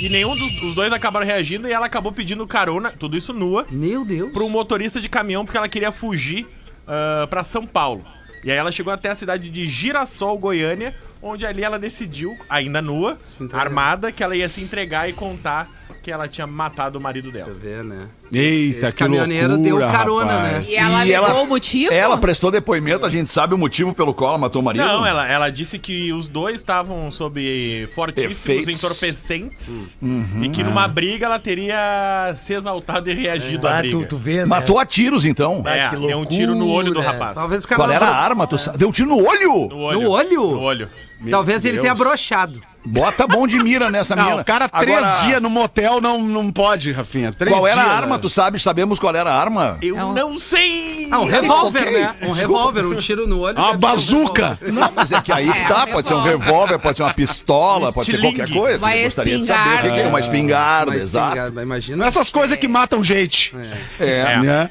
e 0.00 0.08
nenhum 0.10 0.34
dos 0.34 0.62
os 0.62 0.74
dois 0.74 0.92
acabaram 0.92 1.24
reagindo 1.24 1.66
e 1.66 1.72
ela 1.72 1.86
acabou 1.86 2.12
pedindo 2.12 2.46
carona, 2.46 2.90
tudo 2.90 3.16
isso 3.16 3.32
nua, 3.32 3.66
Meu 3.70 4.04
Deus. 4.04 4.32
para 4.32 4.42
um 4.42 4.50
motorista 4.50 5.00
de 5.00 5.08
caminhão 5.08 5.44
porque 5.44 5.56
ela 5.56 5.68
queria 5.68 5.92
fugir 5.92 6.46
ah, 6.86 7.26
pra 7.28 7.44
São 7.44 7.64
Paulo. 7.64 8.04
E 8.42 8.50
aí 8.50 8.56
ela 8.56 8.72
chegou 8.72 8.92
até 8.92 9.10
a 9.10 9.14
cidade 9.14 9.50
de 9.50 9.68
Girassol, 9.68 10.38
Goiânia, 10.38 10.94
onde 11.22 11.44
ali 11.46 11.62
ela 11.62 11.78
decidiu, 11.78 12.36
ainda 12.48 12.80
nua, 12.82 13.18
armada, 13.52 14.12
que 14.12 14.22
ela 14.22 14.36
ia 14.36 14.48
se 14.48 14.60
entregar 14.60 15.08
e 15.08 15.12
contar 15.12 15.68
que 16.02 16.12
ela 16.12 16.28
tinha 16.28 16.46
matado 16.46 16.98
o 16.98 17.02
marido 17.02 17.30
dela. 17.30 17.46
Você 17.52 17.54
vê, 17.54 17.82
né? 17.82 18.06
Eita, 18.32 18.78
Esse 18.86 18.92
que 18.94 18.98
caminhoneiro 18.98 19.48
loucura, 19.56 19.68
deu 19.70 19.78
carona, 19.92 20.32
rapaz. 20.32 20.68
né? 20.68 20.72
E 20.72 20.76
ela 20.76 21.06
E 21.06 21.12
ela- 21.12 21.34
o 21.42 21.46
motivo? 21.46 21.92
Ela 21.92 22.16
prestou 22.16 22.50
depoimento, 22.50 23.04
a 23.04 23.10
gente 23.10 23.28
sabe 23.28 23.54
o 23.54 23.58
motivo 23.58 23.92
pelo 23.94 24.14
qual 24.14 24.30
ela 24.30 24.38
matou 24.38 24.62
o 24.62 24.64
marido. 24.64 24.84
Não, 24.86 25.04
ela, 25.04 25.26
ela 25.28 25.50
disse 25.50 25.78
que 25.78 26.12
os 26.12 26.28
dois 26.28 26.56
estavam 26.56 27.10
sob 27.10 27.88
fortíssimos 27.94 28.38
Efeitos. 28.46 28.68
entorpecentes 28.68 29.98
e 30.42 30.48
que 30.50 30.62
numa 30.62 30.86
briga 30.88 31.26
ela 31.26 31.38
teria 31.38 32.32
se 32.36 32.54
exaltado 32.54 33.10
e 33.10 33.14
reagido 33.14 33.66
à 33.66 33.76
Ah, 33.76 33.80
briga. 33.80 33.98
tu, 33.98 34.06
tu 34.06 34.16
vê, 34.16 34.38
né? 34.38 34.44
Matou 34.46 34.78
a 34.78 34.86
tiros, 34.86 35.24
então. 35.24 35.62
É, 35.66 35.84
Ah, 35.84 35.88
que 35.90 35.96
deu 35.96 36.18
um 36.18 36.24
tiro 36.26 36.54
no 36.54 36.68
olho 36.70 36.88
do 36.88 36.94
Loucura. 37.00 37.12
rapaz. 37.18 37.34
Talvez 37.34 37.64
o 37.64 37.68
cara 37.68 37.80
Qual 37.82 37.90
era 37.90 38.06
a 38.06 38.16
arma? 38.16 38.46
Tu 38.46 38.58
sa- 38.58 38.72
Deu 38.72 38.88
um 38.88 38.92
tiro 38.92 39.08
no 39.08 39.16
olho? 39.26 39.68
No 39.68 39.78
olho. 39.78 40.00
No 40.00 40.10
olho? 40.10 40.40
No 40.52 40.60
olho. 40.60 40.90
Talvez 41.30 41.64
ele 41.64 41.74
Deus. 41.74 41.82
tenha 41.82 41.94
brochado. 41.94 42.62
Bota 42.86 43.26
bom 43.26 43.46
de 43.46 43.58
mira 43.58 43.90
nessa 43.90 44.14
Não, 44.16 44.30
mina. 44.30 44.40
o 44.40 44.44
cara 44.44 44.66
três 44.66 44.96
Agora, 44.96 45.20
dias 45.26 45.42
no 45.42 45.50
motel 45.50 46.00
não, 46.00 46.22
não 46.22 46.50
pode, 46.50 46.90
Rafinha. 46.92 47.32
Três 47.32 47.52
Qual 47.54 47.66
era 47.66 47.80
a 47.82 47.84
dias, 47.84 47.96
arma? 47.96 48.14
né? 48.16 48.22
Tu 48.22 48.30
sabe, 48.30 48.58
sabemos 48.58 48.98
qual 48.98 49.14
era 49.14 49.30
a 49.30 49.38
arma? 49.38 49.76
Eu 49.82 49.98
É 49.98 50.04
um- 50.04 50.14
não 50.14 50.38
sei! 50.38 51.06
Ah, 51.10 51.18
um 51.18 51.26
revólver, 51.26 51.82
ok. 51.82 51.92
né? 52.00 52.14
Um 52.22 52.30
revólver, 52.30 52.86
um 52.86 52.94
tiro 52.94 53.26
no 53.26 53.40
olho. 53.40 53.58
Uma 53.58 53.76
deve 53.76 53.80
ser 53.80 54.14
um 54.14 54.20
bazuca. 54.24 54.58
revólver. 54.60 54.72
Não, 54.72 54.92
mas 54.94 55.12
é 55.12 55.20
que 55.20 55.32
aí 55.32 55.48
É, 55.50 55.64
tá, 55.68 55.84
um 55.84 55.92
pode 55.92 56.08
ser 56.08 56.14
um 56.14 56.22
revólver. 56.22 56.78
pode 56.78 56.96
ser 56.96 57.02
uma 57.02 57.12
pistola, 57.14 57.92
pode 57.92 58.10
ser 58.10 58.20
qualquer 58.20 58.48
coisa. 58.50 58.78
Uma 58.78 58.96
Eu 58.96 59.04
gostaria 59.04 59.38
de 59.38 59.44
saber 59.46 59.74
o 59.74 59.82
que 59.82 59.90
que 59.90 60.00
é 60.00 60.06
uma 60.06 60.20
espingarda, 60.20 60.92
Uma 60.92 60.96
exato. 60.96 61.26
espingarda, 61.28 61.62
Imagina. 61.62 62.06
Essas 62.06 62.30
coisas 62.30 62.56
que 62.56 62.68
matam 62.68 63.04
gente. 63.04 63.54
É, 64.00 64.06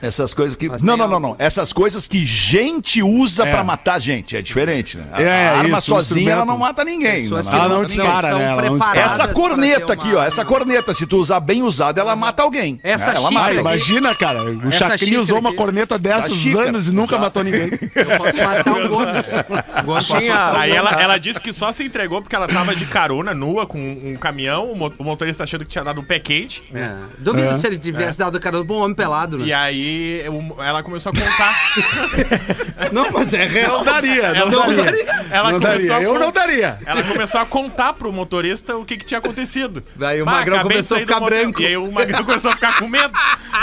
É. 0.02 0.08
essas 0.08 0.34
coisas 0.34 0.56
que. 0.56 0.70
Mas 0.70 0.82
Não, 0.82 0.98
não, 0.98 1.08
não, 1.08 1.20
não. 1.20 1.36
Essas 1.38 1.72
coisas 1.74 2.08
que 2.08 2.26
gente 2.26 3.04
usa 3.04 3.46
É. 3.46 3.52
pra 3.52 3.64
matar 3.64 4.00
gente. 4.00 4.36
É 4.36 4.42
diferente, 4.42 4.98
né? 4.98 5.04
A, 5.12 5.22
É, 5.22 5.50
a 5.50 5.58
arma 5.60 5.82
sozinha, 5.82 6.37
ela 6.38 6.46
não 6.46 6.58
mata 6.58 6.84
ninguém. 6.84 7.22
Pessoas 7.24 7.46
não 7.50 7.52
que 7.54 7.60
Ela 7.60 7.70
não 7.70 7.86
dispara, 7.86 8.36
né? 8.38 8.44
Ela 8.44 8.62
não 8.62 8.78
preparadas 8.78 9.12
Essa 9.14 9.28
corneta 9.30 9.94
aqui, 9.94 10.14
ó. 10.16 10.24
Essa 10.24 10.46
corneta, 10.46 10.94
se 10.94 11.06
tu 11.06 11.18
usar 11.18 11.40
bem 11.40 11.64
usada, 11.64 12.00
ela 12.02 12.16
mata 12.16 12.44
alguém. 12.44 12.80
Essa 12.84 13.12
É, 13.12 13.16
ela 13.16 13.28
xícara 13.28 13.34
mata 13.42 13.52
Ah, 13.52 13.60
imagina, 13.60 14.16
cara. 14.16 14.44
O 14.44 14.72
Chacrinha 14.72 15.20
usou 15.22 15.40
uma 15.40 15.54
corneta 15.54 15.98
dessas 15.98 16.46
anos 16.56 16.88
e 16.88 16.92
nunca 16.92 17.16
exato. 17.16 17.22
matou 17.22 17.44
ninguém. 17.44 17.72
Eu 17.96 18.06
posso 18.18 18.38
matar 18.38 18.72
o 18.86 18.90
Gomes. 18.90 19.26
Gomes 19.86 20.12
Aí 20.58 20.72
ela, 20.72 20.92
ela 21.02 21.18
disse 21.18 21.40
que 21.42 21.52
só 21.54 21.72
se 21.72 21.84
entregou 21.84 22.22
porque 22.22 22.36
ela 22.36 22.48
tava 22.48 22.76
de 22.76 22.86
carona, 22.86 23.34
nua, 23.34 23.66
com 23.66 23.78
um 23.80 24.16
caminhão, 24.20 24.72
o 24.72 24.76
mo- 24.76 24.94
o 24.98 25.04
motorista 25.04 25.44
achando 25.44 25.66
que 25.66 25.72
tinha 25.72 25.84
dado 25.84 26.00
um 26.02 26.04
pé 26.04 26.20
quente. 26.20 26.64
É. 26.74 26.92
Duvido 27.18 27.58
se 27.60 27.68
ele 27.68 27.78
tivesse 27.78 28.20
dado 28.20 28.40
cara 28.40 28.64
pra 28.64 28.76
um 28.76 28.82
homem 28.82 28.96
pelado, 28.96 29.40
E 29.42 29.48
né? 29.48 29.54
aí 29.54 30.24
o- 30.30 30.62
ela 30.62 30.84
começou 30.84 31.12
a 31.12 31.16
contar. 31.16 31.54
Não, 32.92 33.12
mas 33.12 33.34
é 33.34 33.46
real. 33.46 33.78
Não 33.80 33.84
daria, 33.86 34.34
não, 34.34 34.36
Ela- 34.36 34.74
daria. 34.74 35.26
Ela 35.32 35.52
Não 35.52 35.60
começou 35.60 35.88
daria. 35.88 35.96
a 35.98 36.02
Eu 36.02 36.14
con- 36.14 36.20
não 36.28 36.32
daria. 36.34 36.78
Ela 36.86 37.04
começou 37.04 37.42
a 37.42 37.46
contar 37.46 37.94
pro 37.94 38.12
motorista 38.12 38.76
o 38.78 38.86
que, 38.86 38.98
que 38.98 39.06
tinha 39.06 39.18
acontecido. 39.20 39.84
Daí 39.96 40.22
o 40.22 40.26
Bah, 40.26 40.32
Magrão 40.34 40.56
acabei 40.58 40.82
de 40.82 40.88
começou 40.88 40.96
a 40.96 41.00
sair 41.00 41.06
do 41.06 41.14
ficar 41.14 41.20
motel. 41.22 41.40
branco. 41.44 41.62
E 41.62 41.66
aí 41.66 41.78
o 41.78 41.92
Magrão 41.92 42.24
começou 42.26 42.52
a 42.52 42.56
ficar 42.56 42.80
com 42.80 42.88
medo. 42.88 43.14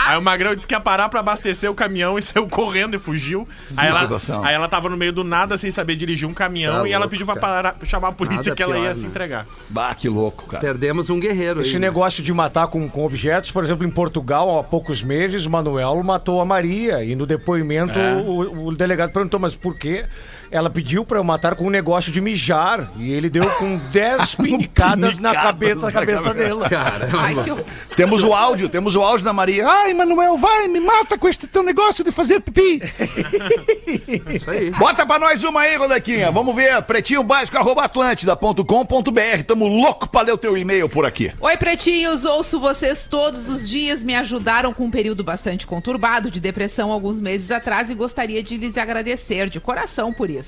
Aí 0.07 0.19
o 0.19 0.23
Magrão 0.23 0.55
disse 0.55 0.67
que 0.67 0.75
ia 0.75 0.81
parar 0.81 1.09
pra 1.09 1.21
abastecer 1.21 1.71
o 1.71 1.75
caminhão 1.75 2.19
e 2.19 2.23
saiu 2.23 2.47
correndo 2.49 2.95
e 2.97 2.99
fugiu. 2.99 3.47
Aí 3.77 3.89
ela, 3.89 4.01
situação. 4.01 4.45
aí 4.45 4.55
ela 4.55 4.69
tava 4.69 4.89
no 4.89 4.97
meio 4.97 5.13
do 5.13 5.25
nada 5.25 5.57
sem 5.57 5.71
saber 5.71 5.97
dirigir 5.97 6.29
um 6.29 6.35
caminhão 6.35 6.83
Tá 6.83 6.89
e 6.89 6.93
ela 6.93 7.01
louco, 7.01 7.11
pediu 7.11 7.27
pra 7.27 7.37
parar, 7.37 7.77
chamar 7.85 8.09
a 8.09 8.13
polícia 8.13 8.43
Nada 8.43 8.55
que 8.55 8.63
ela 8.63 8.77
ia 8.77 8.83
pior, 8.85 8.97
se 8.97 9.03
né? 9.03 9.09
entregar. 9.09 9.47
Bah, 9.69 9.95
que 9.95 10.09
louco, 10.09 10.47
cara. 10.47 10.61
Perdemos 10.61 11.11
um 11.11 11.19
guerreiro 11.21 11.61
aí. 11.61 11.67
Esse 11.67 11.79
né? 11.79 11.87
negócio 11.87 12.23
de 12.23 12.33
matar 12.33 12.67
com, 12.69 12.89
com 12.89 13.05
objetos, 13.05 13.51
por 13.51 13.63
exemplo, 13.63 13.87
em 13.87 13.91
Portugal, 13.91 14.59
há 14.59 14.65
poucos 14.65 15.03
meses, 15.03 15.47
o 15.47 15.51
Manuel 15.51 16.03
matou 16.03 16.41
a 16.41 16.45
Maria. 16.45 17.03
E 17.05 17.15
no 17.15 17.27
depoimento, 17.27 17.99
o, 17.99 18.69
o 18.69 18.77
delegado 18.77 19.13
perguntou, 19.13 19.39
mas 19.41 19.55
por 19.55 19.77
quê? 19.77 20.05
Ela 20.55 20.71
pediu 20.71 21.05
pra 21.05 21.19
eu 21.19 21.25
matar 21.25 21.57
com 21.57 21.67
um 21.67 21.71
negócio 21.71 22.13
de 22.13 22.21
mijar. 22.21 22.93
E 22.97 23.11
ele 23.13 23.29
deu 23.29 23.45
com 23.59 23.77
10 23.91 24.37
pinicadas 24.37 25.19
na 25.19 25.35
cabeça, 25.35 25.87
na 25.87 25.91
cabeça 25.91 26.33
dela. 26.33 26.71
Caramba. 26.71 27.19
Ai, 27.21 27.35
que 27.43 27.51
horror. 27.51 27.65
Temos 27.97 28.23
o 28.23 28.33
áudio, 28.33 28.69
temos 28.69 28.95
o 28.95 29.03
áudio 29.03 29.25
da 29.25 29.33
Maria. 29.33 29.67
Ai, 29.69 29.93
Manuel, 29.93 30.37
vai, 30.37 30.69
me 30.69 30.79
mata 30.79 31.19
com 31.19 31.27
este 31.29 31.49
teu 31.49 31.65
negócio 31.65 32.05
de 32.05 32.13
fazer 32.13 32.39
pipi. 32.39 32.81
Isso 34.33 34.49
aí. 34.49 34.71
Bota 34.71 35.05
pra 35.05 35.19
nós 35.19 35.43
uma 35.43 35.63
aí, 35.63 35.77
Rodequinha. 35.77 36.31
Vamos 36.31 36.55
ver. 36.55 36.81
Pretinho 36.83 37.25
básico, 37.25 37.59
arroba 37.59 37.83
atlântida.com.br. 37.83 39.43
Tamo 39.45 39.67
louco 39.67 40.09
pra 40.09 40.21
ler 40.21 40.35
o 40.35 40.39
teu 40.39 40.57
e-mail 40.57 40.89
por 40.89 41.05
aqui. 41.05 41.33
Oi, 41.41 41.57
pretinhos, 41.57 42.25
ouço 42.25 42.61
vocês 42.61 43.09
todos 43.09 43.49
os 43.49 43.69
dias. 43.69 44.05
Me 44.05 44.15
ajudaram 44.15 44.73
com 44.73 44.85
um 44.85 44.91
período 44.91 45.25
bastante 45.25 45.67
conturbado 45.67 46.31
de 46.31 46.39
depressão 46.39 46.93
alguns 46.93 47.19
meses 47.19 47.51
atrás 47.51 47.91
e 47.91 47.95
gostaria 47.97 48.41
de 48.41 48.57
lhes 48.57 48.79
agradecer 48.79 49.51
de 49.51 49.59
coração 49.59 50.13
por 50.13 50.31
isso. 50.31 50.44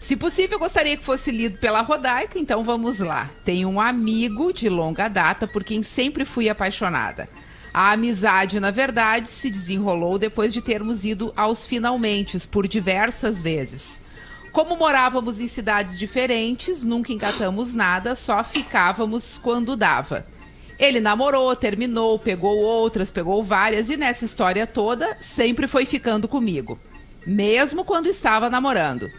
Se 0.00 0.16
possível, 0.16 0.58
gostaria 0.58 0.96
que 0.96 1.04
fosse 1.04 1.30
lido 1.30 1.58
pela 1.58 1.82
Rodaica, 1.82 2.38
então 2.38 2.64
vamos 2.64 3.00
lá. 3.00 3.30
Tenho 3.44 3.68
um 3.68 3.80
amigo 3.80 4.52
de 4.52 4.68
longa 4.68 5.08
data 5.08 5.46
por 5.46 5.62
quem 5.62 5.82
sempre 5.82 6.24
fui 6.24 6.48
apaixonada. 6.48 7.28
A 7.72 7.92
amizade, 7.92 8.58
na 8.58 8.70
verdade, 8.70 9.28
se 9.28 9.50
desenrolou 9.50 10.18
depois 10.18 10.52
de 10.52 10.60
termos 10.60 11.04
ido 11.04 11.32
aos 11.36 11.64
finalmente 11.64 12.38
por 12.48 12.66
diversas 12.66 13.40
vezes. 13.40 14.00
Como 14.52 14.76
morávamos 14.76 15.40
em 15.40 15.46
cidades 15.46 15.96
diferentes, 15.96 16.82
nunca 16.82 17.12
engatamos 17.12 17.72
nada, 17.72 18.16
só 18.16 18.42
ficávamos 18.42 19.38
quando 19.38 19.76
dava. 19.76 20.26
Ele 20.76 20.98
namorou, 20.98 21.54
terminou, 21.54 22.18
pegou 22.18 22.58
outras, 22.58 23.10
pegou 23.10 23.44
várias 23.44 23.88
e 23.90 23.96
nessa 23.96 24.24
história 24.24 24.66
toda 24.66 25.16
sempre 25.20 25.68
foi 25.68 25.84
ficando 25.84 26.26
comigo, 26.26 26.80
mesmo 27.26 27.84
quando 27.84 28.06
estava 28.06 28.50
namorando. 28.50 29.10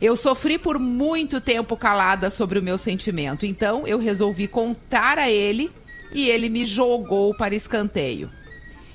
Eu 0.00 0.16
sofri 0.16 0.58
por 0.58 0.78
muito 0.78 1.40
tempo 1.40 1.76
calada 1.76 2.30
sobre 2.30 2.58
o 2.58 2.62
meu 2.62 2.78
sentimento, 2.78 3.44
então 3.44 3.86
eu 3.86 3.98
resolvi 3.98 4.46
contar 4.46 5.18
a 5.18 5.28
ele 5.28 5.70
e 6.12 6.28
ele 6.28 6.48
me 6.48 6.64
jogou 6.64 7.34
para 7.34 7.54
escanteio. 7.54 8.30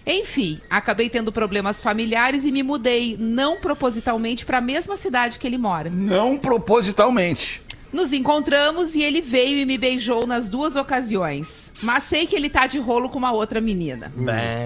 Enfim, 0.06 0.60
acabei 0.70 1.10
tendo 1.10 1.32
problemas 1.32 1.80
familiares 1.80 2.44
e 2.46 2.52
me 2.52 2.62
mudei, 2.62 3.16
não 3.18 3.58
propositalmente, 3.58 4.46
para 4.46 4.58
a 4.58 4.62
mesma 4.62 4.98
cidade 4.98 5.40
que 5.40 5.48
ele 5.48 5.58
mora. 5.58 5.90
Não 5.90 6.38
propositalmente. 6.38 7.62
Nos 7.94 8.12
encontramos 8.12 8.96
e 8.96 9.04
ele 9.04 9.22
veio 9.22 9.60
e 9.60 9.66
me 9.66 9.78
beijou 9.78 10.26
nas 10.26 10.50
duas 10.50 10.76
ocasiões. 10.76 11.72
Mas 11.84 12.06
sei 12.06 12.26
que 12.26 12.36
ele 12.36 12.50
tá 12.50 12.66
de 12.66 12.80
rolo 12.80 13.08
com 13.08 13.20
uma 13.20 13.32
outra 13.32 13.62
menina. 13.62 14.12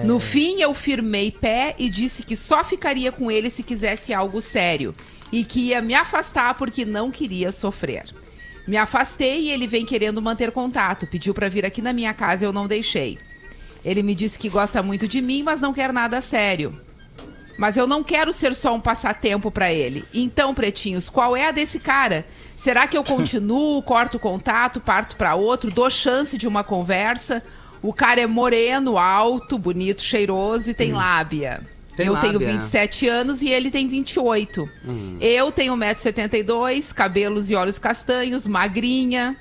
No 0.04 0.18
fim, 0.18 0.62
eu 0.62 0.72
firmei 0.72 1.30
pé 1.30 1.74
e 1.78 1.90
disse 1.90 2.22
que 2.22 2.34
só 2.34 2.64
ficaria 2.64 3.12
com 3.12 3.30
ele 3.30 3.50
se 3.50 3.62
quisesse 3.62 4.14
algo 4.14 4.40
sério. 4.40 4.94
E 5.30 5.44
que 5.44 5.60
ia 5.68 5.82
me 5.82 5.92
afastar 5.92 6.54
porque 6.54 6.86
não 6.86 7.10
queria 7.10 7.52
sofrer. 7.52 8.04
Me 8.66 8.78
afastei 8.78 9.42
e 9.42 9.50
ele 9.50 9.66
vem 9.66 9.84
querendo 9.84 10.22
manter 10.22 10.50
contato. 10.50 11.06
Pediu 11.06 11.34
pra 11.34 11.50
vir 11.50 11.66
aqui 11.66 11.82
na 11.82 11.92
minha 11.92 12.14
casa 12.14 12.44
e 12.44 12.46
eu 12.46 12.52
não 12.52 12.66
deixei. 12.66 13.18
Ele 13.84 14.02
me 14.02 14.14
disse 14.14 14.38
que 14.38 14.48
gosta 14.48 14.82
muito 14.82 15.06
de 15.06 15.20
mim, 15.20 15.42
mas 15.42 15.60
não 15.60 15.74
quer 15.74 15.92
nada 15.92 16.22
sério. 16.22 16.80
Mas 17.58 17.76
eu 17.76 17.88
não 17.88 18.04
quero 18.04 18.32
ser 18.32 18.54
só 18.54 18.72
um 18.72 18.80
passatempo 18.80 19.50
pra 19.50 19.72
ele. 19.72 20.04
Então, 20.14 20.54
pretinhos, 20.54 21.08
qual 21.08 21.36
é 21.36 21.48
a 21.48 21.50
desse 21.50 21.80
cara? 21.80 22.24
Será 22.56 22.86
que 22.86 22.96
eu 22.96 23.02
continuo, 23.04 23.82
corto 23.82 24.16
o 24.16 24.20
contato, 24.20 24.80
parto 24.80 25.16
pra 25.16 25.34
outro, 25.34 25.70
dou 25.70 25.90
chance 25.90 26.38
de 26.38 26.46
uma 26.46 26.62
conversa? 26.62 27.42
O 27.82 27.92
cara 27.92 28.20
é 28.20 28.26
moreno, 28.26 28.96
alto, 28.96 29.58
bonito, 29.58 30.00
cheiroso 30.02 30.70
e 30.70 30.74
tem 30.74 30.92
lábia. 30.92 31.60
Tem 31.96 32.06
eu 32.06 32.16
tenho 32.16 32.34
lábia. 32.34 32.52
27 32.52 33.08
anos 33.08 33.42
e 33.42 33.48
ele 33.48 33.72
tem 33.72 33.88
28. 33.88 34.68
Eu 35.20 35.50
tenho 35.50 35.74
1,72m, 35.74 36.92
cabelos 36.92 37.50
e 37.50 37.56
olhos 37.56 37.76
castanhos, 37.78 38.46
magrinha. 38.46 39.36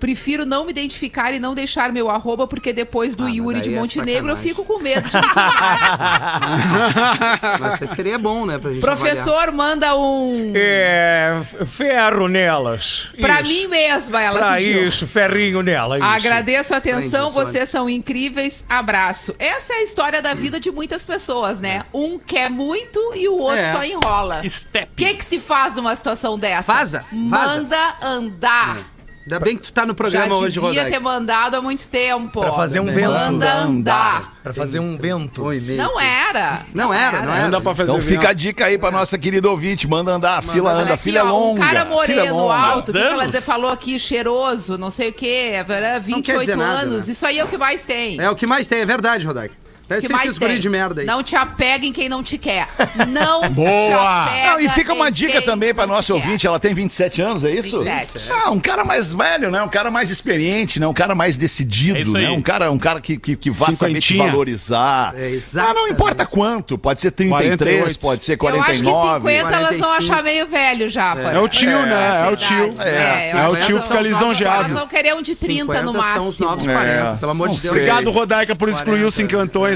Prefiro 0.00 0.44
não 0.46 0.64
me 0.64 0.70
identificar 0.70 1.32
e 1.32 1.38
não 1.38 1.54
deixar 1.54 1.92
meu 1.92 2.10
arroba, 2.10 2.46
porque 2.46 2.72
depois 2.72 3.14
do 3.14 3.24
Ah, 3.26 3.30
Yuri 3.30 3.60
de 3.60 3.74
é 3.74 3.78
Montenegro 3.78 4.30
eu 4.30 4.36
sacanagem. 4.36 4.48
fico 4.48 4.64
com 4.64 4.78
medo 4.82 5.08
de. 5.08 5.16
Mas 7.60 7.90
seria 7.90 8.18
bom, 8.18 8.46
né, 8.46 8.58
pra 8.58 8.70
gente 8.72 8.80
Professor, 8.80 9.52
manda 9.52 9.94
um. 9.96 10.52
É, 10.54 11.40
ferro 11.66 12.28
nelas. 12.28 13.08
Pra 13.20 13.40
Isso. 13.42 13.50
mim 13.52 13.66
mesma, 13.68 14.20
ela 14.22 14.38
Pra 14.38 14.54
pediu. 14.56 14.88
isso, 14.88 15.06
ferrinho 15.06 15.62
nela. 15.62 15.98
Isso. 15.98 16.06
Agradeço 16.08 16.74
a 16.74 16.78
atenção, 16.78 17.30
vocês 17.30 17.68
são 17.68 17.88
incríveis. 17.88 18.64
Abraço. 18.68 19.34
Essa 19.38 19.74
é 19.74 19.76
a 19.76 19.82
história 19.82 20.22
da 20.22 20.34
vida 20.34 20.58
de 20.58 20.70
muitas 20.70 21.04
pessoas, 21.04 21.60
né? 21.60 21.82
Um 21.92 22.18
quer 22.18 22.50
muito 22.50 22.98
e 23.14 23.28
o 23.28 23.38
outro 23.38 23.58
É. 23.58 23.72
só 23.74 23.84
enrola. 23.84 24.42
Step. 24.48 24.88
O 24.92 24.96
que, 24.96 25.14
que 25.14 25.24
se 25.24 25.38
faz 25.40 25.76
numa 25.76 25.94
situação 25.94 26.38
dessa? 26.38 26.72
Vaza, 26.72 27.04
vaza. 27.28 27.60
Manda 27.60 27.94
andar. 28.02 28.78
Ainda 29.22 29.38
bem 29.38 29.54
que 29.56 29.62
tu 29.62 29.72
tá 29.72 29.82
no 29.82 29.88
Já 29.88 29.94
programa 29.94 30.34
hoje, 30.36 30.54
devia 30.54 30.68
Rodaica. 30.80 30.90
ter 30.90 30.98
mandado 30.98 31.54
há 31.56 31.60
muito 31.60 31.86
tempo. 31.86 32.40
Pra 32.40 32.52
fazer 32.52 32.80
um 32.80 32.86
vento. 32.86 33.10
Manda 33.12 33.52
andar. 33.58 34.32
Pra 34.42 34.54
fazer 34.54 34.80
um 34.80 34.96
vento. 34.96 35.42
Não 35.76 36.00
era. 36.00 36.64
Não 36.74 36.92
era, 36.92 37.20
não 37.22 37.32
era. 37.32 37.42
Não 37.44 37.50
dá 37.50 37.60
pra 37.60 37.74
fazer 37.74 37.90
Então 37.90 38.00
vento. 38.00 38.08
fica 38.18 38.30
a 38.30 38.32
dica 38.32 38.64
aí 38.64 38.78
pra 38.78 38.90
nossa 38.90 39.18
querida 39.18 39.48
ouvinte. 39.48 39.86
Manda 39.86 40.12
andar, 40.12 40.38
a 40.38 40.42
fila 40.42 40.72
anda, 40.72 40.94
a 40.94 40.96
fila 40.96 41.18
é 41.18 41.22
ó, 41.22 41.26
longa. 41.30 41.60
Um 41.60 41.64
cara 41.64 41.80
é 41.80 41.84
moreno, 41.84 42.34
longa. 42.34 42.54
alto, 42.54 42.86
que, 42.86 42.92
que 42.92 42.98
ela 42.98 43.22
anos. 43.24 43.44
falou 43.44 43.70
aqui, 43.70 43.98
cheiroso, 44.00 44.78
não 44.78 44.90
sei 44.90 45.10
o 45.10 45.12
quê, 45.12 45.62
verá, 45.66 45.98
28 45.98 46.40
dizer 46.40 46.56
nada, 46.56 46.80
anos. 46.80 47.06
né? 47.06 47.12
Isso 47.12 47.26
aí 47.26 47.38
é 47.38 47.44
o 47.44 47.48
que 47.48 47.58
mais 47.58 47.84
tem. 47.84 48.18
É 48.20 48.30
o 48.30 48.34
que 48.34 48.46
mais 48.46 48.66
tem, 48.66 48.80
é 48.80 48.86
verdade, 48.86 49.26
Rodaica. 49.26 49.54
Deve 49.90 50.00
que 50.02 50.06
ser 50.06 50.12
mais 50.12 50.24
esses 50.26 50.38
guri 50.38 50.52
tem. 50.52 50.60
de 50.60 50.68
merda 50.70 51.00
aí. 51.02 51.06
Não 51.06 51.22
te 51.22 51.36
apega 51.36 51.84
em 51.84 51.92
quem 51.92 52.08
não 52.08 52.22
te 52.22 52.38
quer. 52.38 52.68
Não 53.08 53.48
Boa! 53.50 53.68
te 53.68 53.92
apega 54.30 54.50
Não, 54.52 54.60
e 54.60 54.68
fica 54.70 54.94
uma 54.94 55.10
dica 55.10 55.42
também 55.42 55.74
pra 55.74 55.86
nossa 55.86 56.02
te 56.02 56.06
quer. 56.06 56.14
ouvinte, 56.26 56.46
ela 56.46 56.58
tem 56.60 56.72
27 56.72 57.20
anos, 57.20 57.44
é 57.44 57.50
isso? 57.50 57.82
27. 57.82 58.30
Ah, 58.32 58.50
um 58.50 58.60
cara 58.60 58.84
mais 58.84 59.12
velho, 59.12 59.50
né? 59.50 59.60
Um 59.62 59.68
cara 59.68 59.90
mais 59.90 60.10
experiente, 60.10 60.78
né? 60.80 60.86
Um 60.86 60.94
cara 60.94 61.14
mais 61.14 61.36
decidido, 61.36 62.16
É 62.16 62.22
né? 62.22 62.30
Um 62.30 62.40
cara, 62.40 62.70
um 62.70 62.78
cara 62.78 63.00
que, 63.00 63.16
que, 63.18 63.36
que 63.36 63.50
vai 63.50 63.72
saber 63.72 64.00
te 64.00 64.16
valorizar. 64.16 65.12
É, 65.16 65.24
ah, 65.26 65.30
exatamente. 65.30 65.74
não 65.76 65.88
importa 65.88 66.24
quanto, 66.26 66.78
pode 66.78 67.00
ser 67.00 67.10
33, 67.10 67.96
48. 67.96 67.98
pode 68.00 68.24
ser 68.24 68.32
Eu 68.40 68.60
acho 68.60 68.82
que 68.82 68.88
49. 68.90 69.28
50 69.30 69.56
elas 69.56 69.70
vão 69.70 69.78
45. 69.80 69.90
achar 70.12 70.22
meio 70.22 70.46
velho 70.46 70.88
já. 70.88 71.16
pode 71.16 71.36
É 71.36 71.38
o 71.40 71.48
tio, 71.48 71.66
né? 71.86 72.26
É 72.26 72.30
o 72.30 72.36
tio. 72.36 72.70
É, 72.80 73.30
eu 73.32 73.38
é 73.38 73.48
o 73.48 73.56
tio 73.56 73.82
fica 73.82 73.94
elas- 73.94 74.06
lisonjeado. 74.06 74.64
Elas 74.64 74.78
vão 74.78 74.86
querer 74.88 75.14
um 75.14 75.22
de 75.22 75.34
30 75.34 75.82
no 75.82 75.92
50 75.92 76.14
são 76.14 76.28
os 76.28 76.38
máximo. 76.38 76.46
novos 76.48 76.64
40, 76.66 76.90
É, 76.90 77.16
pelo 77.16 77.32
amor 77.32 77.48
de 77.48 77.60
Deus. 77.60 77.74
Obrigado, 77.74 78.10
Rodaica, 78.10 78.54
por 78.56 78.68
excluir 78.68 79.04
os 79.04 79.14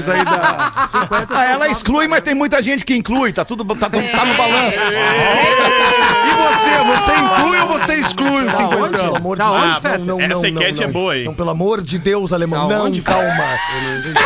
cincantões 0.05 0.09
aí 0.09 0.25
da. 0.25 0.87
50 0.87 1.27
são 1.27 1.37
Ah, 1.37 1.45
ela 1.45 1.67
exclui, 1.67 2.07
40. 2.07 2.09
mas 2.09 2.23
tem 2.23 2.33
muita 2.35 2.61
gente 2.63 2.85
que 2.85 2.95
inclui, 2.95 3.33
tá 3.33 3.43
tudo 3.45 3.63
tá, 3.75 3.89
tá 3.89 3.97
É. 3.97 4.25
no 4.25 4.33
balanço. 4.35 4.79
E 6.25 6.35
você? 6.35 6.75
Você 6.85 7.11
inclui 7.13 7.59
ou 7.59 7.67
você 7.67 7.95
exclui 7.95 8.29
Tá 8.29 8.37
onde? 8.37 8.51
cincantão? 8.55 8.89
Pelo 9.05 9.15
amor 9.17 9.37
Tá 9.37 9.43
de 9.45 9.49
onde, 9.51 9.67
Deus. 9.69 9.81
Feta? 9.81 9.97
Não, 9.99 10.17
não, 10.19 10.37
Essa 10.37 10.47
enquete 10.47 10.81
não, 10.81 10.87
é 10.87 10.91
boa, 10.91 11.17
hein? 11.17 11.25
Não, 11.25 11.33
pelo 11.33 11.49
amor 11.49 11.81
de 11.81 11.97
Deus, 11.99 12.31
alemão. 12.33 12.67
Tá 12.69 12.75
não, 12.77 12.85
onde, 12.85 13.01
calma. 13.01 13.23
Eu 13.23 13.81
não 13.89 13.99
entendi. 13.99 14.19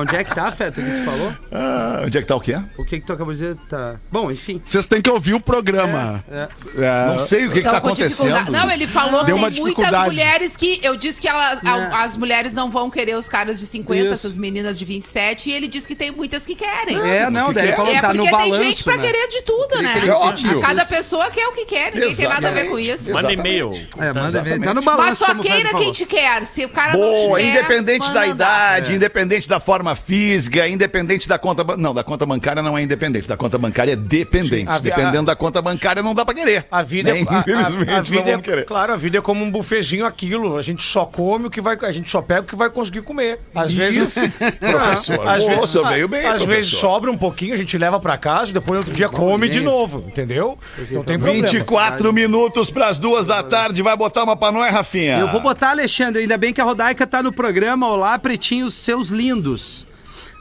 Onde 0.00 0.16
é 0.16 0.24
que 0.24 0.34
tá, 0.34 0.50
Feta, 0.52 0.80
o 0.80 0.84
que 0.84 0.90
tu 0.90 1.04
falou? 1.04 1.32
Ah, 1.52 2.02
onde 2.04 2.18
é 2.18 2.20
que 2.20 2.26
tá 2.26 2.36
o 2.36 2.40
quê? 2.40 2.58
O 2.76 2.84
que 2.84 3.00
que 3.00 3.06
tu 3.06 3.12
acabou 3.12 3.32
de 3.32 3.40
dizer? 3.40 3.56
Tá... 3.68 3.96
Bom, 4.10 4.30
enfim. 4.30 4.60
Vocês 4.64 4.86
têm 4.86 5.00
que 5.00 5.10
ouvir 5.10 5.34
o 5.34 5.40
programa. 5.40 6.22
É. 6.30 6.48
É. 6.78 7.06
Não 7.08 7.18
sei 7.20 7.46
o 7.46 7.50
que, 7.52 7.58
que 7.58 7.62
tá 7.62 7.80
dificuldade. 7.80 8.02
acontecendo. 8.02 8.52
Não, 8.52 8.70
ele 8.70 8.86
falou 8.86 9.24
Deu 9.24 9.34
que 9.36 9.40
uma 9.42 9.50
tem 9.50 9.60
muitas 9.60 9.84
dificuldade. 9.84 10.06
mulheres 10.14 10.56
que. 10.56 10.80
Eu 10.82 10.96
disse 10.96 11.20
que 11.20 11.28
elas, 11.28 11.58
a- 11.64 11.78
É. 11.78 11.90
as 12.04 12.16
mulheres 12.16 12.52
não 12.52 12.70
vão 12.70 12.90
querer 12.90 13.14
os 13.16 13.28
caras 13.28 13.58
de 13.58 13.66
50, 13.66 14.02
Isso. 14.04 14.12
essas 14.12 14.36
meninas 14.36 14.78
de 14.78 14.84
27, 14.84 15.50
e 15.50 15.52
ele 15.52 15.68
disse 15.68 15.86
que 15.86 15.94
tem 15.94 16.10
muitas 16.10 16.44
que 16.44 16.54
querem. 16.54 16.96
É, 16.98 17.28
não, 17.30 17.52
daí 17.52 17.68
ele 17.68 17.76
falou, 17.76 17.92
É 17.94 18.00
tá 18.00 18.12
no 18.12 18.20
porque 18.24 18.30
balanço, 18.30 18.60
tem 18.60 18.70
gente 18.70 18.84
pra 18.84 18.96
né? 18.96 19.02
querer 19.06 19.28
de 19.28 19.42
tudo, 19.42 19.82
né? 19.82 19.92
aquele 19.94 20.10
óbvio. 20.10 20.60
Cada 20.60 20.84
pessoa 20.84 21.30
quer 21.30 21.46
o 21.48 21.52
que 21.52 21.64
quer, 21.64 21.94
ninguém 21.94 22.14
tem 22.14 22.28
nada 22.28 22.48
a 22.48 22.52
ver 22.52 22.64
com 22.68 22.78
isso. 22.78 23.12
Manda 23.12 23.32
e-mail. 23.32 23.72
É, 23.98 24.12
manda 24.12 24.42
ver. 24.42 24.60
Tá 24.60 24.74
no 24.74 24.82
Mas 24.82 24.96
balanço, 24.96 25.16
só 25.16 25.26
como 25.26 25.40
o 25.40 25.42
Feta 25.42 25.54
queira 25.54 25.70
falou. 25.70 25.84
quem 25.84 25.92
te 25.92 26.06
quer. 26.06 26.46
Se 26.46 26.64
o 26.64 26.68
cara 26.68 26.92
não 26.92 27.00
Boa, 27.00 27.38
te 27.38 27.44
quer, 27.44 27.50
independente 27.50 28.00
manda 28.06 28.14
da 28.14 28.20
andar. 28.26 28.32
idade, 28.80 28.94
independente 28.94 29.48
da 29.48 29.60
forma 29.60 29.85
física, 29.94 30.66
independente 30.68 31.28
da 31.28 31.38
conta. 31.38 31.64
Não, 31.76 31.94
da 31.94 32.02
conta 32.02 32.24
bancária 32.26 32.62
não 32.62 32.76
é 32.76 32.82
independente, 32.82 33.28
da 33.28 33.36
conta 33.36 33.56
bancária 33.58 33.92
é 33.92 33.96
dependente. 33.96 34.68
A 34.70 34.78
Dependendo 34.78 35.30
a- 35.30 35.34
da 35.34 35.36
conta 35.36 35.60
bancária, 35.60 36.02
não 36.02 36.14
dá 36.14 36.24
pra 36.24 36.34
querer. 36.34 36.66
A 36.70 36.82
vida, 36.82 37.12
né? 37.12 37.20
é, 37.20 37.22
a- 37.22 37.36
a- 37.36 37.40
Infelizmente, 37.40 37.90
a, 37.90 38.00
vida 38.00 38.20
não 38.22 38.28
é, 38.28 38.30
vamos 38.32 38.44
querer. 38.46 38.64
claro, 38.64 38.92
a 38.92 38.96
vida 38.96 39.18
é 39.18 39.20
como 39.20 39.44
um 39.44 39.50
bufezinho 39.50 40.06
aquilo. 40.06 40.56
A 40.56 40.62
gente 40.62 40.82
só 40.82 41.04
come 41.04 41.46
o 41.46 41.50
que 41.50 41.60
vai, 41.60 41.76
a 41.82 41.92
gente 41.92 42.10
só 42.10 42.22
pega 42.22 42.40
o 42.42 42.44
que 42.44 42.56
vai 42.56 42.70
conseguir 42.70 43.02
comer. 43.02 43.38
Às 43.54 43.72
vezes, 43.74 44.14
Professor, 44.60 45.28
às 45.28 45.44
vezes, 45.44 45.72
veio 45.88 46.08
bem, 46.08 46.20
às 46.20 46.36
professor. 46.36 46.46
vezes 46.48 46.70
sobra 46.72 47.10
um 47.10 47.16
pouquinho, 47.18 47.54
a 47.54 47.56
gente 47.56 47.76
leva 47.76 47.98
pra 48.00 48.16
casa, 48.16 48.52
depois 48.52 48.78
outro 48.78 48.94
dia 48.94 49.08
come 49.08 49.48
de 49.48 49.60
novo, 49.60 50.04
entendeu? 50.06 50.58
Não 50.90 51.02
tem 51.02 51.18
problema. 51.18 51.46
24 51.48 52.12
minutos 52.12 52.70
pras 52.70 52.98
duas 52.98 53.26
da 53.26 53.42
tarde, 53.42 53.82
vai 53.82 53.96
botar 53.96 54.24
uma 54.24 54.36
pra 54.36 54.50
nós, 54.52 54.72
Rafinha? 54.72 55.18
Eu 55.18 55.28
vou 55.28 55.40
botar, 55.40 55.70
Alexandre, 55.70 56.22
ainda 56.22 56.36
bem 56.38 56.52
que 56.52 56.60
a 56.60 56.64
Rodaica 56.64 57.06
tá 57.06 57.22
no 57.22 57.32
programa. 57.32 57.88
Olá, 57.88 58.18
pretinhos, 58.18 58.74
seus 58.74 59.08
lindos. 59.08 59.75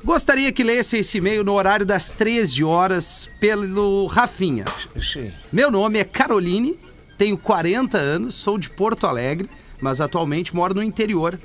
Gostaria 0.06 0.52
que 0.52 0.64
lesse 0.64 0.98
esse 0.98 1.18
e-mail 1.18 1.44
no 1.44 1.54
horário 1.54 1.84
das 1.84 2.12
13 2.12 2.64
horas 2.64 3.28
pelo 3.40 4.06
Rafinha. 4.06 4.66
Sim. 5.02 5.34
Meu 5.52 5.72
nome 5.72 5.98
é 5.98 6.04
Caroline, 6.04 6.78
tenho 7.18 7.36
40 7.36 7.98
anos, 7.98 8.36
sou 8.36 8.56
de 8.56 8.70
Porto 8.70 9.08
Alegre, 9.08 9.50
mas 9.82 10.00
atualmente 10.00 10.56
moro 10.56 10.76
no 10.76 10.84
interior. 10.84 11.40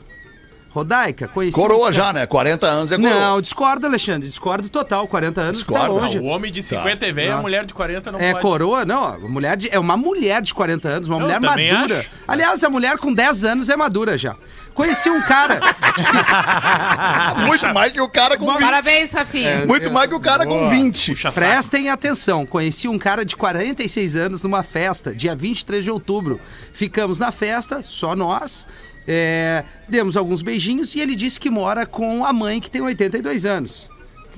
Rodaica, 0.72 1.26
conheci... 1.26 1.54
Coroa 1.56 1.92
já, 1.92 2.12
né? 2.12 2.26
40 2.26 2.66
anos 2.66 2.92
é 2.92 2.96
coroa. 2.96 3.12
Não, 3.20 3.40
discordo, 3.40 3.86
Alexandre, 3.86 4.28
discordo 4.28 4.68
total. 4.68 5.08
40 5.08 5.40
anos 5.40 5.58
Discorda? 5.58 5.86
tá 5.86 5.90
longe. 5.92 6.18
O 6.20 6.24
homem 6.26 6.52
de 6.52 6.62
50 6.62 7.06
é 7.06 7.12
velho, 7.12 7.32
a 7.32 7.34
Não. 7.36 7.42
mulher 7.42 7.66
de 7.66 7.74
40 7.74 8.12
não 8.12 8.20
É 8.20 8.30
pode. 8.32 8.42
coroa? 8.42 8.84
Não, 8.84 9.02
a 9.04 9.18
mulher 9.18 9.56
de- 9.56 9.68
é 9.74 9.78
uma 9.80 9.96
mulher 9.96 10.40
de 10.40 10.54
40 10.54 10.88
anos, 10.88 11.08
uma 11.08 11.16
Eu 11.16 11.20
mulher 11.22 11.40
madura. 11.40 11.98
acho. 12.00 12.10
Aliás, 12.28 12.62
a 12.62 12.70
mulher 12.70 12.96
com 12.98 13.12
10 13.12 13.42
anos 13.42 13.68
é 13.68 13.76
madura 13.76 14.16
já. 14.16 14.36
Conheci 14.72 15.10
um 15.10 15.20
cara. 15.22 15.58
Muito 17.46 17.74
mais 17.74 17.92
que 17.92 18.00
o 18.00 18.08
cara 18.08 18.36
com 18.36 18.46
20. 18.46 18.60
Parabéns, 18.60 19.12
Rafinha. 19.12 19.66
Muito 19.66 19.90
mais 19.90 20.08
que 20.08 20.14
o 20.14 20.20
cara 20.20 20.46
com 20.46 20.70
20. 20.70 21.10
Puxa 21.12 21.22
saco. 21.30 21.34
Prestem 21.34 21.90
atenção, 21.90 22.46
conheci 22.46 22.86
um 22.88 22.98
cara 22.98 23.24
de 23.24 23.36
46 23.36 24.16
anos 24.16 24.42
numa 24.42 24.62
festa, 24.62 25.12
dia 25.14 25.34
23 25.34 25.82
de 25.84 25.90
outubro. 25.90 26.40
Ficamos 26.72 27.18
na 27.18 27.32
festa, 27.32 27.82
só 27.82 28.14
nós, 28.14 28.66
é, 29.06 29.64
demos 29.88 30.16
alguns 30.16 30.42
beijinhos 30.42 30.94
e 30.94 31.00
ele 31.00 31.14
disse 31.14 31.38
que 31.40 31.50
mora 31.50 31.84
com 31.86 32.24
a 32.24 32.32
mãe 32.32 32.60
que 32.60 32.70
tem 32.70 32.80
82 32.82 33.44
anos. 33.46 33.90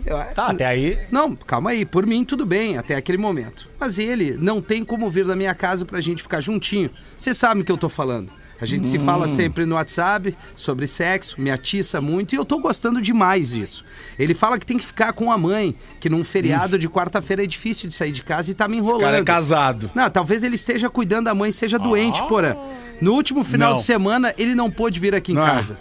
Eu- 0.04 0.16
Tá, 0.34 0.48
até 0.48 0.66
aí. 0.66 0.98
Não, 1.10 1.36
calma 1.36 1.70
aí, 1.70 1.84
por 1.84 2.06
mim 2.06 2.24
tudo 2.24 2.44
bem 2.46 2.76
até 2.78 2.94
aquele 2.96 3.18
momento. 3.18 3.68
Mas 3.78 3.98
ele 3.98 4.36
não 4.38 4.60
tem 4.60 4.84
como 4.84 5.08
vir 5.10 5.24
da 5.24 5.36
minha 5.36 5.54
casa 5.54 5.84
pra 5.84 6.00
gente 6.00 6.22
ficar 6.22 6.40
juntinho. 6.40 6.90
Vocês 7.16 7.36
sabem 7.36 7.62
o 7.62 7.66
que 7.66 7.70
eu 7.70 7.76
tô 7.78 7.88
falando. 7.88 8.30
A 8.62 8.64
gente 8.64 8.86
se 8.86 8.96
fala 8.96 9.26
sempre 9.26 9.66
no 9.66 9.74
WhatsApp 9.74 10.36
sobre 10.54 10.86
sexo, 10.86 11.40
me 11.40 11.50
atiça 11.50 12.00
muito 12.00 12.32
e 12.32 12.38
eu 12.38 12.44
tô 12.44 12.60
gostando 12.60 13.02
demais 13.02 13.50
disso. 13.50 13.84
Ele 14.16 14.34
fala 14.34 14.56
que 14.56 14.64
tem 14.64 14.78
que 14.78 14.86
ficar 14.86 15.12
com 15.12 15.32
a 15.32 15.36
mãe, 15.36 15.74
que 15.98 16.08
num 16.08 16.22
feriado 16.22 16.78
de 16.78 16.88
quarta-feira 16.88 17.42
é 17.42 17.46
difícil 17.48 17.88
de 17.88 17.94
sair 17.94 18.12
de 18.12 18.22
casa 18.22 18.52
e 18.52 18.54
tá 18.54 18.68
me 18.68 18.76
O 18.76 18.78
enrolando. 18.78 19.02
cara 19.02 19.18
é 19.18 19.24
casado. 19.24 19.90
Não, 19.92 20.08
talvez 20.08 20.44
ele 20.44 20.54
esteja 20.54 20.88
cuidando 20.88 21.24
da 21.24 21.34
mãe 21.34 21.50
e 21.50 21.52
seja 21.52 21.76
doente, 21.76 22.24
porra. 22.28 22.56
No 23.00 23.14
último 23.14 23.42
final 23.42 23.70
Não. 23.70 23.76
de 23.78 23.82
semana, 23.82 24.32
ele 24.38 24.54
não 24.54 24.70
pôde 24.70 25.00
vir 25.00 25.12
aqui 25.12 25.32
em 25.32 25.34
Não. 25.34 25.44
casa. 25.44 25.76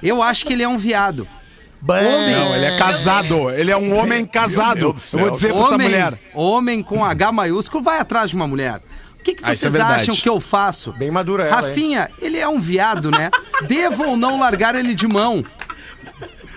Eu 0.00 0.22
acho 0.22 0.46
que 0.46 0.52
ele 0.52 0.62
é 0.62 0.68
um 0.68 0.78
viado. 0.78 1.26
Homem. 1.88 2.34
Não, 2.36 2.54
ele 2.56 2.64
é 2.66 2.78
casado. 2.78 3.50
Ele 3.50 3.70
é 3.70 3.76
um 3.76 3.96
homem 3.96 4.24
casado. 4.24 4.96
Eu 5.12 5.18
vou 5.18 5.30
dizer 5.30 5.48
pra 5.52 5.58
essa 5.60 5.74
homem, 5.74 5.88
mulher. 5.88 6.20
homem 6.34 6.82
com 6.82 7.04
H 7.04 7.32
maiúsculo 7.32 7.82
vai 7.82 7.98
atrás 7.98 8.30
de 8.30 8.36
uma 8.36 8.46
mulher. 8.46 8.80
O 9.26 9.28
que, 9.28 9.34
que 9.34 9.44
Ah, 9.44 9.50
é 9.50 9.54
vocês 9.56 9.72
verdade. 9.72 10.02
acham 10.02 10.14
que 10.14 10.28
eu 10.28 10.40
faço? 10.40 10.92
Bem 10.92 11.10
madura 11.10 11.44
ela, 11.46 11.56
Rafinha, 11.56 12.08
ele 12.22 12.38
é 12.38 12.46
um 12.46 12.60
viado, 12.60 13.10
né? 13.10 13.28
Devo 13.66 14.04
ou 14.04 14.16
não 14.16 14.38
largar 14.38 14.76
ele 14.76 14.94
de 14.94 15.08
mão? 15.08 15.44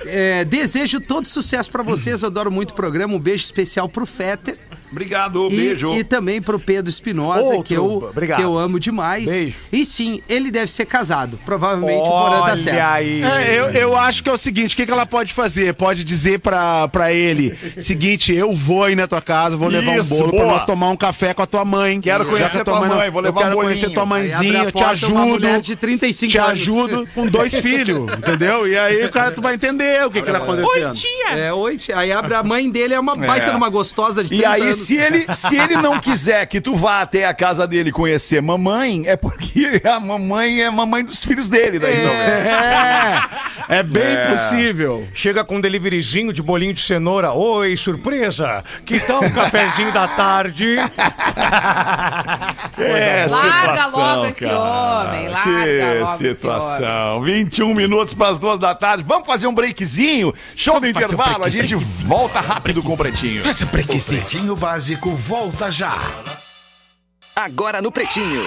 É, 0.06 0.46
desejo 0.46 1.00
todo 1.00 1.26
sucesso 1.28 1.72
pra 1.72 1.82
vocês. 1.82 2.22
Eu 2.22 2.28
adoro 2.28 2.52
muito 2.52 2.72
o 2.72 2.74
programa. 2.76 3.16
Um 3.16 3.20
beijo 3.20 3.44
especial 3.44 3.90
pro 3.90 4.06
Fetter. 4.06 4.60
Obrigado, 4.92 5.48
E, 5.52 5.56
beijo. 5.56 5.92
e 5.94 6.04
também 6.04 6.42
pro 6.42 6.60
Pedro 6.60 6.90
Espinosa, 6.90 7.62
que 7.64 7.74
eu, 7.74 7.86
obrigado. 8.10 8.38
que 8.38 8.44
eu 8.44 8.58
amo 8.58 8.80
demais. 8.80 9.26
Beijo. 9.26 9.56
E 9.72 9.86
sim, 9.86 10.22
ele 10.28 10.50
deve 10.52 10.72
ser 10.72 10.86
casado. 10.86 11.40
Provavelmente 11.46 12.02
o 12.08 12.10
Porã 12.10 12.42
tá 12.42 12.58
certo. 12.58 12.76
Olha 12.78 12.88
aí. 12.90 13.22
É, 13.24 13.60
eu, 13.60 13.66
eu 13.70 13.96
acho 13.98 14.24
que 14.24 14.30
é 14.30 14.34
o 14.34 14.38
seguinte, 14.38 14.74
o 14.74 14.78
que, 14.78 14.86
que 14.86 14.92
ela 14.92 15.06
pode 15.06 15.34
fazer? 15.34 15.74
Pode 15.74 16.04
dizer 16.04 16.40
pra, 16.40 16.88
pra 16.88 17.14
ele, 17.14 17.56
seguinte, 17.78 18.34
eu 18.34 18.54
vou 18.54 18.84
aí 18.84 18.96
na 18.96 19.08
tua 19.08 19.22
casa, 19.22 19.56
vou 19.56 19.68
levar 19.70 19.98
Isso, 19.98 20.14
um 20.16 20.18
bolo 20.18 20.32
boa. 20.32 20.44
pra 20.44 20.52
nós 20.54 20.66
tomar 20.66 20.90
um 20.90 20.96
café 20.98 21.34
com 21.34 21.42
a 21.44 21.46
tua 21.46 21.64
mãe. 21.64 22.02
Quero 22.02 22.26
conhecer 22.26 22.62
a 22.62 22.66
tua 22.66 22.80
não- 22.80 22.88
mãe, 22.96 23.10
vou 23.10 23.22
eu 23.22 23.26
levar 23.26 23.40
um 23.40 23.44
quero 23.44 23.56
bolinho. 23.56 23.74
conhecer 23.74 23.94
tua 23.94 24.06
mãezinha, 24.06 24.64
eu 24.64 24.72
te 24.72 24.84
ajudo. 24.84 25.62
de 25.62 25.76
35 25.76 26.32
te 26.32 26.38
anos. 26.38 26.52
ajudo 26.52 27.08
com 27.14 27.28
dois 27.28 27.54
filhos, 27.60 28.12
entendeu? 28.14 28.68
E 28.68 28.78
aí 28.78 29.06
o 29.06 29.12
cara 29.12 29.32
tu 29.32 29.42
vai 29.42 29.54
entender 29.54 30.04
o 30.06 30.10
que 30.12 30.22
que 30.22 30.32
tá 30.32 30.38
acontecendo. 30.40 30.94
É, 31.32 31.54
oi, 31.54 31.78
tia. 31.78 31.98
Aí 31.98 32.12
abre 32.12 32.34
a 32.34 32.42
mãe 32.44 32.70
dele, 32.70 32.94
é 32.94 33.00
uma 33.00 33.16
baita 33.16 33.52
numa 33.54 33.70
gostosa 33.70 34.24
de 34.24 34.34
E 34.34 34.38
30 34.40 34.50
aí, 34.54 34.62
anos. 34.64 34.79
se 34.86 34.96
ele, 34.98 35.34
se 35.34 35.56
ele 35.56 35.76
não 35.76 36.00
quiser 36.00 36.46
que 36.46 36.62
tu 36.62 36.76
vá 36.76 37.02
até 37.02 37.26
a 37.26 37.34
casa 37.34 37.68
dele 37.68 37.92
conhecer 37.92 38.42
mamãe, 38.42 39.04
é 39.06 39.16
porque 39.16 39.82
a 39.84 40.00
mamãe 40.00 40.62
é 40.62 40.70
mamãe 40.70 41.04
dos 41.04 41.24
filhos 41.24 41.50
dele, 41.50 41.80
daí, 41.80 42.00
então. 42.00 42.14
É, 43.70 43.80
é 43.80 43.84
bem 43.84 44.18
possível. 44.30 45.08
Chega 45.14 45.44
com 45.44 45.58
um 45.58 45.62
deliveryzinho 45.62 46.34
de 46.34 46.42
bolinho 46.42 46.74
de 46.74 46.82
cenoura. 46.82 47.32
Oi, 47.32 47.78
surpresa! 47.78 48.64
Que 48.86 49.00
tal 49.00 49.24
um 49.24 49.30
cafezinho 49.30 49.92
da 49.92 50.08
tarde? 50.08 50.76
É, 52.80 53.28
Larga 53.30 53.84
situação, 53.84 54.00
logo 54.00 54.26
esse 54.26 54.40
cara. 54.46 54.60
homem, 54.60 55.28
larga 55.28 55.66
que 55.66 56.00
logo 56.00 56.24
esse 56.24 56.36
situação. 56.36 57.22
21 57.22 57.74
minutos 57.74 58.14
para 58.14 58.30
as 58.30 58.40
duas 58.40 58.58
da 58.58 58.74
tarde. 58.74 59.04
Vamos 59.06 59.28
fazer 59.28 59.48
um 59.48 59.54
breakzinho? 59.54 60.34
Show 60.56 60.80
do 60.80 60.88
intervalo. 60.88 61.44
A 61.44 61.50
gente 61.50 61.76
volta 61.76 62.40
rápido 62.40 62.82
com 62.82 62.94
o 62.94 62.98
Pretinho. 62.98 63.44
O 63.50 63.68
Pretinho 63.68 64.56
Básico 64.72 65.16
volta 65.16 65.72
já. 65.72 65.96
Agora 67.36 67.82
no 67.82 67.92
Pretinho. 67.92 68.44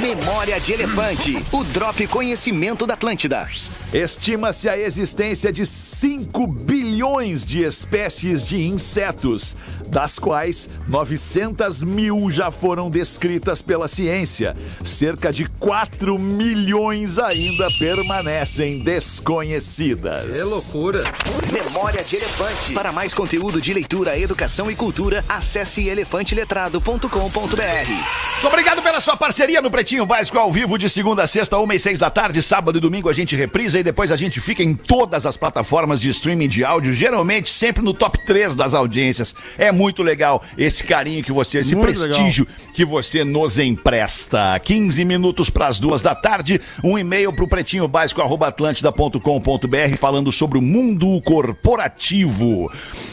Memória 0.00 0.58
de 0.58 0.72
Elefante. 0.72 1.36
O 1.52 1.62
Drop 1.64 2.06
Conhecimento 2.06 2.86
da 2.86 2.94
Atlântida. 2.94 3.46
Estima-se 3.92 4.66
a 4.66 4.78
existência 4.78 5.52
de 5.52 5.66
5 5.66 6.46
bilhões 6.46 7.44
de 7.44 7.62
espécies 7.62 8.42
de 8.42 8.62
insetos, 8.62 9.54
das 9.88 10.18
quais 10.18 10.66
900 10.88 11.82
mil 11.82 12.30
já 12.30 12.50
foram 12.50 12.88
descritas 12.88 13.60
pela 13.60 13.86
ciência. 13.86 14.56
Cerca 14.82 15.30
de 15.30 15.46
4 15.60 16.18
milhões 16.18 17.18
ainda 17.18 17.68
permanecem 17.78 18.78
desconhecidas. 18.78 20.38
É 20.38 20.44
loucura. 20.44 21.04
Memória 21.52 22.02
de 22.02 22.16
Elefante. 22.16 22.72
Para 22.72 22.92
mais 22.92 23.12
conteúdo 23.12 23.60
de 23.60 23.74
leitura, 23.74 24.18
educação 24.18 24.70
e 24.70 24.74
cultura, 24.74 25.22
acesse 25.28 25.86
elefanteletrado.com.br. 25.86 28.22
Muito 28.42 28.50
obrigado 28.82 28.84
pela 28.84 29.00
sua 29.00 29.16
parceria 29.16 29.62
no 29.62 29.70
Pretinho 29.70 30.04
Básico 30.04 30.38
ao 30.38 30.50
vivo 30.50 30.76
de 30.76 30.90
segunda 30.90 31.22
a 31.22 31.26
sexta, 31.26 31.56
uma 31.58 31.74
e 31.74 31.78
seis 31.78 31.98
da 31.98 32.10
tarde, 32.10 32.42
sábado 32.42 32.78
e 32.78 32.80
domingo 32.80 33.08
a 33.08 33.12
gente 33.12 33.36
reprisa 33.36 33.78
e 33.78 33.82
depois 33.82 34.10
a 34.10 34.16
gente 34.16 34.40
fica 34.40 34.62
em 34.62 34.74
todas 34.74 35.24
as 35.24 35.36
plataformas 35.36 36.00
de 36.00 36.10
streaming 36.10 36.48
de 36.48 36.64
áudio, 36.64 36.92
geralmente 36.92 37.48
sempre 37.48 37.82
no 37.82 37.94
top 37.94 38.18
3 38.26 38.54
das 38.54 38.74
audiências. 38.74 39.34
É 39.56 39.70
muito 39.70 40.02
legal 40.02 40.42
esse 40.58 40.84
carinho 40.84 41.22
que 41.22 41.32
você, 41.32 41.58
esse 41.58 41.76
Muito 41.76 41.92
prestígio 41.92 42.46
que 42.74 42.84
você 42.84 43.24
nos 43.24 43.58
empresta. 43.58 44.58
15 44.58 45.04
minutos 45.04 45.48
para 45.48 45.68
as 45.68 45.78
duas 45.78 46.02
da 46.02 46.14
tarde, 46.14 46.60
um 46.82 46.98
e-mail 46.98 47.32
pro 47.32 47.48
pretinho 47.48 47.86
básico 47.86 48.20
atlântida.com.br 48.22 49.96
falando 49.98 50.32
sobre 50.32 50.58
o 50.58 50.62
mundo 50.62 51.20
corporativo. 51.22 52.70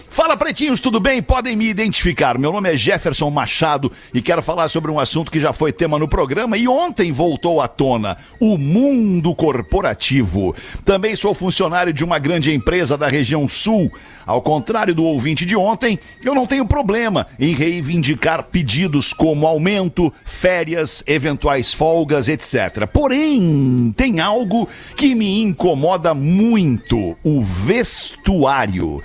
Fala 0.10 0.36
pretinhos, 0.36 0.82
tudo 0.82 1.00
bem? 1.00 1.22
Podem 1.22 1.56
me 1.56 1.70
identificar. 1.70 2.38
Meu 2.38 2.52
nome 2.52 2.74
é 2.74 2.76
Jefferson 2.76 3.30
Machado 3.30 3.92
e 4.14 4.22
quero 4.22 4.42
falar 4.42 4.68
sobre 4.68 4.90
um 4.90 5.00
assunto 5.00 5.32
que 5.32 5.40
já 5.40 5.54
foi 5.60 5.74
tema 5.74 6.00
no 6.00 6.08
programa 6.08 6.58
e 6.58 6.70
ontem 6.70 7.12
voltou 7.12 7.60
à 7.60 7.68
tona: 7.68 8.16
o 8.40 8.58
mundo 8.58 9.36
corporativo. 9.36 10.56
Também 10.86 11.18
sou 11.18 11.34
funcionário 11.34 11.92
de 11.92 12.02
uma 12.02 12.18
grande 12.18 12.54
empresa 12.54 12.98
da 12.98 13.10
região 13.10 13.46
sul. 13.46 13.92
Ao 14.26 14.42
contrário 14.42 14.96
do 14.96 15.04
ouvinte 15.04 15.46
de 15.46 15.58
ontem, 15.58 16.00
eu 16.24 16.34
não 16.34 16.48
tenho 16.48 16.66
problema 16.66 17.28
em 17.38 17.54
reivindicar 17.54 18.44
pedidos 18.44 19.12
como 19.12 19.46
aumento, 19.46 20.14
férias, 20.24 21.04
eventuais 21.06 21.74
folgas, 21.74 22.30
etc. 22.30 22.88
Porém, 22.94 23.94
tem 23.98 24.22
algo 24.22 24.70
que 24.96 25.14
me 25.14 25.42
incomoda 25.42 26.14
muito: 26.14 27.18
o 27.22 27.42
vestuário. 27.42 29.02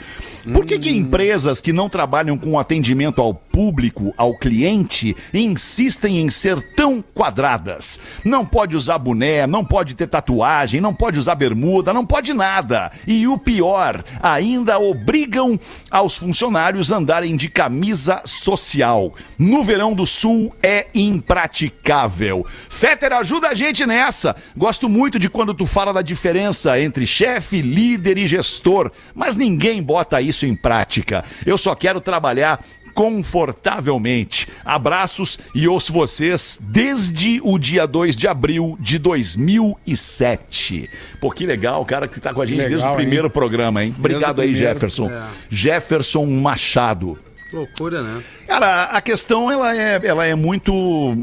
Por 0.52 0.66
que, 0.66 0.78
que 0.78 0.90
empresas 0.90 1.59
que 1.59 1.72
não 1.72 1.88
trabalham 1.88 2.36
com 2.36 2.59
atendimento 2.59 3.22
ao 3.22 3.32
público, 3.32 4.12
ao 4.14 4.36
cliente, 4.36 5.16
insistem 5.32 6.20
em 6.20 6.28
ser 6.45 6.61
tão 6.61 7.03
quadradas? 7.03 7.99
Não 8.22 8.45
pode 8.45 8.76
usar 8.76 8.99
boné, 8.99 9.47
não 9.47 9.64
pode 9.64 9.95
ter 9.95 10.07
tatuagem, 10.07 10.78
não 10.78 10.95
pode 10.95 11.18
usar 11.18 11.34
bermuda, 11.34 11.90
não 11.90 12.05
pode 12.05 12.34
nada. 12.34 12.92
E 13.07 13.26
o 13.26 13.38
pior, 13.38 14.05
ainda 14.22 14.78
obrigam 14.78 15.59
aos 15.90 16.16
funcionários 16.16 16.92
a 16.92 16.99
andarem 16.99 17.34
de 17.34 17.49
camisa 17.49 18.20
social. 18.26 19.14
No 19.38 19.64
verão 19.64 19.95
do 19.95 20.07
sul 20.07 20.55
é 20.62 20.86
impraticável. 20.95 22.45
Fetter, 22.68 23.14
ajuda 23.14 23.49
a 23.49 23.55
gente 23.55 23.86
nessa. 23.86 24.36
Gosto 24.55 24.86
muito 24.86 25.18
de 25.18 25.30
quando 25.30 25.55
tu 25.55 25.64
fala 25.64 25.95
da 25.95 26.03
diferença 26.03 26.78
entre 26.78 27.07
chefe, 27.07 27.62
líder 27.62 28.18
e 28.18 28.26
gestor, 28.26 28.92
mas 29.14 29.34
ninguém 29.34 29.82
bota 29.82 30.20
isso 30.20 30.45
em 30.45 30.55
prática. 30.55 31.24
Eu 31.47 31.57
só 31.57 31.74
quero 31.74 32.03
trabalhar 32.03 32.62
confortavelmente. 32.95 34.49
Abraços 34.64 35.38
e 35.55 35.66
ouço 35.68 35.92
vocês 35.92 36.59
desde 36.62 37.40
o 37.42 37.59
dia 37.59 37.86
2 37.86 38.16
de 38.16 38.28
abril 38.28 38.78
de 38.80 38.99
2007. 38.99 40.88
Pô, 41.20 41.30
que 41.30 41.45
legal, 41.45 41.82
o 41.82 41.84
cara 41.84 42.07
que 42.07 42.20
tá 42.20 42.32
com 42.32 42.40
a 42.40 42.47
gente 42.47 42.59
desde 42.59 42.76
Legal, 42.76 42.92
o 42.92 42.97
primeiro 42.97 43.28
programa, 43.28 43.84
hein? 43.84 43.95
Obrigado 43.99 44.40
aí, 44.40 44.51
primeiro. 44.51 44.74
Jefferson. 44.74 45.11
É. 45.11 45.22
Jefferson 45.51 46.24
Machado. 46.26 47.18
Loucura, 47.53 48.03
né? 48.03 48.22
Cara, 48.47 48.84
a 48.84 49.01
questão 49.01 49.51
ela 49.51 49.76
é, 49.76 50.01
ela 50.05 50.26
é 50.26 50.34
muito, 50.34 50.72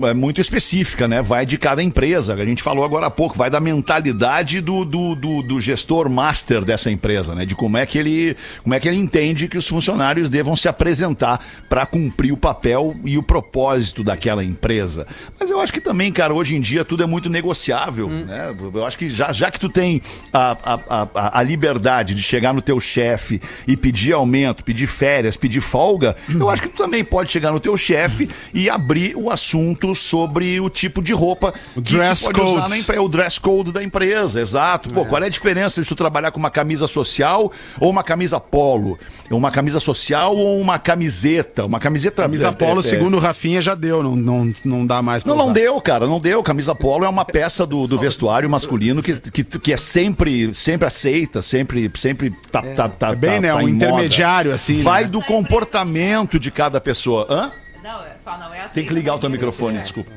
é 0.03 0.13
muito 0.13 0.41
específica, 0.41 1.07
né? 1.07 1.22
Vai 1.22 1.45
de 1.45 1.57
cada 1.57 1.82
empresa. 1.82 2.34
A 2.34 2.45
gente 2.45 2.63
falou 2.63 2.84
agora 2.84 3.05
há 3.05 3.11
pouco, 3.11 3.38
vai 3.38 3.49
da 3.49 3.59
mentalidade 3.59 4.59
do, 4.59 4.84
do, 4.84 5.15
do, 5.15 5.41
do 5.41 5.61
gestor 5.61 6.09
master 6.09 6.65
dessa 6.65 6.89
empresa, 6.89 7.36
né? 7.36 7.45
De 7.45 7.55
como 7.55 7.78
é 7.78 7.86
que 7.86 7.97
ele, 7.97 8.36
como 8.63 8.74
é 8.74 8.80
que 8.80 8.88
ele 8.88 8.97
entende 8.97 9.47
que 9.47 9.57
os 9.57 9.67
funcionários 9.67 10.30
devam 10.30 10.55
se 10.55 10.67
apresentar 10.67 11.43
para 11.69 11.86
cumprir 11.86 12.32
o 12.32 12.38
papel 12.38 12.95
e 13.05 13.17
o 13.17 13.24
propósito 13.24 14.03
daquela 14.03 14.43
empresa. 14.43 15.05
Mas 15.39 15.49
eu 15.49 15.59
acho 15.59 15.72
que 15.72 15.82
também, 15.82 16.11
cara, 16.11 16.34
hoje 16.34 16.55
em 16.55 16.61
dia 16.61 16.84
tudo 16.84 17.03
é 17.03 17.05
muito 17.05 17.30
negociável, 17.30 18.09
né? 18.09 18.55
Eu 18.74 18.86
acho 18.86 18.97
que 18.97 19.09
já, 19.09 19.32
já 19.32 19.51
que 19.51 19.59
tu 19.59 19.69
tem 19.69 20.01
a, 20.34 20.57
a, 20.63 21.07
a, 21.13 21.39
a 21.39 21.43
liberdade 21.43 22.15
de 22.15 22.24
chegar 22.24 22.53
no 22.53 22.61
teu 22.61 22.80
chefe 22.80 23.41
e 23.67 23.78
pedir 23.78 24.13
aumento, 24.13 24.63
pedir 24.63 24.88
férias, 24.88 25.38
pedir 25.38 25.61
folga, 25.61 26.15
eu 26.30 26.49
acho 26.49 26.63
que 26.63 26.69
tu 26.69 26.78
também 26.78 27.03
pode 27.12 27.30
chegar 27.32 27.51
no 27.51 27.59
teu 27.59 27.76
chefe 27.76 28.30
e 28.53 28.70
abrir 28.70 29.16
o 29.18 29.30
assunto 29.30 29.93
sobre 29.93 30.59
o 30.62 30.70
tipo 30.70 31.01
de 31.01 31.12
roupa 31.12 31.53
O 31.76 31.82
que 31.82 31.93
dress 31.93 32.24
pode 32.24 32.39
usar 32.39 32.51
codes. 32.53 32.70
na 32.70 32.78
empre- 32.78 32.97
o 32.99 33.07
dress 33.09 33.39
code 33.39 33.72
da 33.74 33.84
empresa, 33.84 34.39
exato. 34.39 34.93
Pô, 34.93 35.05
qual 35.05 35.22
é 35.22 35.26
a 35.26 35.30
diferença 35.30 35.82
de 35.82 35.88
tu 35.88 35.93
trabalhar 35.95 36.32
com 36.32 36.39
uma 36.39 36.49
camisa 36.49 36.88
social 36.88 37.51
ou 37.80 37.89
uma 37.89 38.01
camisa 38.03 38.39
polo? 38.39 38.97
Uma 39.30 39.51
camisa 39.51 39.80
social 39.82 40.36
ou 40.36 40.59
uma 40.59 40.80
camiseta? 40.80 41.66
Uma 41.66 41.80
camiseta... 41.80 42.22
Camisa 42.24 42.47
é, 42.47 42.51
polo, 42.53 42.80
é, 42.82 42.86
é, 42.86 42.89
segundo 42.89 43.18
o 43.18 43.20
Rafinha, 43.20 43.62
já 43.62 43.76
deu. 43.76 44.01
Não, 44.01 44.16
não, 44.16 44.53
não 44.64 44.86
dá 44.88 45.01
mais 45.01 45.22
pra 45.22 45.30
não, 45.32 45.38
não 45.38 45.45
usar. 45.45 45.53
deu, 45.53 45.82
cara, 45.82 46.07
não 46.07 46.20
deu. 46.20 46.41
Camisa 46.41 46.74
polo 46.74 47.03
é 47.03 47.09
uma 47.09 47.26
peça 47.26 47.66
do, 47.68 47.86
do 47.88 47.97
vestuário 47.99 48.49
masculino 48.49 49.03
que, 49.03 49.20
que, 49.20 49.43
que 49.43 49.74
é 49.74 49.78
sempre, 49.78 50.53
sempre 50.53 50.88
aceita, 50.88 51.41
sempre, 51.41 51.91
sempre 51.95 52.32
tá, 52.49 52.62
tá, 52.62 52.88
tá, 52.88 53.09
É 53.09 53.16
bem, 53.16 53.32
tá- 53.36 53.39
né, 53.41 53.49
tá 53.49 53.55
um 53.57 53.68
em 53.68 53.74
moda. 53.74 53.86
intermediário, 53.86 54.53
assim, 54.53 54.82
Vai 54.82 55.03
né? 55.03 55.09
do 55.09 55.22
comportamento 55.22 56.39
de 56.39 56.49
cada 56.49 56.80
pessoa. 56.80 57.01
Hã? 57.10 57.52
Não, 57.84 58.04
é- 58.04 58.16
só 58.24 58.38
não 58.38 58.54
é 58.54 58.62
assim. 58.62 58.76
Tem 58.76 58.86
que 58.86 58.93
ligar 58.93 59.14
o 59.14 59.18
teu 59.18 59.22
também, 59.30 59.38
microfone, 59.38 59.76
né? 59.78 59.82
desculpa. 59.82 60.12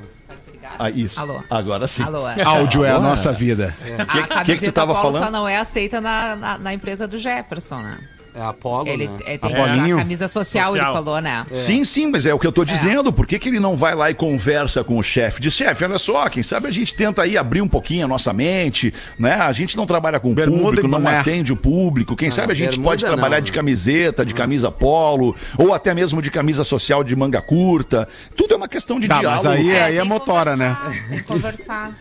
Ah, 0.78 0.90
isso. 0.90 1.20
Alô? 1.20 1.42
Agora 1.50 1.86
sim. 1.86 2.02
Alô? 2.02 2.24
Áudio 2.44 2.84
é 2.84 2.90
a 2.90 2.98
nossa 2.98 3.32
vida. 3.32 3.74
A 3.98 4.04
que- 4.06 4.22
que 4.22 4.28
tu 4.28 4.34
camiseta 4.34 4.72
tava 4.72 4.94
falando? 4.94 5.24
só 5.24 5.30
não 5.30 5.46
é 5.48 5.56
aceita 5.58 6.00
na, 6.00 6.34
na, 6.36 6.58
na 6.58 6.74
empresa 6.74 7.06
do 7.06 7.18
Jefferson, 7.18 7.80
né? 7.80 7.98
É 8.36 8.42
Apolo, 8.42 8.88
Ele 8.88 9.06
né? 9.06 9.18
é, 9.26 9.38
tem 9.38 9.52
Apolinho? 9.54 9.94
a 9.94 9.98
camisa 10.00 10.26
social, 10.26 10.70
Social. 10.72 10.86
ele 10.88 10.94
falou, 10.96 11.20
né? 11.20 11.46
Sim, 11.52 11.84
sim, 11.84 12.10
mas 12.10 12.26
é 12.26 12.34
o 12.34 12.38
que 12.38 12.46
eu 12.46 12.50
tô 12.50 12.64
dizendo. 12.64 13.12
Por 13.12 13.26
que, 13.28 13.38
que 13.38 13.48
ele 13.48 13.60
não 13.60 13.76
vai 13.76 13.94
lá 13.94 14.10
e 14.10 14.14
conversa 14.14 14.82
com 14.82 14.98
o 14.98 15.02
chefe? 15.04 15.40
Diz, 15.40 15.54
chefe, 15.54 15.84
olha 15.84 15.98
só, 16.00 16.28
quem 16.28 16.42
sabe 16.42 16.66
a 16.66 16.70
gente 16.72 16.94
tenta 16.96 17.22
aí 17.22 17.38
abrir 17.38 17.60
um 17.62 17.68
pouquinho 17.68 18.04
a 18.04 18.08
nossa 18.08 18.32
mente, 18.32 18.92
né? 19.16 19.34
A 19.34 19.52
gente 19.52 19.76
não 19.76 19.86
trabalha 19.86 20.18
com 20.18 20.32
o 20.32 20.34
público, 20.34 20.88
não 20.88 21.00
boné. 21.00 21.18
atende 21.18 21.52
o 21.52 21.56
público. 21.56 22.16
Quem 22.16 22.30
sabe 22.30 22.50
a 22.52 22.56
gente 22.56 22.70
bermuda 22.70 22.90
pode 22.90 23.04
trabalhar 23.04 23.36
não, 23.36 23.44
de 23.44 23.52
né? 23.52 23.56
camiseta, 23.56 24.26
de 24.26 24.34
camisa 24.34 24.68
polo, 24.70 25.36
ou 25.56 25.72
até 25.72 25.94
mesmo 25.94 26.20
de 26.20 26.30
camisa 26.30 26.64
social 26.64 27.04
de 27.04 27.14
manga 27.14 27.40
curta. 27.40 28.08
Tudo 28.36 28.54
é 28.54 28.56
uma 28.56 28.68
questão 28.68 28.98
de 28.98 29.06
Tá, 29.06 29.20
diálogo. 29.20 29.44
mas 29.44 29.58
aí, 29.60 29.70
aí 29.70 29.76
é 29.94 30.00
tem 30.00 30.02
que 30.02 30.08
motora, 30.08 30.56
né? 30.56 30.76
conversar, 30.76 31.08
Tem 31.08 31.18
que 31.18 31.24
conversar. 31.24 31.92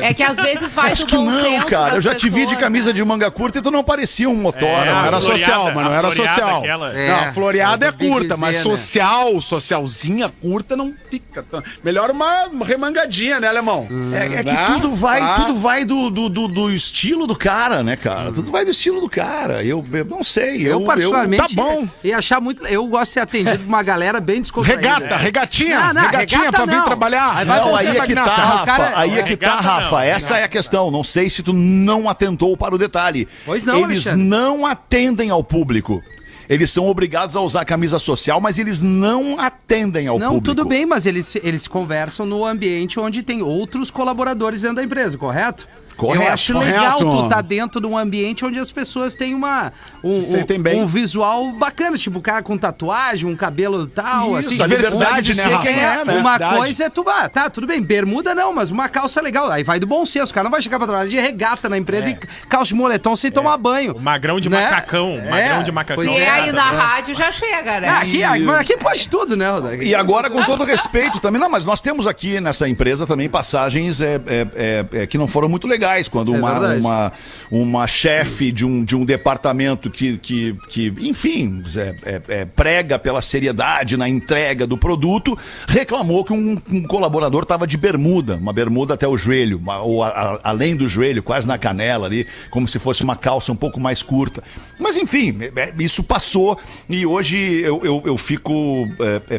É 0.00 0.14
que 0.14 0.22
às 0.22 0.36
vezes 0.38 0.72
vai 0.74 0.92
Acho 0.92 1.02
do 1.04 1.08
que 1.08 1.16
bom 1.16 1.24
não, 1.30 1.42
senso 1.42 1.66
cara. 1.66 1.84
das 1.86 1.94
Eu 1.96 2.00
já 2.02 2.14
te 2.14 2.28
vi 2.28 2.40
de 2.40 2.46
pessoas, 2.46 2.60
camisa 2.60 2.86
né? 2.88 2.92
de 2.92 3.04
manga 3.04 3.30
curta 3.30 3.58
e 3.58 3.62
tu 3.62 3.70
não 3.70 3.82
parecia 3.84 4.28
um 4.28 4.34
motor. 4.34 4.68
É, 4.68 4.84
Não, 4.86 4.98
a 4.98 5.06
era 5.06 5.20
floreada, 5.20 5.20
social, 5.20 5.74
mano, 5.74 5.90
a 5.90 5.94
era 5.94 6.10
floreada 6.12 6.40
social. 6.40 6.60
aquela. 6.60 6.92
É, 6.98 7.08
não, 7.26 7.34
floreada 7.34 7.86
é 7.86 7.88
é 7.88 7.92
curta, 7.92 8.36
mas 8.36 8.56
né? 8.56 8.62
social, 8.62 9.40
socialzinha 9.40 10.30
curta 10.40 10.76
não 10.76 10.94
fica 11.10 11.42
tão... 11.42 11.62
Melhor 11.84 12.10
uma 12.10 12.48
remangadinha, 12.64 13.40
né, 13.40 13.48
alemão? 13.48 13.86
É, 14.12 14.38
é 14.40 14.44
que 14.44 14.50
Tá? 14.50 14.66
tudo 14.74 14.94
vai, 14.94 15.20
Tá. 15.20 15.34
tudo 15.36 15.54
vai 15.56 15.84
do, 15.84 16.10
do, 16.10 16.28
do, 16.28 16.48
do 16.48 16.70
estilo 16.70 17.26
do 17.26 17.36
cara, 17.36 17.82
né, 17.82 17.96
cara? 17.96 18.32
Tudo 18.32 18.50
vai 18.50 18.64
do 18.64 18.70
estilo 18.70 19.00
do 19.00 19.08
cara. 19.08 19.62
Eu, 19.64 19.84
eu 19.92 20.04
não 20.04 20.22
sei. 20.24 20.66
Eu, 20.66 20.72
Eu, 20.72 20.80
particularmente, 20.82 21.54
tá 21.54 21.62
bom. 21.62 21.86
ia 22.02 22.18
achar 22.18 22.40
muito. 22.40 22.66
Eu 22.66 22.86
gosto 22.86 23.04
de 23.06 23.12
ser 23.14 23.20
atendido 23.20 23.58
por 23.58 23.66
uma 23.68 23.82
galera 23.82 24.20
bem 24.20 24.40
descontraída. 24.40 24.80
Regata, 24.94 25.16
regatinha, 25.16 25.78
Não, 25.80 25.94
não, 25.94 26.02
regatinha 26.02 26.40
regata 26.40 26.56
pra 26.58 26.66
vir 26.66 26.78
não. 26.78 26.84
trabalhar. 26.84 27.36
Aí 27.36 27.44
vai 27.44 27.60
Não, 27.60 27.76
aí 27.76 27.86
você, 27.86 27.98
é 27.98 28.06
que 28.06 28.14
tá. 28.14 28.24
Rafa. 28.24 28.62
O 28.62 28.66
cara- 28.66 28.92
aí 28.96 29.18
é 29.18 29.22
que 29.22 29.36
tá, 29.40 29.46
Regata 29.56 29.62
não. 29.62 29.70
Rafa. 29.82 30.04
Essa 30.04 30.38
é 30.38 30.44
a 30.44 30.48
questão. 30.48 30.90
Não 30.90 31.02
sei 31.04 31.28
se 31.30 31.42
tu 31.42 31.52
não 31.52 32.08
atentou 32.08 32.56
para 32.56 32.74
o 32.74 32.78
detalhe. 32.78 33.26
Pois 33.44 33.64
não, 33.64 33.76
Eles 33.76 34.06
Alexandre. 34.06 34.22
não 34.26 34.66
atendem 34.66 35.30
ao 35.30 35.42
público. 35.42 36.02
Eles 36.48 36.70
são 36.72 36.88
obrigados 36.88 37.36
a 37.36 37.40
usar 37.40 37.64
camisa 37.64 37.98
social, 38.00 38.40
mas 38.40 38.58
eles 38.58 38.80
não 38.80 39.38
atendem 39.38 40.08
ao 40.08 40.18
Não, 40.18 40.34
público. 40.34 40.44
tudo 40.46 40.64
bem, 40.68 40.84
mas 40.84 41.06
eles, 41.06 41.36
eles 41.44 41.68
conversam 41.68 42.26
no 42.26 42.44
ambiente 42.44 42.98
onde 42.98 43.22
tem 43.22 43.40
outros 43.40 43.88
colaboradores 43.88 44.62
dentro 44.62 44.76
da 44.76 44.82
empresa, 44.84 45.16
correto? 45.16 45.68
Correto, 46.00 46.24
Eu 46.24 46.32
acho 46.32 46.52
correto. 46.54 46.76
legal 46.78 46.98
tu 46.98 47.24
estar 47.24 47.42
dentro 47.42 47.80
de 47.80 47.86
um 47.86 47.96
ambiente 47.96 48.44
onde 48.44 48.58
as 48.58 48.72
pessoas 48.72 49.14
têm 49.14 49.34
uma, 49.34 49.72
um, 50.02 50.12
um- 50.12 50.62
bem. 50.62 50.80
um 50.82 50.86
visual 50.86 51.52
bacana, 51.52 51.98
tipo 51.98 52.18
o 52.18 52.22
cara 52.22 52.42
com 52.42 52.56
tatuagem, 52.56 53.28
um 53.28 53.36
cabelo 53.36 53.86
tal, 53.86 54.38
Isso, 54.40 54.48
assim. 54.54 54.62
a 54.62 54.66
liberdade 54.66 55.32
de 55.34 55.40
Um- 55.40 55.44
ser 55.44 55.52
é, 55.52 55.58
quem 55.58 55.72
é, 55.78 56.04
né? 56.04 56.14
Uma 56.18 56.30
Verdade. 56.38 56.56
coisa 56.56 56.84
é 56.84 56.88
tu, 56.90 57.04
ah, 57.08 57.28
tá, 57.28 57.50
tudo 57.50 57.66
bem, 57.66 57.82
bermuda 57.82 58.34
não, 58.34 58.52
mas 58.52 58.70
uma 58.70 58.88
calça 58.88 59.20
legal. 59.20 59.50
Aí 59.50 59.62
vai 59.62 59.78
do 59.78 59.86
bom 59.86 60.04
senso, 60.06 60.30
o 60.32 60.34
cara 60.34 60.44
não 60.44 60.50
vai 60.50 60.62
chegar 60.62 60.78
pra 60.78 60.86
trabalhar 60.86 61.08
de 61.10 61.18
regata 61.20 61.68
na 61.68 61.76
empresa 61.76 62.10
e 62.10 62.14
calça 62.48 62.68
de 62.68 62.74
moletom 62.74 63.14
sem 63.16 63.30
tomar 63.30 63.56
banho. 63.58 63.94
O 63.94 64.00
magrão 64.00 64.40
de 64.40 64.48
Né? 64.48 64.60
macacão. 64.62 65.18
É, 65.22 65.30
Magrão 65.30 65.62
de 65.62 65.72
macacão. 65.72 66.04
é. 66.04 66.20
é 66.20 66.30
aí 66.30 66.52
na 66.52 66.70
rádio, 66.70 67.14
já 67.14 67.30
chega, 67.30 67.80
né? 67.80 67.88
Ah, 67.88 67.98
aqui, 67.98 68.24
aqui, 68.24 68.50
aqui 68.50 68.76
pode 68.76 69.08
tudo, 69.08 69.36
né, 69.36 69.50
Rodak? 69.50 69.84
E 69.84 69.94
agora, 69.94 70.30
com 70.30 70.42
todo 70.44 70.64
respeito 70.64 71.20
também, 71.20 71.40
não, 71.40 71.50
mas 71.50 71.64
nós 71.64 71.80
temos 71.80 72.06
aqui 72.06 72.40
nessa 72.40 72.68
empresa 72.68 73.06
também 73.06 73.28
passagens 73.28 74.00
é, 74.00 74.14
é, 74.26 74.46
é, 74.54 74.86
é, 75.02 75.06
que 75.06 75.18
não 75.18 75.26
foram 75.26 75.48
muito 75.48 75.66
legais. 75.66 75.89
Quando 76.08 76.34
É 76.34 76.38
uma, 76.38 76.50
verdade. 76.52 76.80
uma, 76.80 77.12
uma 77.50 77.86
chefe 77.86 78.50
de 78.52 78.64
um, 78.64 78.84
de 78.84 78.94
um 78.96 79.04
departamento 79.04 79.90
que, 79.90 80.16
que, 80.18 80.56
que 80.68 80.92
enfim, 81.00 81.62
é, 81.76 81.94
é, 82.04 82.22
é, 82.40 82.44
prega 82.44 82.98
pela 82.98 83.20
seriedade 83.22 83.96
na 83.96 84.08
entrega 84.08 84.66
do 84.66 84.76
produto, 84.76 85.36
reclamou 85.68 86.24
que 86.24 86.32
um, 86.32 86.60
um 86.70 86.82
colaborador 86.84 87.42
estava 87.42 87.66
de 87.66 87.76
bermuda, 87.76 88.36
uma 88.36 88.52
bermuda 88.52 88.94
até 88.94 89.06
o 89.08 89.16
joelho, 89.18 89.58
uma- 89.58 89.80
ou 89.80 90.02
a- 90.02 90.08
a- 90.08 90.40
além 90.44 90.76
do 90.76 90.88
joelho, 90.88 91.22
quase 91.22 91.46
na 91.46 91.58
canela 91.58 92.06
ali, 92.06 92.26
como 92.50 92.66
se 92.68 92.78
fosse 92.78 93.02
uma 93.02 93.16
calça 93.16 93.50
um 93.52 93.56
pouco 93.56 93.80
mais 93.80 94.02
curta. 94.02 94.42
Mas 94.78 94.96
enfim, 94.96 95.36
é- 95.56 95.72
isso 95.78 96.02
passou 96.02 96.58
e 96.88 97.04
hoje 97.06 97.36
eu, 97.62 97.80
eu, 97.84 98.02
eu 98.06 98.16
fico 98.16 98.86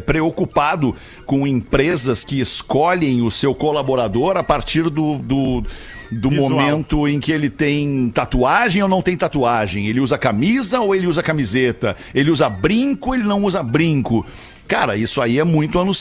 preocupado 0.06 0.94
com 1.26 1.46
empresas 1.46 2.24
que 2.24 2.40
escolhem 2.40 3.22
o 3.22 3.30
seu 3.30 3.54
colaborador 3.54 4.36
a 4.36 4.42
partir 4.42 4.82
do. 4.90 5.18
do 5.18 5.62
do 6.12 6.30
Visual. 6.30 6.50
momento 6.50 7.08
em 7.08 7.18
que 7.18 7.32
ele 7.32 7.48
tem 7.48 8.10
tatuagem 8.14 8.82
ou 8.82 8.88
não 8.88 9.00
tem 9.02 9.16
tatuagem. 9.16 9.86
Ele 9.86 10.00
usa 10.00 10.18
camisa 10.18 10.80
ou 10.80 10.94
ele 10.94 11.06
usa 11.06 11.22
camiseta. 11.22 11.96
Ele 12.14 12.30
usa 12.30 12.48
brinco 12.48 13.10
ou 13.10 13.14
ele 13.14 13.24
não 13.24 13.42
usa 13.44 13.62
brinco. 13.62 14.24
Cara, 14.68 14.96
isso 14.96 15.20
aí 15.20 15.38
é 15.38 15.44
muito 15.44 15.78
anos, 15.78 15.98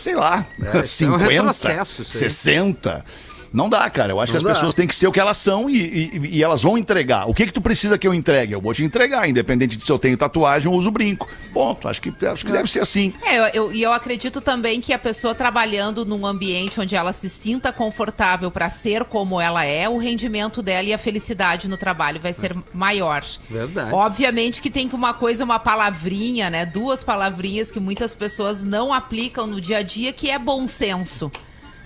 sei 0.00 0.14
lá, 0.14 0.46
É, 0.60 0.80
isso 0.80 1.04
é 1.04 1.08
um 1.08 1.18
50, 1.18 1.32
retrocesso, 1.32 2.02
isso 2.02 2.16
aí. 2.16 2.30
60. 2.30 3.04
Não 3.52 3.68
dá, 3.68 3.88
cara. 3.90 4.12
Eu 4.12 4.20
acho 4.20 4.32
Não 4.32 4.40
que 4.40 4.46
as 4.46 4.52
dá. 4.52 4.54
pessoas 4.54 4.74
têm 4.74 4.86
que 4.86 4.94
ser 4.94 5.06
o 5.08 5.12
que 5.12 5.18
elas 5.18 5.36
são 5.36 5.68
e, 5.68 5.76
e- 5.76 6.20
e 6.38 6.42
elas 6.42 6.62
vão 6.62 6.78
entregar. 6.78 7.28
O 7.28 7.34
que 7.34 7.46
que 7.46 7.52
tu 7.52 7.60
precisa 7.60 7.98
que 7.98 8.06
eu 8.06 8.14
entregue? 8.14 8.52
Eu 8.52 8.60
vou 8.60 8.72
te 8.72 8.84
entregar, 8.84 9.28
independente 9.28 9.76
de 9.76 9.82
se 9.82 9.90
eu 9.90 9.98
tenho 9.98 10.16
tatuagem 10.16 10.68
ou 10.70 10.76
uso 10.78 10.90
brinco. 10.90 11.28
Ponto. 11.52 11.88
Acho 11.88 12.00
que, 12.00 12.26
acho 12.26 12.44
que 12.46 12.52
deve 12.52 12.70
ser 12.70 12.80
assim. 12.80 13.12
É, 13.22 13.38
eu- 13.38 13.46
eu- 13.64 13.72
e 13.72 13.82
eu, 13.82 13.92
acredito 13.92 14.40
também 14.40 14.80
que 14.80 14.92
a 14.92 14.98
pessoa 14.98 15.34
trabalhando 15.34 16.04
num 16.04 16.24
ambiente 16.24 16.80
onde 16.80 16.94
ela 16.94 17.12
se 17.12 17.28
sinta 17.28 17.72
confortável 17.72 18.50
para 18.50 18.70
ser 18.70 19.04
como 19.04 19.40
ela 19.40 19.64
é, 19.64 19.88
o 19.88 19.98
rendimento 19.98 20.62
dela 20.62 20.88
e 20.88 20.92
a 20.94 20.98
felicidade 20.98 21.68
no 21.68 21.76
trabalho 21.76 22.20
vai 22.20 22.32
ser 22.32 22.54
maior. 22.72 23.24
Verdade. 23.48 23.92
Obviamente 23.92 24.62
que 24.62 24.70
tem 24.70 24.88
que 24.88 24.94
uma 24.94 25.12
coisa, 25.12 25.42
uma 25.44 25.58
palavrinha, 25.58 26.48
né? 26.50 26.64
Duas 26.64 27.02
palavrinhas 27.02 27.70
que 27.70 27.80
muitas 27.80 28.14
pessoas 28.14 28.62
não 28.62 28.92
aplicam 28.92 29.46
no 29.46 29.60
dia 29.60 29.78
a 29.78 29.82
dia, 29.82 30.12
que 30.12 30.30
é 30.30 30.38
bom 30.38 30.68
senso. 30.68 31.32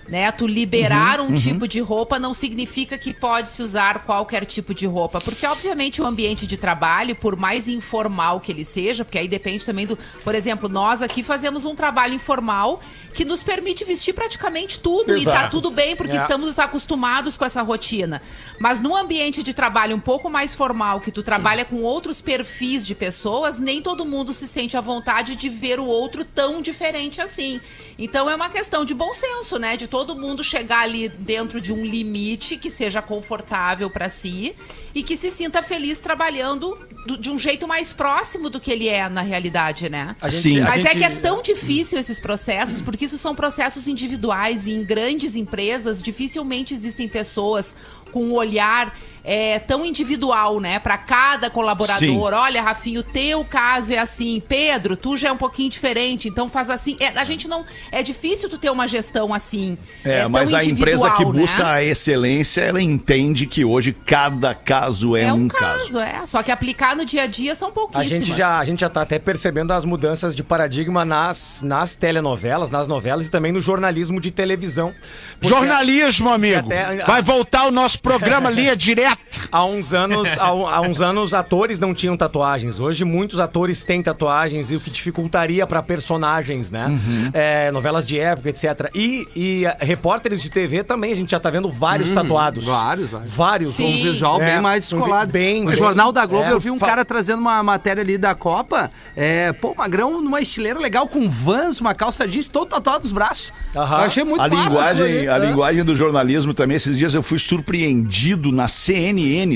Né? 0.07 0.31
Tu 0.31 0.45
liberar 0.45 1.19
um 1.19 1.33
tipo 1.35 1.67
de 1.67 1.79
roupa 1.79 2.19
não 2.19 2.31
significa 2.31 2.95
que 2.95 3.11
pode 3.11 3.49
se 3.49 3.63
usar 3.63 4.03
qualquer 4.05 4.45
tipo 4.45 4.71
de 4.73 4.85
roupa, 4.85 5.19
porque 5.19 5.45
obviamente 5.47 5.99
o 5.99 6.05
ambiente 6.05 6.45
de 6.45 6.57
trabalho, 6.57 7.15
por 7.15 7.35
mais 7.35 7.67
informal 7.67 8.39
que 8.39 8.51
ele 8.51 8.63
seja, 8.63 9.03
porque 9.03 9.17
aí 9.17 9.27
depende 9.27 9.65
também 9.65 9.87
do, 9.87 9.97
por 10.23 10.35
exemplo, 10.35 10.69
nós 10.69 11.01
aqui 11.01 11.23
fazemos 11.23 11.65
um 11.65 11.73
trabalho 11.73 12.13
informal 12.13 12.79
que 13.15 13.25
nos 13.25 13.43
permite 13.43 13.83
vestir 13.83 14.13
praticamente 14.13 14.79
tudo 14.79 15.17
e 15.17 15.23
tá 15.23 15.31
Exato. 15.31 15.51
tudo 15.51 15.71
bem 15.71 15.95
porque 15.95 16.17
É. 16.17 16.21
estamos 16.21 16.59
acostumados 16.59 17.35
com 17.35 17.45
essa 17.45 17.63
rotina. 17.63 18.21
Mas 18.59 18.79
num 18.81 18.95
ambiente 18.95 19.41
de 19.41 19.53
trabalho 19.53 19.95
um 19.95 19.99
pouco 19.99 20.29
mais 20.29 20.53
formal, 20.53 20.99
que 21.01 21.11
tu 21.11 21.23
trabalha 21.23 21.65
com 21.65 21.81
outros 21.81 22.21
perfis 22.21 22.85
de 22.85 22.93
pessoas, 22.93 23.57
nem 23.57 23.81
todo 23.81 24.05
mundo 24.05 24.33
se 24.33 24.47
sente 24.47 24.77
à 24.77 24.81
vontade 24.81 25.35
de 25.35 25.49
ver 25.49 25.79
o 25.79 25.85
outro 25.85 26.23
tão 26.23 26.61
diferente 26.61 27.21
assim. 27.21 27.59
Então 27.97 28.29
é 28.29 28.35
uma 28.35 28.49
questão 28.49 28.83
de 28.85 28.93
bom 28.93 29.13
senso, 29.13 29.57
né? 29.57 29.77
De 29.77 29.87
todo 29.95 30.13
mundo 30.13 30.43
chegar 30.43 30.81
ali 30.81 31.07
dentro 31.07 31.61
de 31.61 31.71
um 31.71 31.85
limite 31.85 32.57
que 32.57 32.69
seja 32.69 33.01
confortável 33.01 33.89
para 33.89 34.09
si 34.09 34.53
e 34.93 35.01
que 35.01 35.15
se 35.15 35.31
sinta 35.31 35.63
feliz 35.63 36.01
trabalhando 36.01 36.77
do- 37.07 37.17
de 37.17 37.29
um 37.31 37.39
jeito 37.39 37.65
mais 37.65 37.93
próximo 37.93 38.49
do 38.49 38.59
que 38.59 38.69
ele 38.73 38.89
é 38.89 39.07
na 39.07 39.21
realidade, 39.21 39.89
né? 39.89 40.13
A 40.19 40.27
gente- 40.27 40.41
Sim. 40.41 40.59
a 40.59 40.65
Mas 40.65 40.79
é 40.85 40.89
gente- 40.89 40.97
que 40.97 41.03
é 41.05 41.09
tão 41.21 41.41
difícil 41.41 41.97
esses 41.97 42.19
processos, 42.19 42.81
porque 42.81 43.05
isso 43.05 43.17
são 43.17 43.33
processos 43.33 43.87
individuais 43.87 44.67
e 44.67 44.73
em 44.73 44.83
grandes 44.83 45.33
empresas 45.33 46.03
dificilmente 46.03 46.73
existem 46.73 47.07
pessoas 47.07 47.73
com 48.11 48.21
um 48.25 48.33
olhar 48.33 48.93
é, 49.25 49.57
tão 49.59 49.83
individual, 49.83 50.59
né, 50.59 50.77
para 50.79 50.97
cada 50.97 51.49
colaborador. 51.49 51.99
Sim. 51.99 52.19
Olha, 52.19 52.61
Rafinho, 52.61 52.99
o 53.01 53.03
teu 53.03 53.43
caso 53.43 53.91
é 53.91 53.97
assim. 53.97 54.41
Pedro, 54.47 54.95
tu 54.95 55.17
já 55.17 55.29
é 55.29 55.31
um 55.31 55.37
pouquinho 55.37 55.69
diferente, 55.69 56.27
então 56.29 56.47
faz 56.47 56.69
assim. 56.69 56.95
É, 56.99 57.07
a 57.07 57.25
gente 57.25 57.47
não, 57.47 57.65
é 57.91 58.03
difícil 58.03 58.47
tu 58.49 58.57
ter 58.57 58.69
uma 58.69 58.87
gestão 58.87 59.33
assim. 59.33 59.77
É, 60.03 60.21
tão 60.21 60.29
mas 60.29 60.53
a 60.53 60.63
empresa 60.63 61.09
que 61.11 61.23
individual, 61.23 61.33
busca 61.33 61.63
né? 61.63 61.69
a 61.71 61.83
excelência, 61.83 62.61
ela 62.61 62.81
entende 62.81 63.45
que 63.47 63.65
hoje 63.65 63.91
cada 64.05 64.53
caso 64.53 65.15
é, 65.15 65.23
é 65.23 65.33
um 65.33 65.45
um 65.45 65.47
caso. 65.47 65.79
caso, 65.85 65.99
é. 65.99 66.21
Só 66.25 66.43
que 66.43 66.51
aplicar 66.51 66.95
no 66.95 67.03
dia 67.05 67.23
a 67.23 67.27
dia 67.27 67.55
são 67.55 67.69
A 67.69 67.71
pouquíssimas. 67.71 68.07
gente, 68.09 68.37
já, 68.37 68.59
a 68.59 68.65
gente 68.65 68.79
já 68.81 68.89
tá 68.89 69.01
até 69.01 69.17
percebendo 69.17 69.71
as 69.73 69.85
mudanças 69.85 70.35
de 70.35 70.43
paradigma 70.43 71.03
nas, 71.03 71.61
nas 71.63 71.95
telenovelas, 71.95 72.69
nas 72.69 72.87
novelas 72.87 73.27
e 73.27 73.31
também 73.31 73.51
no 73.51 73.61
jornalismo 73.61 74.19
de 74.21 74.29
televisão. 74.31 74.93
Jornalismo, 75.41 76.29
amigo. 76.29 76.71
até- 76.71 77.03
Vai 77.05 77.21
voltar 77.21 77.65
o 77.67 77.71
nosso 77.71 77.99
programa 77.99 78.49
Linha 78.49 78.75
Direta. 78.75 79.14
Há 79.51 79.65
uns 79.65 79.93
anos, 79.93 80.29
há, 80.37 80.45
há 80.47 80.81
uns 80.81 81.01
anos, 81.01 81.33
atores 81.33 81.77
não 81.79 81.93
tinham 81.93 82.15
tatuagens. 82.15 82.79
Hoje, 82.79 83.03
muitos 83.03 83.39
atores 83.39 83.83
têm 83.83 84.01
tatuagens 84.01 84.71
e 84.71 84.75
o 84.75 84.79
que 84.79 84.89
dificultaria 84.89 85.67
para 85.67 85.81
personagens, 85.83 86.71
né? 86.71 86.87
Uhum. 86.87 87.29
É, 87.33 87.69
novelas 87.71 88.07
de 88.07 88.17
época, 88.19 88.49
etc. 88.49 88.89
E, 88.95 89.27
e 89.35 89.65
eh, 89.65 89.77
repórteres 89.81 90.41
de 90.41 90.49
TV 90.49 90.83
também, 90.83 91.11
a 91.11 91.15
gente 91.15 91.31
já 91.31 91.39
tá 91.39 91.49
vendo 91.49 91.69
vários 91.69 92.11
tatuados. 92.11 92.65
Uhum. 92.67 92.73
Vários, 92.73 93.09
vários. 93.09 93.29
Vários. 93.35 93.73
Sim. 93.75 93.85
Um 93.99 94.03
visual 94.03 94.41
É, 94.41 94.53
bem 94.53 94.61
mais 94.61 94.91
um 94.93 94.97
descolado. 94.97 95.31
bem- 95.31 95.63
no 95.65 95.75
Jornal 95.75 96.11
da 96.11 96.25
Globo 96.25 96.45
É, 96.45 96.51
eu 96.53 96.59
vi 96.59 96.71
um 96.71 96.79
fa- 96.79 96.85
cara 96.87 97.05
trazendo 97.05 97.39
uma 97.39 97.61
matéria 97.61 98.01
ali 98.01 98.17
da 98.17 98.33
Copa. 98.33 98.89
É, 99.15 99.51
pô, 99.53 99.73
magrão 99.75 100.21
numa 100.21 100.39
estileira 100.39 100.79
legal 100.79 101.07
com 101.07 101.29
vans, 101.29 101.79
uma 101.81 101.93
calça 101.93 102.27
jeans, 102.27 102.47
todo 102.47 102.69
tatuado 102.69 103.03
nos 103.03 103.11
braços. 103.13 103.51
Aham. 103.75 103.99
Eu 103.99 104.05
achei 104.05 104.23
muito 104.23 104.41
A 104.41 104.47
massa 104.47 104.69
linguagem, 104.93 105.27
a 105.27 105.35
É. 105.35 105.39
linguagem 105.39 105.83
do 105.83 105.95
jornalismo 105.95 106.53
também, 106.53 106.77
esses 106.77 106.97
dias 106.97 107.13
eu 107.13 107.21
fui 107.23 107.37
surpreendido 107.39 108.51
na 108.51 108.67
CNN. 108.67 109.04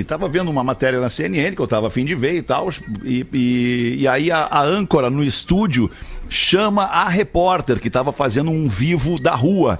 Tava 0.04 0.28
vendo 0.28 0.50
uma 0.50 0.64
matéria 0.64 1.00
na 1.00 1.10
CNN 1.10 1.56
que 1.56 1.62
eu 1.62 1.68
tava 1.68 1.88
afim 1.88 2.06
de 2.06 2.16
ver 2.16 2.36
e 2.36 2.42
tal. 2.42 2.70
E, 3.04 3.26
e, 3.34 3.96
e 4.00 4.08
aí 4.08 4.32
a, 4.32 4.46
a 4.46 4.62
âncora 4.62 5.10
no 5.10 5.24
estúdio 5.24 5.90
chama 6.30 6.84
a 6.84 7.10
repórter 7.10 7.80
que 7.80 7.90
tava 7.90 8.12
fazendo 8.12 8.52
um 8.52 8.68
vivo 8.68 9.20
da 9.20 9.34
rua. 9.34 9.80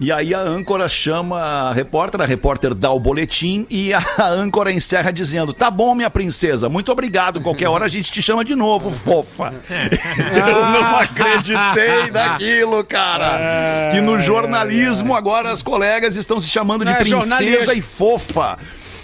E 0.00 0.12
aí 0.12 0.32
a 0.32 0.38
âncora 0.38 0.88
chama 0.88 1.40
a 1.40 1.72
repórter, 1.72 2.20
a 2.20 2.24
repórter 2.24 2.72
dá 2.72 2.88
o 2.92 3.00
boletim 3.00 3.66
e 3.68 3.92
a 3.92 4.00
âncora 4.30 4.70
encerra 4.70 5.10
dizendo: 5.10 5.52
Tá 5.52 5.72
bom, 5.72 5.92
minha 5.92 6.08
princesa, 6.08 6.68
muito 6.68 6.92
obrigado. 6.92 7.40
Qualquer 7.40 7.68
hora 7.68 7.86
a 7.86 7.88
gente 7.88 8.12
te 8.12 8.22
chama 8.22 8.44
de 8.44 8.54
novo, 8.54 8.90
fofa. 8.90 9.54
Eu 9.68 10.54
não 10.70 10.98
acreditei 10.98 12.12
naquilo, 12.12 12.84
cara. 12.84 13.90
Que 13.90 14.00
no 14.00 14.22
jornalismo 14.22 15.14
agora 15.16 15.50
as 15.50 15.64
colegas 15.64 16.14
estão 16.14 16.40
se 16.40 16.48
chamando 16.48 16.84
de 16.84 16.92
é 16.92 16.94
princesa 16.94 17.74
e 17.74 17.82
fofa. 17.82 18.56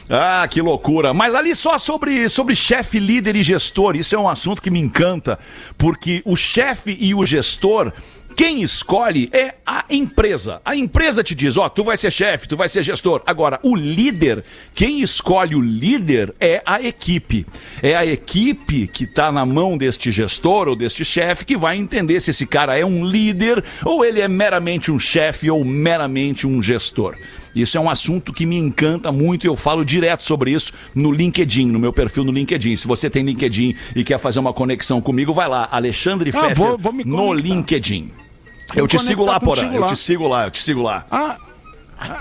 Ah, 0.09 0.47
que 0.49 0.61
loucura. 0.61 1.15
Mas 1.15 1.35
ali 1.35 1.57
só 1.57 1.79
sobre, 1.79 2.29
sobre 2.29 2.55
chefe, 2.55 2.99
líder 2.99 3.37
e 3.37 3.43
gestor. 3.43 3.97
Isso 3.97 4.15
é 4.15 4.19
um 4.19 4.29
assunto 4.29 4.63
que 4.63 4.71
me 4.71 4.81
encanta, 4.81 5.39
porque 5.79 6.23
o 6.25 6.37
chefe 6.37 6.97
e 7.01 7.15
o 7.15 7.25
gestor 7.25 7.93
Quem 8.37 8.63
escolhe 8.63 9.31
é 9.33 9.55
a 9.65 9.85
empresa. 9.89 10.61
A 10.65 10.75
empresa 10.75 11.23
te 11.23 11.37
diz, 11.37 11.57
ó, 11.57 11.69
tu 11.69 11.85
vai 11.85 11.97
ser 11.97 12.11
chefe, 12.11 12.49
tu 12.49 12.57
vai 12.57 12.69
ser 12.69 12.83
gestor. 12.83 13.23
Agora, 13.27 13.61
o 13.63 13.77
líder, 13.77 14.45
quem 14.75 15.01
escolhe 15.01 15.55
o 15.55 15.61
líder 15.61 16.35
é 16.41 16.61
a 16.67 16.83
equipe. 16.83 17.47
É 17.81 17.95
a 17.95 18.05
equipe 18.05 18.89
que 18.89 19.05
está 19.05 19.31
na 19.31 19.47
mão 19.47 19.79
deste 19.79 20.11
gestor 20.11 20.67
ou 20.67 20.75
deste 20.75 21.05
chefe 21.05 21.45
que 21.45 21.57
vai 21.57 21.77
entender 21.77 22.19
se 22.21 22.31
esse 22.31 22.45
cara 22.45 22.77
é 22.77 22.85
um 22.85 23.07
líder 23.07 23.63
ou 23.85 24.05
ele 24.05 24.21
é 24.21 24.27
meramente 24.27 24.91
um 24.91 24.99
chefe 24.99 25.49
ou 25.49 25.65
meramente 25.65 26.45
um 26.45 26.61
gestor. 26.61 27.17
Isso 27.55 27.77
é 27.79 27.81
um 27.81 27.89
assunto 27.89 28.33
que 28.33 28.45
me 28.47 28.57
encanta 28.59 29.13
muito 29.13 29.45
e 29.45 29.49
eu 29.49 29.55
falo 29.57 29.85
direto 29.85 30.25
sobre 30.25 30.51
isso 30.53 30.73
no 30.95 31.13
LinkedIn, 31.13 31.67
no 31.67 31.79
meu 31.79 31.93
perfil 31.93 32.25
no 32.25 32.33
LinkedIn. 32.33 32.77
Se 32.77 32.87
você 32.87 33.09
tem 33.09 33.23
LinkedIn 33.25 33.75
e 33.95 34.03
quer 34.03 34.19
fazer 34.19 34.39
uma 34.41 34.53
conexão 34.53 35.01
comigo, 35.01 35.33
vai 35.33 35.49
lá, 35.49 35.69
Alexandre 35.71 36.31
Ah, 36.35 36.41
Fetter 36.41 36.57
vou- 36.57 36.79
vou 36.79 36.93
no. 36.93 37.33
LinkedIn. 37.35 38.11
Eu 38.75 38.89
te 38.89 38.99
sigo 38.99 39.25
lá, 39.25 39.39
Porã. 39.39 39.73
Eu 39.73 39.87
te 39.87 39.97
sigo 39.97 40.27
lá, 40.27 40.45
eu 40.47 40.51
te 40.51 40.63
sigo 40.63 40.83
lá. 40.83 41.07
Ah, 41.11 41.37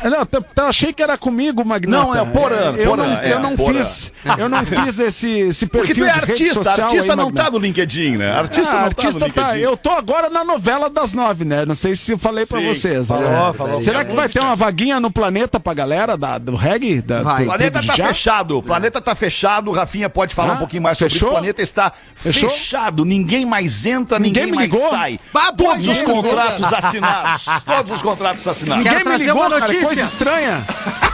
não, 0.10 0.26
t- 0.26 0.40
t- 0.42 0.46
eu 0.62 0.66
achei 0.68 0.94
que 0.94 1.02
era 1.04 1.18
comigo, 1.18 1.64
Magnata. 1.66 2.04
Não, 2.06 2.16
é 2.16 2.22
o 2.22 2.28
Porã, 2.28 2.74
Eu 2.78 2.96
não, 2.98 3.06
é, 3.06 3.34
eu 3.34 3.40
não 3.40 3.56
Porã. 3.56 3.84
fiz, 3.84 4.12
eu 4.38 4.50
não 4.50 4.66
fiz 4.66 5.00
esse, 5.00 5.30
esse 5.30 5.66
Porque 5.68 5.88
perfil 5.94 6.06
tu 6.06 6.10
é 6.10 6.14
de 6.14 6.20
rede 6.20 6.32
artista, 6.32 6.70
artista 6.84 7.12
aí, 7.12 7.18
não 7.18 7.26
Magnata. 7.26 7.46
tá 7.46 7.52
no 7.52 7.58
LinkedIn, 7.60 8.18
né? 8.18 8.32
Artista 8.32 8.72
Ah, 8.72 8.76
não 8.80 8.86
artista 8.86 9.20
tá 9.20 9.28
no 9.28 9.34
tá. 9.34 9.42
LinkedIn. 9.42 9.64
Eu 9.64 9.78
tô 9.78 9.90
agora 9.92 10.30
na 10.30 10.44
novela 10.44 10.90
das 10.90 11.14
nove, 11.14 11.46
né? 11.46 11.66
Não 11.66 11.76
sei 11.76 11.96
se 11.96 12.12
eu 12.12 12.18
falei 12.18 12.46
pra 12.46 12.60
vocês. 12.62 13.08
Falou, 13.08 13.30
né? 13.30 13.54
falou. 13.54 13.80
Será 13.80 14.04
que 14.06 14.14
vai 14.16 14.30
ter 14.30 14.40
uma 14.40 14.56
vaguinha 14.56 15.00
no 15.00 15.12
planeta 15.12 15.60
pra 15.60 15.74
galera 15.74 16.18
da, 16.18 16.38
do 16.38 16.56
reggae? 16.56 17.02
Da, 17.02 17.22
Vai. 17.22 17.38
do- 17.38 17.44
O 17.44 17.46
planeta 17.48 17.82
do 17.82 17.88
tá 17.88 17.94
fechado, 17.94 18.58
o 18.58 18.64
planeta 18.64 19.02
tá 19.02 19.16
fechado, 19.16 19.70
o 19.70 19.74
Rafinha 19.74 20.10
pode 20.10 20.34
falar 20.34 20.54
Ah, 20.54 20.56
um 20.56 20.60
pouquinho 20.60 20.82
mais 20.84 20.98
sobre 20.98 21.16
isso. 21.16 21.26
O 21.28 21.30
planeta 21.32 21.62
está 21.62 21.92
Fechou? 22.16 22.50
fechado, 22.50 23.06
ninguém 23.06 23.46
mais 23.46 23.86
entra, 23.86 24.18
ninguém, 24.20 24.52
mais 24.52 24.70
ligou? 24.72 24.90
sai. 24.90 25.20
Todos 25.58 25.88
os 25.88 26.02
contratos 26.02 26.74
assinados, 26.74 27.46
todos 27.66 27.92
os 27.92 28.02
contratos 28.02 28.48
assinados. 28.48 28.84
Ninguém 28.84 29.04
me 29.06 29.18
ligou, 29.18 29.42
uma. 29.48 29.60
Notícia. 29.82 29.88
Coisa 29.88 30.02
estranha. 30.02 30.64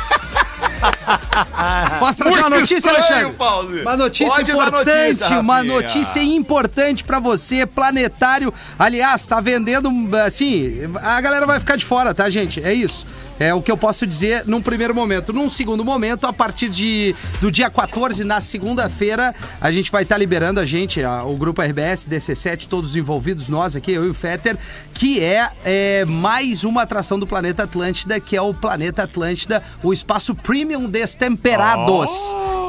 Posso 1.99 2.17
trazer 2.19 2.39
uma 2.39 2.49
Muito 2.49 2.61
notícia, 2.61 2.77
estranho, 2.77 2.97
Alexandre? 2.97 3.37
Pause. 3.37 3.81
Uma 3.81 3.97
notícia 3.97 4.35
Pode 4.35 4.51
importante, 4.51 5.07
notícia, 5.07 5.39
uma 5.39 5.63
notícia 5.63 6.23
importante 6.23 7.03
pra 7.03 7.19
você, 7.19 7.65
planetário. 7.65 8.53
Aliás, 8.77 9.25
tá 9.27 9.41
vendendo, 9.41 9.91
assim, 10.25 10.79
a 11.01 11.19
galera 11.19 11.45
vai 11.45 11.59
ficar 11.59 11.75
de 11.75 11.85
fora, 11.85 12.13
tá, 12.13 12.29
gente? 12.29 12.63
É 12.63 12.73
isso. 12.73 13.05
É 13.39 13.53
o 13.53 13.61
que 13.61 13.71
eu 13.71 13.77
posso 13.77 14.05
dizer 14.05 14.43
num 14.45 14.61
primeiro 14.61 14.93
momento. 14.93 15.31
Num 15.31 15.49
segundo 15.49 15.85
momento, 15.85 16.25
a 16.27 16.33
partir 16.33 16.67
de, 16.69 17.15
do 17.39 17.49
dia 17.51 17.69
14, 17.69 18.23
na 18.25 18.41
segunda-feira, 18.41 19.33
a 19.61 19.71
gente 19.71 19.89
vai 19.91 20.03
estar 20.03 20.17
liberando 20.17 20.59
a 20.59 20.65
gente, 20.65 21.01
a- 21.03 21.23
o 21.23 21.35
grupo 21.37 21.61
RBS, 21.61 22.05
DC7, 22.09 22.67
todos 22.67 22.91
os 22.91 22.95
envolvidos, 22.97 23.47
nós 23.47 23.75
aqui, 23.75 23.91
eu 23.93 24.05
e 24.05 24.09
o 24.09 24.13
Fetter, 24.13 24.57
que 24.93 25.23
é, 25.23 25.49
é 25.63 26.05
mais 26.05 26.63
uma 26.65 26.81
atração 26.81 27.17
do 27.17 27.25
Planeta 27.25 27.63
Atlântida, 27.63 28.19
que 28.19 28.35
é 28.35 28.41
o 28.41 28.53
Planeta 28.53 29.03
Atlântida, 29.03 29.63
o 29.81 29.93
espaço 29.93 30.35
premium 30.35 30.89
destemperados. 30.89 32.11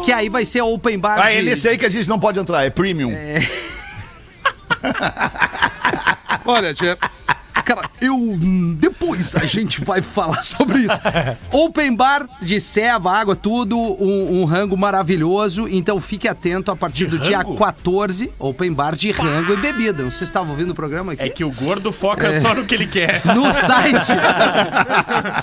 Que 0.04 0.12
aí 0.12 0.28
vai 0.28 0.44
ser 0.44 0.62
open 0.62 0.98
bar 0.98 1.18
Ah, 1.20 1.30
de... 1.30 1.36
é 1.38 1.42
nesse 1.42 1.68
aí 1.68 1.76
que 1.76 1.84
a 1.84 1.90
gente 1.90 2.08
não 2.08 2.18
pode 2.20 2.38
entrar, 2.38 2.64
é 2.64 2.70
premium. 2.70 3.12
Olha, 6.46 6.72
tia. 6.72 6.96
Cara, 7.64 7.88
eu. 8.00 8.16
Depois 8.76 9.34
a 9.36 9.44
gente 9.44 9.82
vai 9.84 10.02
falar 10.02 10.42
sobre 10.42 10.80
isso. 10.80 10.98
Open 11.50 11.94
bar 11.94 12.26
de 12.40 12.60
ceva, 12.60 13.12
água, 13.12 13.36
tudo. 13.36 13.78
Um, 13.78 14.40
um 14.40 14.44
rango 14.44 14.76
maravilhoso. 14.76 15.68
Então 15.68 16.00
fique 16.00 16.28
atento 16.28 16.70
a 16.70 16.76
partir 16.76 17.06
do 17.06 17.18
dia 17.18 17.44
14. 17.44 18.30
Open 18.38 18.72
bar 18.72 18.94
de 18.94 19.10
rango 19.10 19.52
e 19.52 19.56
bebida. 19.56 20.04
Vocês 20.04 20.22
estavam 20.22 20.50
ouvindo 20.50 20.70
o 20.70 20.74
programa 20.74 21.12
aqui? 21.12 21.22
É 21.22 21.28
que 21.28 21.44
o 21.44 21.50
gordo 21.50 21.92
foca 21.92 22.40
só 22.40 22.54
no 22.54 22.64
que 22.64 22.74
ele 22.74 22.86
quer. 22.86 23.22
No 23.34 23.50
site 23.52 24.12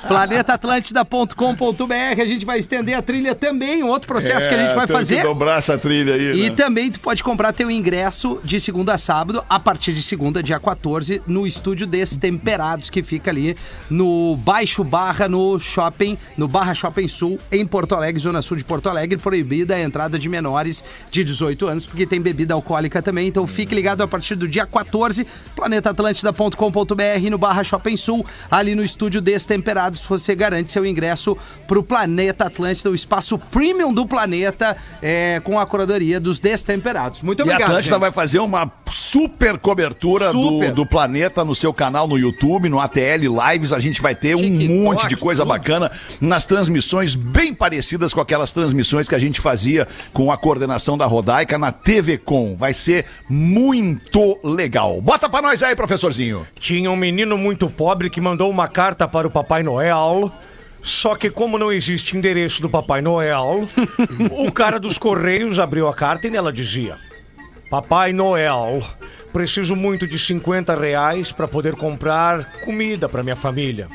planetaatlântida.com.br 0.08 2.22
a 2.22 2.26
gente 2.26 2.46
vai 2.46 2.60
estender 2.60 2.98
a 2.98 3.02
trilha 3.02 3.36
também, 3.36 3.84
um 3.84 3.88
outro 3.88 4.08
processo 4.08 4.48
que 4.48 4.56
a 4.56 4.58
gente 4.58 4.76
vai 4.76 4.84
É, 4.84 4.88
temos 4.88 5.02
fazer. 5.02 5.18
Que 5.18 5.24
dobrar 5.24 5.58
essa 5.58 5.78
trilha 5.78 6.16
aí. 6.16 6.46
E 6.46 6.50
né? 6.50 6.56
também 6.56 6.92
tu 6.92 7.00
pode 7.00 7.24
comprar 7.24 7.54
teu 7.54 7.70
ingresso 7.70 8.40
de 8.44 8.60
segunda 8.60 8.94
a 8.94 8.98
sábado, 8.98 9.44
a 9.50 9.60
partir 9.60 9.94
de 9.94 10.02
segunda, 10.02 10.42
dia 10.42 10.60
14, 10.60 11.22
no 11.28 11.46
estúdio 11.46 11.86
Destemperados, 12.08 12.90
que 12.90 13.04
fica 13.04 13.30
ali 13.32 13.56
no 13.90 14.36
Baixo 14.38 14.84
Barra, 14.84 15.28
no 15.28 15.60
shopping, 15.60 16.18
no 16.38 16.48
Barra 16.48 16.74
Shopping 16.74 17.08
Sul, 17.08 17.38
em 17.52 17.66
Porto 17.66 17.96
Alegre, 17.96 18.22
Zona 18.22 18.42
Sul 18.42 18.58
de 18.58 18.64
Porto 18.64 18.88
Alegre, 18.90 19.18
proibida 19.18 19.76
a 19.76 19.82
entrada 19.82 20.18
de 20.18 20.30
menores 20.30 20.84
de 21.12 21.24
18 21.24 21.68
anos, 21.68 21.86
porque 21.86 22.06
tem 22.06 22.22
bebida 22.22 22.54
alcoólica 22.54 23.02
também. 23.02 23.28
Então 23.28 23.46
fique 23.46 23.76
ligado 23.76 24.02
a 24.02 24.08
partir 24.08 24.36
do 24.36 24.48
dia 24.48 24.66
14, 24.66 25.26
planetaatlântida.com.br 25.56 27.30
no 27.30 27.38
Barra 27.38 27.64
Shopping 27.64 27.98
Sul, 27.98 28.26
ali 28.50 28.74
no 28.76 28.84
estúdio 28.84 29.22
Destemperados, 29.22 30.04
você 30.04 30.36
garante 30.36 30.72
seu 30.72 30.86
ingresso 30.86 31.36
pro 31.68 31.84
Planeta 31.84 32.46
Atlântida, 32.46 32.90
o 32.90 32.96
espaço 32.96 33.38
premium 33.38 33.94
do 33.94 34.06
planeta, 34.06 34.78
é, 35.02 35.42
com 35.44 35.60
a 35.60 35.66
curadoria 35.66 36.20
dos 36.20 36.40
Destemperados. 36.40 37.22
Muito 37.22 37.40
E 37.40 37.42
a 37.42 37.46
obrigado. 37.46 37.70
Atlântida 37.70 37.94
gente. 37.94 38.02
vai 38.02 38.12
fazer 38.12 38.40
uma 38.40 38.72
super 38.90 39.58
cobertura 39.58 40.32
Super. 40.32 40.70
Do, 40.70 40.76
do 40.78 40.86
planeta 40.86 41.44
no 41.44 41.56
seu 41.56 41.74
canal 41.74 41.97
no 42.06 42.18
YouTube, 42.18 42.68
no 42.68 42.80
ATL 42.80 43.24
Lives. 43.24 43.72
A 43.72 43.80
gente 43.80 44.02
vai 44.02 44.14
ter 44.14 44.36
um 44.36 44.42
TikTok, 44.42 44.70
monte 44.70 45.08
de 45.08 45.16
coisa 45.16 45.44
tudo. 45.44 45.54
bacana 45.54 45.90
nas 46.20 46.46
transmissões 46.46 47.16
bem 47.16 47.54
parecidas 47.54 48.14
com 48.14 48.20
aquelas 48.20 48.52
transmissões 48.52 49.08
que 49.08 49.16
a 49.16 49.20
gente 49.20 49.40
fazia 49.40 49.88
com 50.12 50.32
a 50.32 50.38
coordenação 50.38 50.98
da 50.98 51.06
Rodaica 51.06 51.58
na 51.58 51.72
TV 51.72 52.18
Com. 52.18 52.56
Vai 52.58 52.74
ser 52.74 53.06
muito 53.30 54.38
legal. 54.44 55.02
Bota 55.02 55.30
pra 55.30 55.42
nós 55.42 55.64
aí, 55.64 55.76
professorzinho. 55.76 56.46
Tinha 56.60 56.92
um 56.92 56.98
menino 56.98 57.38
muito 57.38 57.70
pobre 57.70 58.10
que 58.10 58.20
mandou 58.20 58.50
uma 58.50 58.68
carta 58.68 59.08
para 59.08 59.26
o 59.28 59.32
Papai 59.32 59.64
Noel. 59.64 60.32
Só 60.84 61.16
que 61.16 61.30
como 61.30 61.58
não 61.58 61.72
existe 61.72 62.16
endereço 62.16 62.62
do 62.62 62.70
Papai 62.70 63.02
Noel, 63.02 63.68
o 64.38 64.52
cara 64.52 64.80
dos 64.80 64.98
Correios 64.98 65.60
abriu 65.60 65.88
a 65.88 65.94
carta 65.94 66.28
e 66.28 66.30
nela 66.30 66.52
dizia: 66.54 66.98
Papai 67.70 68.14
Noel, 68.14 68.82
preciso 69.38 69.76
muito 69.76 70.08
de 70.08 70.18
50 70.18 70.76
reais 70.76 71.32
para 71.32 71.48
poder 71.48 71.76
comprar 71.76 72.60
comida 72.62 73.08
para 73.08 73.22
minha 73.22 73.36
família. 73.36 73.88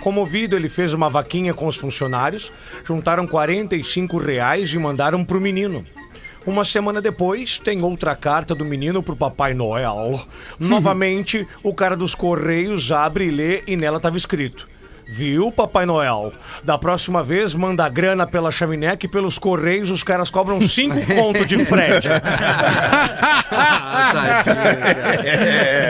Comovido, 0.00 0.56
ele 0.56 0.68
fez 0.68 0.92
uma 0.92 1.08
vaquinha 1.08 1.54
com 1.54 1.68
os 1.68 1.76
funcionários, 1.76 2.50
juntaram 2.84 3.24
45 3.24 4.18
reais 4.18 4.70
e 4.70 4.78
mandaram 4.78 5.24
pro 5.24 5.40
menino. 5.40 5.86
Uma 6.44 6.64
semana 6.64 7.00
depois, 7.00 7.60
tem 7.60 7.84
outra 7.84 8.16
carta 8.16 8.52
do 8.52 8.64
menino 8.64 9.00
pro 9.00 9.14
Papai 9.14 9.54
Noel. 9.54 10.20
Novamente, 10.58 11.46
o 11.62 11.72
cara 11.72 11.96
dos 11.96 12.12
Correios 12.16 12.90
abre 12.90 13.26
e 13.26 13.30
lê 13.30 13.62
e 13.68 13.76
nela 13.76 13.98
estava 13.98 14.16
escrito: 14.16 14.68
Viu, 15.12 15.50
Papai 15.50 15.84
Noel? 15.84 16.32
Da 16.62 16.78
próxima 16.78 17.24
vez, 17.24 17.52
manda 17.52 17.84
a 17.84 17.88
grana 17.88 18.28
pela 18.28 18.52
chaminé 18.52 18.96
que 18.96 19.08
pelos 19.08 19.40
Correios 19.40 19.90
os 19.90 20.04
caras 20.04 20.30
cobram 20.30 20.60
5 20.60 20.94
conto 21.12 21.44
de 21.44 21.64
frete. 21.64 22.06
Ah. 23.50 24.14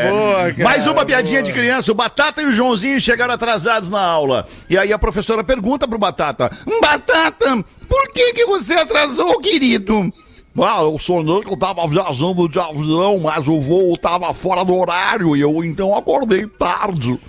Boa, 0.09 0.53
cara. 0.53 0.65
Mais 0.65 0.87
uma 0.87 1.05
piadinha 1.05 1.43
de 1.43 1.53
criança. 1.53 1.93
O 1.93 1.95
Batata 1.95 2.41
e 2.41 2.47
o 2.47 2.53
Joãozinho 2.53 2.99
chegaram 2.99 3.35
atrasados 3.35 3.91
na 3.91 4.01
aula. 4.01 4.47
E 4.71 4.79
aí 4.79 4.91
a 4.91 4.99
professora 4.99 5.45
pergunta 5.45 5.87
pro 5.87 5.99
Batata: 5.99 6.51
Batata, 6.81 7.63
por 7.87 8.09
que 8.15 8.33
que 8.33 8.47
você 8.47 8.73
atrasou, 8.73 9.39
querido? 9.39 10.11
Ah, 10.59 10.81
eu 10.81 10.99
sonhei 10.99 11.43
que 11.43 11.53
eu 11.53 11.59
tava 11.59 11.87
viajando 11.87 12.49
de 12.49 12.59
avião, 12.59 13.19
mas 13.19 13.47
o 13.47 13.61
voo 13.61 13.99
tava 13.99 14.33
fora 14.33 14.65
do 14.65 14.75
horário 14.75 15.37
e 15.37 15.43
eu 15.43 15.63
então 15.63 15.95
acordei 15.95 16.47
tarde. 16.47 17.21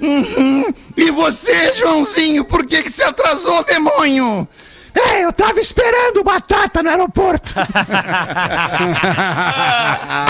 Uhum. 0.00 0.64
E 0.96 1.10
você, 1.10 1.74
Joãozinho, 1.74 2.44
por 2.44 2.66
que 2.66 2.82
que 2.82 2.90
se 2.90 3.02
atrasou, 3.02 3.64
demônio? 3.64 4.48
É, 4.94 5.24
eu 5.24 5.32
tava 5.32 5.58
esperando 5.58 6.18
o 6.20 6.24
Batata 6.24 6.80
no 6.80 6.88
aeroporto. 6.88 7.52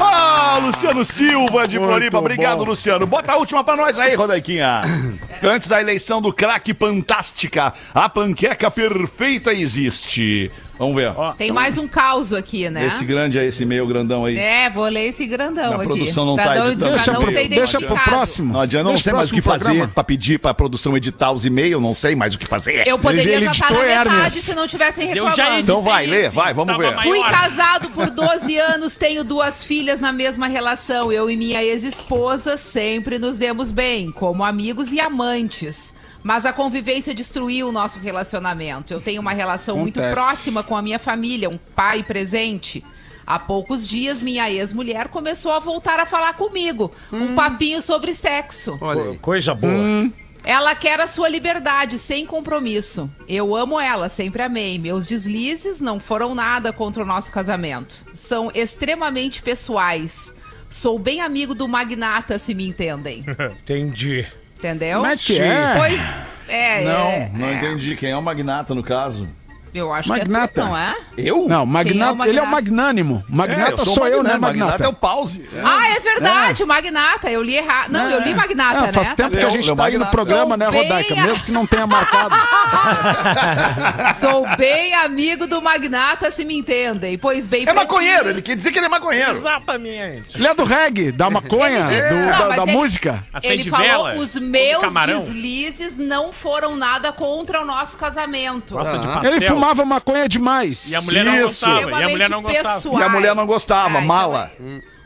ah, 0.00 0.58
Luciano 0.62 1.04
Silva 1.04 1.68
de 1.68 1.78
Muito 1.78 1.90
Floripa. 1.90 2.18
Obrigado, 2.18 2.60
bom. 2.60 2.64
Luciano. 2.64 3.06
Bota 3.06 3.32
a 3.32 3.36
última 3.36 3.62
pra 3.62 3.76
nós 3.76 3.98
aí, 3.98 4.14
Rodaiquinha. 4.14 4.80
Antes 5.44 5.68
da 5.68 5.82
eleição 5.82 6.22
do 6.22 6.32
craque 6.32 6.72
fantástica, 6.72 7.74
a 7.94 8.08
panqueca 8.08 8.70
perfeita 8.70 9.52
existe. 9.52 10.50
Vamos 10.78 10.96
ver. 10.96 11.12
Tem 11.38 11.52
mais 11.52 11.78
um 11.78 11.86
caos 11.86 12.32
aqui, 12.32 12.68
né? 12.68 12.86
Esse 12.86 13.04
grande 13.04 13.38
aí, 13.38 13.46
esse 13.46 13.64
meio 13.64 13.86
grandão 13.86 14.24
aí. 14.24 14.36
É, 14.36 14.68
vou 14.68 14.84
ler 14.84 15.06
esse 15.06 15.24
grandão 15.26 15.72
A 15.72 15.76
aqui. 15.76 15.84
produção 15.84 16.26
não 16.26 16.34
pra 16.34 16.44
tá 16.46 16.54
não, 16.56 16.66
editando. 16.72 16.90
Deixa 16.96 17.12
não 17.12 17.20
pro, 17.22 17.32
ser 17.32 17.48
deixa 17.48 17.80
pro 17.80 17.94
próximo. 17.94 18.52
Não 18.52 18.60
adianta, 18.60 18.84
não 18.84 18.90
Deixa 18.92 19.04
sei 19.04 19.12
mais 19.12 19.30
o 19.30 19.34
que 19.34 19.40
fazer 19.40 19.64
programa. 19.64 19.92
pra 19.94 20.04
pedir 20.04 20.38
pra 20.40 20.52
produção 20.52 20.96
editar 20.96 21.30
os 21.32 21.44
e-mails, 21.44 21.80
não 21.80 21.94
sei 21.94 22.16
mais 22.16 22.34
o 22.34 22.38
que 22.38 22.46
fazer. 22.46 22.86
Eu 22.86 22.98
poderia 22.98 23.34
Ele 23.36 23.44
já 23.46 23.52
estar 23.52 23.70
na 23.72 23.80
metade 23.82 24.08
Hermes. 24.16 24.32
se 24.34 24.54
não 24.54 24.66
tivessem 24.66 25.04
Eu 25.04 25.08
reclamando. 25.26 25.36
já 25.36 25.44
editei 25.46 25.60
Então 25.62 25.82
vai, 25.82 26.06
lê, 26.06 26.28
vai, 26.28 26.52
vamos 26.52 26.76
ver. 26.76 27.00
Fui 27.02 27.20
casado 27.22 27.90
por 27.90 28.10
12 28.10 28.56
anos, 28.58 28.96
tenho 28.96 29.22
duas 29.22 29.62
filhas 29.62 30.00
na 30.00 30.12
mesma 30.12 30.48
relação. 30.48 31.12
Eu 31.12 31.30
e 31.30 31.36
minha 31.36 31.62
ex-esposa 31.62 32.56
sempre 32.56 33.18
nos 33.18 33.38
demos 33.38 33.70
bem, 33.70 34.10
como 34.10 34.42
amigos 34.44 34.90
e 34.92 34.98
amantes. 35.00 35.94
Mas 36.24 36.46
a 36.46 36.54
convivência 36.54 37.14
destruiu 37.14 37.68
o 37.68 37.72
nosso 37.72 38.00
relacionamento. 38.00 38.94
Eu 38.94 39.00
tenho 39.00 39.20
uma 39.20 39.32
relação 39.32 39.76
muito 39.76 40.00
Acontece. 40.00 40.14
próxima 40.14 40.62
com 40.62 40.74
a 40.74 40.80
minha 40.80 40.98
família, 40.98 41.50
um 41.50 41.58
pai 41.58 42.02
presente. 42.02 42.82
Há 43.26 43.38
poucos 43.38 43.86
dias, 43.86 44.22
minha 44.22 44.50
ex-mulher 44.50 45.08
começou 45.08 45.52
a 45.52 45.58
voltar 45.58 46.00
a 46.00 46.06
falar 46.06 46.32
comigo. 46.32 46.90
Hum. 47.12 47.24
Um 47.24 47.34
papinho 47.34 47.82
sobre 47.82 48.14
sexo. 48.14 48.78
Olha 48.80 49.10
aí. 49.10 49.18
Coisa 49.18 49.54
boa. 49.54 49.72
Hum. 49.74 50.10
Ela 50.42 50.74
quer 50.74 50.98
a 51.00 51.06
sua 51.06 51.28
liberdade, 51.28 51.98
sem 51.98 52.26
compromisso. 52.26 53.10
Eu 53.28 53.54
amo 53.54 53.78
ela, 53.78 54.08
sempre 54.08 54.42
amei. 54.42 54.78
Meus 54.78 55.06
deslizes 55.06 55.80
não 55.80 56.00
foram 56.00 56.34
nada 56.34 56.72
contra 56.72 57.02
o 57.02 57.06
nosso 57.06 57.30
casamento. 57.30 58.04
São 58.14 58.50
extremamente 58.54 59.42
pessoais. 59.42 60.34
Sou 60.70 60.98
bem 60.98 61.20
amigo 61.20 61.54
do 61.54 61.68
magnata, 61.68 62.38
se 62.38 62.54
me 62.54 62.66
entendem. 62.66 63.24
Entendi. 63.62 64.26
Entendeu? 64.64 65.04
É 65.04 65.14
que 65.14 65.38
é? 65.38 65.74
Pois. 65.76 66.00
É, 66.48 66.84
Não, 66.84 67.06
é, 67.10 67.30
não 67.34 67.48
é. 67.48 67.54
entendi. 67.56 67.96
Quem 67.96 68.10
é 68.10 68.16
o 68.16 68.22
magnata 68.22 68.74
no 68.74 68.82
caso? 68.82 69.28
Eu 69.74 69.92
acho 69.92 70.08
Magnata. 70.08 70.48
que 70.52 70.60
é 70.60 70.62
tu, 70.62 70.66
não 70.68 70.76
é? 70.78 70.94
Eu? 71.18 71.48
Não, 71.48 71.66
magnata, 71.66 72.12
é 72.22 72.26
o 72.26 72.30
ele 72.30 72.38
é 72.38 72.42
o 72.42 72.46
magnata? 72.46 72.50
magnânimo. 72.76 73.24
Magnata 73.28 73.82
É, 73.82 73.84
sou, 73.84 74.06
eu, 74.06 74.22
né, 74.22 74.36
Magnata 74.36 74.38
magnata? 74.40 74.84
é 74.84 74.88
o 74.88 74.92
pause. 74.92 75.48
É. 75.52 75.60
Ah, 75.64 75.88
é 75.88 75.98
verdade, 76.00 76.62
o 76.62 76.66
Magnata. 76.66 77.28
Eu 77.28 77.42
li 77.42 77.56
errado. 77.56 77.90
Não, 77.90 78.08
eu 78.08 78.20
li 78.20 78.32
Magnata, 78.34 78.86
É, 78.86 78.92
faz 78.92 79.08
né? 79.10 79.14
tempo 79.16 79.36
que 79.36 79.44
a 79.44 79.48
gente 79.50 79.66
leu 79.66 79.74
tá 79.76 79.84
aí 79.86 79.94
no 79.94 79.98
Magnata. 80.04 80.16
programa, 80.16 80.56
né, 80.56 80.64
Sou 80.66 80.72
bem 80.74 80.82
Rodaica? 80.84 81.14
a- 81.14 81.16
Mesmo 81.24 81.44
que 81.44 81.50
não 81.52 81.66
tenha 81.66 81.86
marcado. 81.88 82.36
Sou 84.20 84.46
bem 84.56 84.94
amigo 84.94 85.46
do 85.48 85.60
Magnata, 85.60 86.30
se 86.30 86.44
me 86.44 86.56
entendem. 86.56 87.18
Pois 87.18 87.46
bem, 87.48 87.64
É 87.66 87.72
maconheiro, 87.72 88.28
ele 88.30 88.42
quer 88.42 88.56
dizer 88.56 88.70
que 88.70 88.78
ele 88.78 88.86
é 88.86 88.88
maconheiro. 88.88 89.36
Exatamente. 89.36 90.36
Ele 90.36 90.46
é 90.46 90.54
do 90.54 90.62
reggae, 90.64 91.10
da 91.10 91.28
maconha, 91.30 91.82
disse- 91.84 92.08
do- 92.10 92.14
Não, 92.14 92.26
da, 92.30 92.48
da 92.56 92.62
ele- 92.62 92.72
música. 92.72 93.24
Ele 93.42 93.64
falou, 93.70 93.86
vela, 93.86 94.14
os 94.16 94.36
meus 94.36 94.92
deslizes 95.06 95.96
não 95.98 96.32
foram 96.32 96.76
nada 96.76 97.10
contra 97.12 97.60
o 97.60 97.64
nosso 97.64 97.96
casamento. 97.96 98.74
Gosta 98.74 98.98
de 98.98 99.06
pastel. 99.08 99.32
Ele 99.32 99.40
fumava 99.64 99.84
maconha 99.84 100.28
demais. 100.28 100.84
E 100.86 100.94
a 100.94 101.00
mulher 101.00 101.24
não 101.24 101.34
Isso. 101.36 101.66
gostava. 101.66 101.90
E 102.00 102.02
a 102.04 102.08
mulher 102.08 102.28
não 102.30 102.42
gostava. 102.42 102.74
pessoais. 102.74 103.00
E 103.00 103.02
a 103.02 103.08
mulher 103.08 103.34
não 103.34 103.46
gostava, 103.46 103.88
Ah, 103.88 103.90
então 104.02 104.02
mala. 104.02 104.52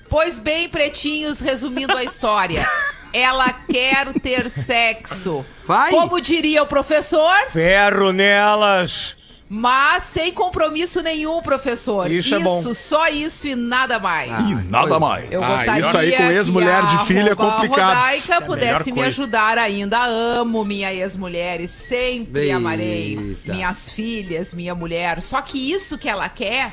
Pois 0.09 0.39
bem, 0.39 0.69
pretinhos, 0.69 1.39
resumindo 1.41 1.97
a 1.97 2.03
história. 2.03 2.67
Ela 3.13 3.51
quer 3.53 4.13
ter 4.21 4.51
sexo. 4.51 5.45
Vai. 5.67 5.91
Como 5.91 6.21
diria 6.21 6.63
o 6.63 6.67
professor, 6.67 7.35
Ferro 7.51 8.13
nelas. 8.13 9.17
Mas 9.49 10.03
sem 10.05 10.33
compromisso 10.33 11.01
nenhum, 11.03 11.41
professor. 11.41 12.11
Isso 12.11 12.35
é 12.35 12.39
bom. 12.39 12.63
só 12.75 13.09
isso 13.09 13.47
e 13.49 13.55
nada 13.55 13.99
mais. 13.99 14.31
E 14.31 14.55
nada 14.71 15.01
mais. 15.01 15.31
Eu 15.33 15.43
Ah, 15.43 15.47
gostaria 15.47 15.81
isso 15.81 15.97
aí 15.97 16.11
com 16.11 16.17
que 16.19 16.23
ex-mulher 16.23 16.87
de 16.87 16.95
a 16.97 16.99
filho 17.07 17.29
é 17.31 17.35
complicado. 17.35 17.97
Rodaica 17.97 18.35
É 18.35 18.37
a 18.37 18.41
pudesse 18.43 18.93
me 18.93 19.03
ajudar 19.03 19.57
ainda. 19.57 20.05
Amo 20.05 20.65
minha 20.65 20.93
ex-mulher 20.93 21.61
e 21.61 21.69
sempre 21.69 22.43
Eita. 22.43 22.57
amarei 22.57 23.39
minhas 23.47 23.89
filhas, 23.89 24.53
minha 24.53 24.75
mulher. 24.75 25.23
Só 25.23 25.41
que 25.41 25.73
isso 25.73 25.97
que 25.97 26.09
ela 26.09 26.29
quer 26.29 26.71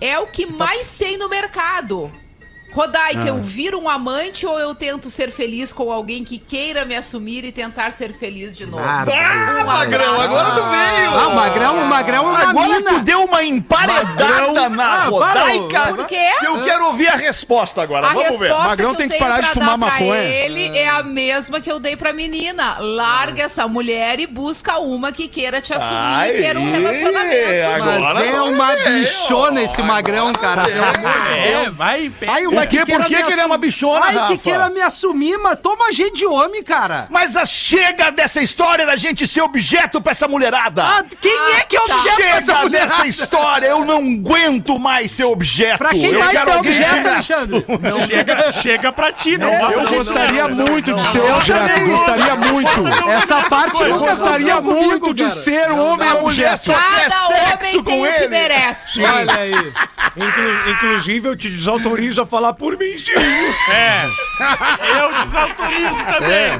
é 0.00 0.18
o 0.18 0.26
que 0.26 0.44
mais 0.46 0.98
tem 0.98 1.16
no 1.18 1.28
mercado. 1.28 2.10
Rodaica, 2.72 3.22
Ah. 3.24 3.28
eu 3.28 3.38
viro 3.38 3.80
um 3.80 3.88
amante 3.88 4.46
ou 4.46 4.58
eu 4.58 4.74
tento 4.74 5.10
ser 5.10 5.30
feliz 5.32 5.72
com 5.72 5.90
alguém 5.90 6.22
que 6.22 6.38
queira 6.38 6.84
me 6.84 6.94
assumir 6.94 7.44
e 7.44 7.50
tentar 7.50 7.90
ser 7.92 8.12
feliz 8.12 8.56
de 8.56 8.66
novo? 8.66 8.84
Ah, 8.86 9.04
Um 9.62 9.66
Magrão, 9.66 10.14
abraço. 10.14 10.22
agora 10.22 10.50
tu 10.50 10.62
veio. 10.70 11.10
Ah, 11.18 11.28
o 11.28 11.34
Magrão, 11.34 11.78
o 11.78 11.86
Magrão 11.86 12.24
é 12.24 12.28
uma 12.38 12.50
Agora 12.50 12.68
mina. 12.68 12.90
tu 12.90 13.00
deu 13.00 13.24
uma 13.24 13.42
emparedada 13.42 14.68
na 14.68 14.84
Ah, 14.84 15.04
rodaica. 15.06 15.80
Por 15.88 16.06
quê? 16.06 16.28
Eu 16.42 16.62
quero 16.62 16.86
ouvir 16.86 17.08
a 17.08 17.16
resposta 17.16 17.82
agora. 17.82 18.06
A 18.06 18.12
Vamos 18.12 18.38
ver. 18.38 18.46
resposta 18.48 18.68
Magrão 18.68 18.90
que 18.92 18.96
tem 18.98 19.08
que 19.08 19.18
parar 19.18 19.36
de 19.40 19.42
pra 19.46 19.54
fumar 19.54 19.78
dar 19.78 19.86
pra 19.86 19.92
maconha. 20.06 20.22
ele 20.22 20.76
é 20.78 20.88
a 20.88 21.02
mesma 21.02 21.60
que 21.60 21.70
eu 21.72 21.80
dei 21.80 21.96
pra 21.96 22.12
menina. 22.12 22.76
Larga 22.78 23.44
essa 23.44 23.66
mulher 23.66 24.20
e 24.20 24.26
busca 24.26 24.78
uma 24.78 25.10
que 25.10 25.26
queira 25.26 25.60
te 25.60 25.72
assumir 25.72 25.94
Ai, 25.96 26.30
e 26.36 26.42
ter 26.42 26.56
um 26.58 26.70
relacionamento. 26.70 27.64
agora- 27.76 28.00
Mas 28.14 28.26
é 28.28 28.40
uma 28.42 28.76
bichona 28.76 29.62
esse 29.62 29.82
magrão, 29.82 30.32
cara. 30.32 30.64
Pelo 30.64 30.84
amor 30.84 31.22
de 31.22 31.38
É, 31.38 31.62
Deus. 31.64 31.76
vai, 31.76 32.10
pega. 32.10 32.32
Por 32.60 32.66
que 32.68 32.78
Por 32.86 33.04
que 33.06 33.22
que 33.22 33.32
ele 33.32 33.40
é 33.40 33.46
uma 33.46 33.58
bichona, 33.58 34.04
Ai, 34.06 34.14
Rafa? 34.14 34.26
que 34.32 34.38
queira 34.38 34.68
me 34.70 34.80
assumir, 34.80 35.38
mas 35.38 35.58
toma 35.60 35.92
jeito 35.92 36.16
de 36.16 36.26
homem, 36.26 36.62
cara. 36.62 37.06
Mas 37.10 37.36
a- 37.36 37.46
chega 37.46 38.10
dessa 38.10 38.40
história 38.42 38.84
da 38.86 38.96
gente 38.96 39.26
ser 39.26 39.42
objeto 39.42 40.00
pra 40.00 40.12
essa 40.12 40.26
mulherada. 40.28 40.82
Ah, 40.84 41.04
quem 41.20 41.32
é 41.56 41.60
que 41.62 41.76
é 41.76 41.80
objeto 41.80 42.16
Chega 42.16 42.34
dessa 42.40 42.54
mulher? 42.62 42.86
dessa 42.86 43.06
história, 43.06 43.66
eu 43.66 43.84
não 43.84 43.98
aguento 43.98 44.78
mais 44.78 45.12
ser 45.12 45.24
objeto. 45.24 45.78
Pra 45.78 45.90
quem 45.90 46.04
eu 46.06 46.18
mais 46.18 46.30
quero 46.38 46.52
alguém 46.52 46.70
objeto, 46.72 47.02
que 47.02 47.08
Alexandre? 47.08 47.64
Chega, 48.08 48.52
chega 48.52 48.92
pra 48.92 49.12
ti, 49.12 49.36
não 49.38 49.50
vá 49.58 49.70
Eu 49.72 49.82
pra 49.82 49.90
gostaria 49.96 50.48
muito 50.48 50.94
de 50.94 51.06
ser 51.08 51.18
Eu 51.18 51.34
objeto. 51.36 51.80
Gostaria 51.88 52.36
muito. 52.36 52.88
Essa 53.10 53.42
parte 53.44 53.82
Eu 53.82 53.88
nunca 53.90 54.06
gostaria 54.14 54.60
muito 54.60 55.14
de 55.14 55.30
ser 55.30 55.70
homem 55.70 56.10
objeto. 56.12 56.72
Cada 56.72 56.98
sexo 56.98 57.26
homem 57.26 57.58
tem 57.58 57.82
com 57.82 58.00
o 58.02 58.04
que 58.04 58.08
ele. 58.10 58.28
merece. 58.28 59.02
Olha 59.02 59.32
aí. 59.34 59.52
Inclu- 60.16 60.70
inclusive, 60.70 61.28
eu 61.28 61.36
te 61.36 61.48
desautorizo 61.48 62.20
a 62.22 62.26
falar 62.26 62.47
por 62.52 62.76
mim. 62.78 62.96
É. 63.72 64.04
Eu 65.00 65.24
desautorizo 65.24 66.04
também. 66.04 66.52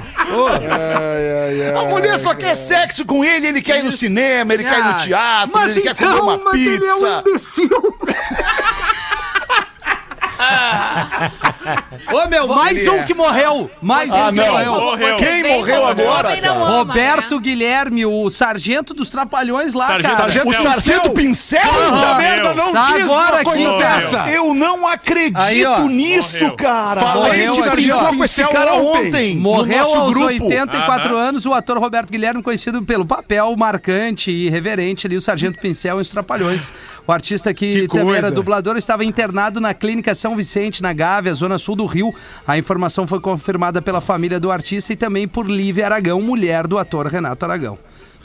A 1.76 1.84
mulher 1.86 2.18
só 2.18 2.34
quer 2.34 2.54
sexo 2.54 3.04
com 3.04 3.24
ele, 3.24 3.46
ele 3.48 3.62
quer 3.62 3.78
ir 3.78 3.82
no 3.82 3.92
cinema, 3.92 4.54
ele 4.54 4.64
quer 4.64 4.78
ir 4.78 4.84
no 4.84 4.90
Ah, 4.90 4.98
teatro, 4.98 5.50
mas 5.54 5.76
ele 5.76 5.82
quer 5.82 5.94
comer 5.96 6.10
então, 6.10 6.24
uma 6.24 6.36
mas 6.38 6.52
pizza. 6.52 6.70
ele 6.74 6.86
é 6.86 6.94
um 6.94 7.20
imbecil. 7.20 7.68
Ô, 12.12 12.28
meu, 12.28 12.48
mais 12.48 12.78
Ele 12.80 12.90
um 12.90 12.94
é. 13.00 13.02
que 13.04 13.14
morreu. 13.14 13.70
Mais 13.80 14.10
Ah, 14.10 14.26
um 14.26 14.30
que 14.30 14.36
não. 14.36 14.46
morreu. 14.52 14.72
Morreu. 14.72 15.16
Quem 15.16 15.42
morreu 15.56 15.86
agora, 15.86 16.36
cara? 16.36 16.52
ama, 16.52 16.68
Roberto 16.78 17.34
né? 17.36 17.40
Guilherme, 17.40 18.06
o 18.06 18.30
sargento 18.30 18.94
dos 18.94 19.10
trapalhões 19.10 19.74
lá, 19.74 19.86
Sargento- 19.86 20.08
cara. 20.16 20.16
Sargento 20.32 20.48
O 20.48 20.52
Sargento 20.54 21.10
Pincel? 21.10 21.60
Puta 21.62 22.14
merda, 22.16 22.54
não 22.54 22.72
Tá 22.72 22.92
diz 22.92 23.04
agora 23.04 23.40
aqui, 23.40 23.66
dessa. 23.78 24.30
Eu 24.30 24.54
não 24.54 24.86
acredito 24.86 25.36
Aí, 25.38 25.64
ó. 25.64 25.80
nisso, 25.86 26.40
Morreu. 26.40 26.56
cara. 26.56 27.00
Falei 27.00 27.46
Morreu 27.48 27.76
de 27.76 27.92
ó. 27.92 28.14
com 28.14 28.24
esse 28.24 28.44
cara 28.44 28.74
ontem. 28.74 29.34
no 29.36 29.40
Morreu 29.42 29.78
nosso 29.78 29.96
aos 29.96 30.14
grupo. 30.14 30.26
84 30.46 31.16
anos 31.16 31.46
o 31.46 31.52
ator 31.54 31.78
Roberto 31.78 32.10
Guilherme, 32.10 32.42
conhecido 32.42 32.82
pelo 32.82 33.04
papel 33.06 33.54
marcante 33.56 34.30
e 34.30 34.48
reverente 34.48 35.06
ali, 35.06 35.16
o 35.16 35.20
Sargento 35.20 35.58
Pincel 35.60 35.98
em 35.98 36.00
Os 36.00 36.08
Trapalhões. 36.08 36.72
O 37.06 37.12
artista 37.12 37.52
que, 37.52 37.82
Que 37.82 37.88
também 37.88 38.04
coisa. 38.04 38.18
era 38.18 38.30
dublador 38.30 38.76
estava 38.76 39.04
internado 39.04 39.60
na 39.60 39.74
Clínica 39.74 40.14
São 40.14 40.36
Vicente, 40.36 40.82
na 40.82 40.92
Gávea, 40.92 41.34
zona 41.34 41.57
sul 41.58 41.76
do 41.76 41.86
Rio. 41.86 42.14
A 42.46 42.56
informação 42.58 43.06
foi 43.06 43.20
confirmada 43.20 43.80
pela 43.82 44.00
família 44.00 44.38
do 44.40 44.50
artista 44.50 44.92
e 44.92 44.96
também 44.96 45.26
por 45.28 45.48
Lívia 45.48 45.86
Aragão, 45.86 46.20
mulher 46.20 46.66
do 46.66 46.78
ator 46.78 47.06
Renato 47.06 47.44
Aragão. 47.44 47.78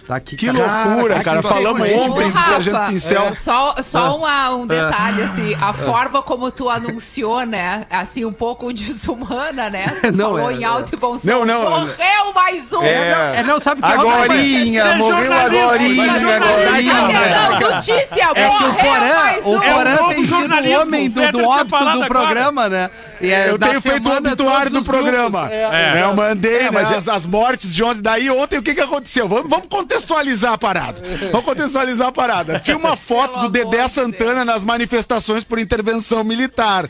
Tá 0.05 0.17
aqui, 0.17 0.35
Que 0.35 0.47
cara. 0.51 0.83
loucura, 0.95 1.13
Cara, 1.23 1.23
cara. 1.23 1.41
que 1.41 1.47
Falamos 1.63 1.89
ontem 1.89 2.29
do 2.29 2.37
Sargento 2.37 2.79
Pincel. 2.89 3.23
é, 3.23 3.33
Só, 3.35 3.73
só 3.81 4.17
uma- 4.17 4.49
um 4.53 4.67
detalhe, 4.67 5.21
assim, 5.23 5.55
a 5.55 5.71
forma 5.71 6.21
como 6.21 6.51
tu 6.51 6.69
anunciou, 6.69 7.45
né? 7.45 7.85
Assim, 7.89 8.25
um 8.25 8.33
pouco 8.33 8.73
desumana, 8.73 9.69
né? 9.69 9.85
Tu 10.03 10.11
Não, 10.11 10.31
Falou 10.35 10.51
é, 10.51 10.55
em 10.55 10.63
é. 10.63 10.65
alto 10.65 10.93
e 10.93 10.97
bom 10.97 11.17
som. 11.17 11.25
Não, 11.29 11.45
não, 11.45 11.61
Morreu 11.61 12.33
mais 12.35 12.73
um! 12.73 12.81
É. 12.83 13.35
É, 13.37 13.43
não, 13.43 13.61
sabe 13.61 13.81
que 13.81 13.87
Agorinha, 13.93 14.95
morreu 14.97 15.31
agorinha, 15.31 16.11
agorinha. 16.11 16.93
Atenção, 16.97 17.59
notícia! 17.71 18.29
É 18.35 18.49
que 18.49 18.63
o 18.63 18.67
morreu 18.67 18.73
Porã, 18.75 19.13
mais 19.15 19.45
o 19.45 19.49
um! 19.55 19.59
Porã 19.61 19.89
É 19.89 19.93
o 19.95 20.01
novo 20.01 20.09
tem 20.09 20.25
sido 20.25 20.53
o 20.53 20.81
homem 20.81 21.09
do, 21.09 21.31
do 21.31 21.43
óbito 21.47 21.69
do 21.79 21.89
agora. 21.89 22.07
programa, 22.07 22.67
né? 22.67 22.89
E 23.23 23.31
é, 23.31 23.49
Eu 23.49 23.57
da 23.57 23.67
tenho 23.67 23.81
feito 23.81 24.09
o 24.09 24.17
obituário 24.17 24.69
do 24.71 24.81
grupos. 24.81 24.87
programa. 24.87 25.49
É. 25.51 25.99
É, 25.99 26.03
eu 26.03 26.13
mandei 26.15 26.57
É, 26.57 26.71
mas 26.71 26.89
né, 26.89 26.95
é- 26.95 26.97
as, 26.99 27.07
as 27.07 27.25
mortes 27.25 27.73
de 27.73 27.83
ontem. 27.83 28.01
Daí 28.01 28.29
ontem 28.29 28.57
o 28.57 28.61
que, 28.63 28.73
que 28.75 28.81
aconteceu? 28.81 29.27
Vamos, 29.27 29.49
vamos 29.49 29.67
contextualizar 29.69 30.53
a 30.53 30.57
parada. 30.57 31.01
Vamos 31.31 31.45
contextualizar 31.45 32.07
a 32.07 32.11
parada. 32.11 32.59
Tinha 32.59 32.77
uma 32.77 32.95
foto 32.97 33.39
do 33.39 33.49
Dedé 33.49 33.83
de 33.83 33.89
Santana 33.91 34.43
nas 34.45 34.63
manifestações 34.63 35.43
por 35.43 35.57
intervenção 35.59 36.23
militar. 36.23 36.85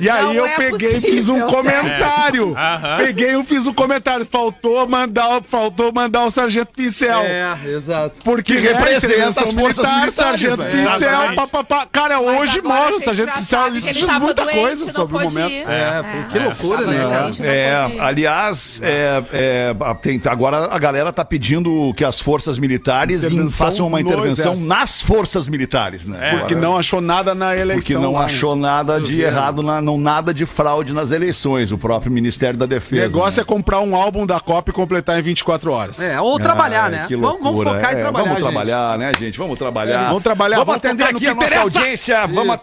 E 0.00 0.08
aí 0.10 0.24
Não 0.24 0.34
eu 0.34 0.46
é 0.46 0.56
peguei 0.56 0.96
e 0.98 1.00
fiz 1.00 1.28
um 1.28 1.40
comentário. 1.42 2.56
É. 2.56 3.04
Peguei 3.04 3.36
e 3.38 3.44
fiz 3.44 3.66
um 3.66 3.72
comentário. 3.74 4.26
Faltou 4.30 4.88
mandar, 4.88 5.40
faltou 5.48 5.92
mandar 5.92 6.24
o 6.24 6.30
Sargento 6.30 6.72
Pincel. 6.74 7.20
É, 7.20 7.56
exato. 7.66 8.16
Porque 8.24 8.56
Que 8.56 8.60
né, 8.62 8.72
representa 8.72 9.42
as 9.42 9.52
forças 9.52 9.84
militares, 9.88 10.14
Sargento 10.14 10.56
né? 10.58 10.70
Pincel, 10.70 11.08
Exatamente. 11.08 11.34
pá, 11.36 11.46
pá, 11.46 11.64
pá. 11.64 11.86
Cara, 11.90 12.20
Mas 12.20 12.40
hoje 12.40 12.62
mora 12.62 12.94
o 12.96 13.00
Sargento 13.00 13.32
Pincel. 13.32 13.66
ele 13.66 13.80
diz 13.80 14.18
muita 14.18 14.46
coisa 14.46 14.88
sobre 14.92 15.16
o 15.16 15.20
momento. 15.20 15.68
É, 15.76 16.02
pô, 16.02 16.28
que 16.32 16.38
loucura, 16.38 16.86
né? 16.86 16.96
É, 17.42 18.00
aliás, 18.00 18.80
é, 18.82 19.22
é, 19.32 19.74
tem- 20.00 20.20
agora 20.26 20.68
a 20.72 20.78
galera 20.78 21.12
tá 21.12 21.24
pedindo 21.24 21.92
que 21.96 22.04
as 22.04 22.18
forças 22.18 22.58
militares 22.58 23.22
façam 23.52 23.86
uma 23.86 24.00
intervenção 24.00 24.56
nas 24.56 25.00
forças 25.02 25.48
militares, 25.48 26.06
né? 26.06 26.16
É. 26.34 26.38
Porque 26.38 26.54
não 26.54 26.76
achou 26.76 27.00
nada 27.00 27.34
na 27.34 27.56
eleição. 27.56 27.80
Porque 27.82 27.94
não 27.94 28.12
lá, 28.12 28.24
achou 28.26 28.56
nada 28.56 29.00
de 29.00 29.20
errado, 29.22 29.62
na- 29.62 29.80
não 29.80 29.98
nada 29.98 30.32
de 30.32 30.46
fraude 30.46 30.92
nas 30.92 31.10
eleições, 31.10 31.70
o 31.72 31.78
próprio 31.78 32.10
Ministério 32.12 32.58
da 32.58 32.64
O 32.64 32.68
Defesa. 32.68 33.02
negócio 33.06 33.38
né? 33.40 33.42
é 33.42 33.44
comprar 33.44 33.80
um 33.80 33.94
álbum 33.94 34.26
da 34.26 34.40
Copa 34.40 34.70
e 34.70 34.72
completar 34.72 35.18
em 35.18 35.22
24 35.22 35.70
horas. 35.72 36.00
É, 36.00 36.20
ou 36.20 36.38
trabalhar, 36.38 36.84
Ai, 36.84 36.90
né? 36.90 37.04
que 37.08 37.16
Vamos, 37.16 37.42
vamos 37.42 37.62
focar 37.62 37.92
em 37.92 37.96
É, 37.96 38.00
trabalhar, 38.00 38.10
Vamos 38.24 38.28
gente. 38.28 38.42
trabalhar, 38.42 38.98
né, 38.98 39.12
gente? 39.18 39.38
Vamos 39.38 39.58
trabalhar. 39.58 40.06
Vamos 40.08 40.22
trabalhar, 40.22 40.56
Vamos 40.56 40.66
vamos 40.74 40.84
atender 40.84 41.04
aqui 41.04 41.26
a 41.28 41.34
nossa 41.34 41.60
audiência. 41.60 42.26
Vamos 42.26 42.60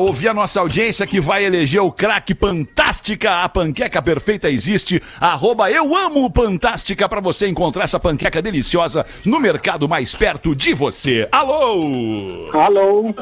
ouvir 0.00 0.28
a 0.28 0.34
nossa 0.34 0.60
audiência 0.60 1.06
que 1.06 1.20
vai 1.20 1.44
eleger 1.44 1.80
o 1.82 1.90
craque 2.06 2.36
Fantástica. 2.36 3.42
A 3.42 3.48
panqueca 3.48 4.00
perfeita 4.00 4.48
existe. 4.48 5.02
Arroba 5.20 5.68
eu 5.72 5.96
amo 5.96 6.30
Fantástica 6.32 7.08
para 7.08 7.20
você 7.20 7.48
encontrar 7.48 7.82
essa 7.82 7.98
panqueca 7.98 8.40
deliciosa 8.40 9.04
no 9.24 9.40
mercado 9.40 9.88
mais 9.88 10.14
perto 10.14 10.54
de 10.54 10.72
você. 10.72 11.26
Alô! 11.32 12.48
Alô, 12.52 13.12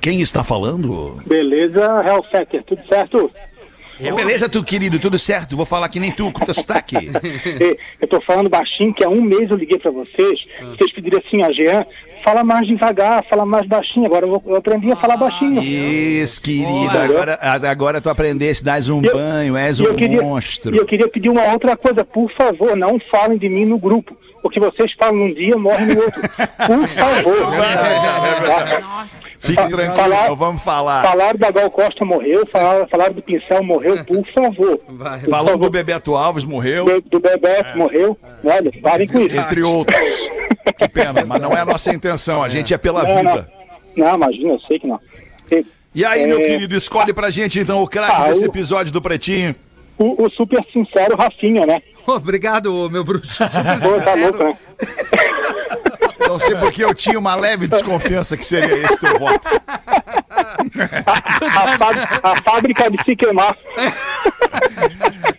Quem 0.00 0.20
está 0.20 0.44
falando? 0.44 1.20
Beleza, 1.26 2.04
Hellfetter, 2.06 2.62
tudo 2.62 2.82
certo? 2.88 3.28
Beleza, 3.98 4.48
tu 4.48 4.62
querido, 4.62 5.00
tudo 5.00 5.18
certo. 5.18 5.56
Vou 5.56 5.66
falar 5.66 5.88
que 5.88 5.98
nem 5.98 6.12
tu, 6.12 6.30
com 6.30 6.44
teu 6.44 6.54
sotaque. 6.54 6.96
Eu 8.00 8.08
tô 8.08 8.20
falando 8.22 8.48
baixinho, 8.48 8.94
que 8.94 9.04
há 9.04 9.08
um 9.08 9.22
mês 9.22 9.48
eu 9.50 9.56
liguei 9.56 9.78
pra 9.78 9.90
vocês. 9.90 10.40
Vocês 10.60 10.92
pediram 10.92 11.20
assim, 11.24 11.40
ó, 11.40 11.52
Jean, 11.52 11.86
fala 12.24 12.42
mais 12.44 12.66
devagar, 12.66 13.24
fala 13.28 13.44
mais 13.46 13.66
baixinho. 13.66 14.06
Agora 14.06 14.26
eu, 14.26 14.42
eu 14.46 14.56
aprendi 14.56 14.90
a 14.92 14.96
falar 14.96 15.16
baixinho. 15.16 15.62
Isso, 15.62 16.40
querido. 16.40 16.96
Agora, 16.98 17.38
agora 17.70 18.00
tu 18.00 18.08
aprendesse, 18.10 18.62
dás 18.64 18.88
um 18.88 19.02
eu- 19.02 19.12
banho, 19.12 19.56
és 19.56 19.78
eu 19.80 19.92
um 19.92 19.94
queria, 19.96 20.22
monstro. 20.22 20.74
E 20.74 20.78
eu 20.78 20.86
queria 20.86 21.08
pedir 21.08 21.28
uma 21.28 21.44
outra 21.52 21.76
coisa, 21.76 22.04
por 22.04 22.30
favor, 22.32 22.76
não 22.76 22.98
falem 23.10 23.38
de 23.38 23.48
mim 23.48 23.64
no 23.64 23.78
grupo. 23.78 24.16
Porque 24.42 24.58
vocês 24.58 24.90
falam 24.98 25.14
num 25.16 25.34
dia, 25.34 25.56
morrem 25.56 25.86
no 25.86 26.00
outro. 26.02 26.20
Por 26.20 26.88
favor. 26.98 27.52
Tá? 28.46 29.06
Fique 29.42 29.54
Fa- 29.60 29.68
tranquilo, 29.68 29.94
falar- 29.96 30.28
não 30.28 30.36
vamos 30.36 30.62
falar. 30.62 31.02
Falaram 31.04 31.38
da 31.38 31.50
Gal 31.50 31.70
Costa 31.70 32.04
morreu, 32.04 32.46
falaram, 32.52 32.86
falaram 32.88 33.12
do 33.14 33.22
Pincel 33.22 33.62
morreu, 33.62 34.02
por 34.06 34.24
favor. 34.32 34.80
Vai. 34.88 35.18
Por 35.20 35.30
Falando 35.30 35.46
do 35.54 35.58
favor. 35.58 35.70
Bebeto 35.70 36.14
Alves, 36.14 36.44
morreu, 36.44 36.84
do, 36.84 37.00
do 37.00 37.20
Bebeto 37.20 37.76
morreu. 37.76 38.16
Olha, 38.44 38.72
parem 38.80 39.08
com 39.08 39.18
isso. 39.20 39.36
entre 39.36 39.62
outros. 39.62 40.30
Que 40.78 40.88
pena, 40.88 41.24
mas 41.26 41.42
não 41.42 41.56
é 41.56 41.60
a 41.60 41.64
nossa 41.64 41.92
intenção, 41.92 42.40
a 42.42 42.48
gente 42.48 42.72
é 42.72 42.78
pela 42.78 43.02
Não, 43.02 43.16
vida. 43.16 43.48
não. 43.96 44.06
Não, 44.06 44.14
imagina, 44.14 44.50
eu 44.52 44.60
sei 44.60 44.78
que 44.78 44.86
não. 44.86 45.00
E- 45.50 45.66
E 45.94 46.04
aí, 46.04 46.26
meu 46.26 46.38
É. 46.38 46.42
querido, 46.44 46.74
escolhe 46.76 47.12
pra 47.12 47.28
gente 47.30 47.58
então 47.58 47.82
o 47.82 47.88
craque 47.88 48.12
Ah, 48.16 48.28
desse 48.28 48.44
o- 48.44 48.46
episódio 48.48 48.92
do 48.92 49.02
Pretinho. 49.02 49.54
O, 49.98 50.24
o 50.24 50.30
super 50.30 50.64
sincero 50.72 51.16
Rafinha, 51.18 51.66
né? 51.66 51.82
Obrigado, 52.06 52.88
meu 52.90 53.04
bruxo. 53.04 53.42
Super 53.48 53.80
Pô, 53.80 54.00
tá 54.00 54.14
louco, 54.14 54.42
né? 54.44 54.56
Não 56.32 56.40
sei 56.40 56.54
porque 56.56 56.84
eu 56.84 56.94
tinha 56.94 57.18
uma 57.18 57.34
leve 57.34 57.66
desconfiança 57.66 58.36
que 58.36 58.44
seria 58.44 58.74
esse 58.86 58.98
teu 59.00 59.18
voto. 59.18 59.48
A, 61.06 61.78
fá- 61.78 62.20
a 62.22 62.42
fábrica 62.42 62.90
de 62.90 63.02
se 63.04 63.16
queimar. 63.16 63.56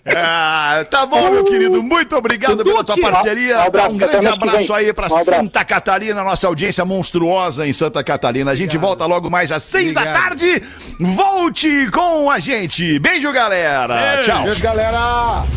Ah, 0.05 0.85
tá 0.89 1.05
bom, 1.05 1.31
meu 1.31 1.43
querido. 1.43 1.81
Muito 1.81 2.15
obrigado 2.15 2.63
pela 2.63 2.83
tua 2.83 2.97
parceria. 2.99 3.55
Um 3.55 3.57
Dá 3.59 3.65
abraço, 3.65 3.89
um 3.91 3.97
grande 3.97 4.27
abraço 4.27 4.73
aí 4.73 4.93
pra 4.93 5.03
Um 5.07 5.07
abraço. 5.07 5.25
Santa 5.29 5.63
Catarina, 5.65 6.23
nossa 6.23 6.47
audiência 6.47 6.83
monstruosa 6.85 7.65
em 7.67 7.73
Santa 7.73 8.03
Catarina. 8.03 8.51
A 8.51 8.55
gente 8.55 8.77
volta 8.77 9.05
logo 9.05 9.29
mais 9.29 9.51
às 9.51 9.63
seis 9.63 9.93
da 9.93 10.01
Obrigado. 10.01 10.21
tarde. 10.23 10.63
Volte 10.99 11.89
com 11.91 12.29
a 12.29 12.39
gente. 12.39 12.99
Beijo, 12.99 13.31
galera. 13.31 14.21
Tchau. 14.23 14.43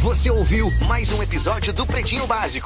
Você 0.02 0.30
ouviu 0.30 0.70
mais 0.88 1.10
um 1.12 1.22
episódio 1.22 1.72
do 1.72 1.84
Pretinho 1.86 2.26
Básico. 2.26 2.64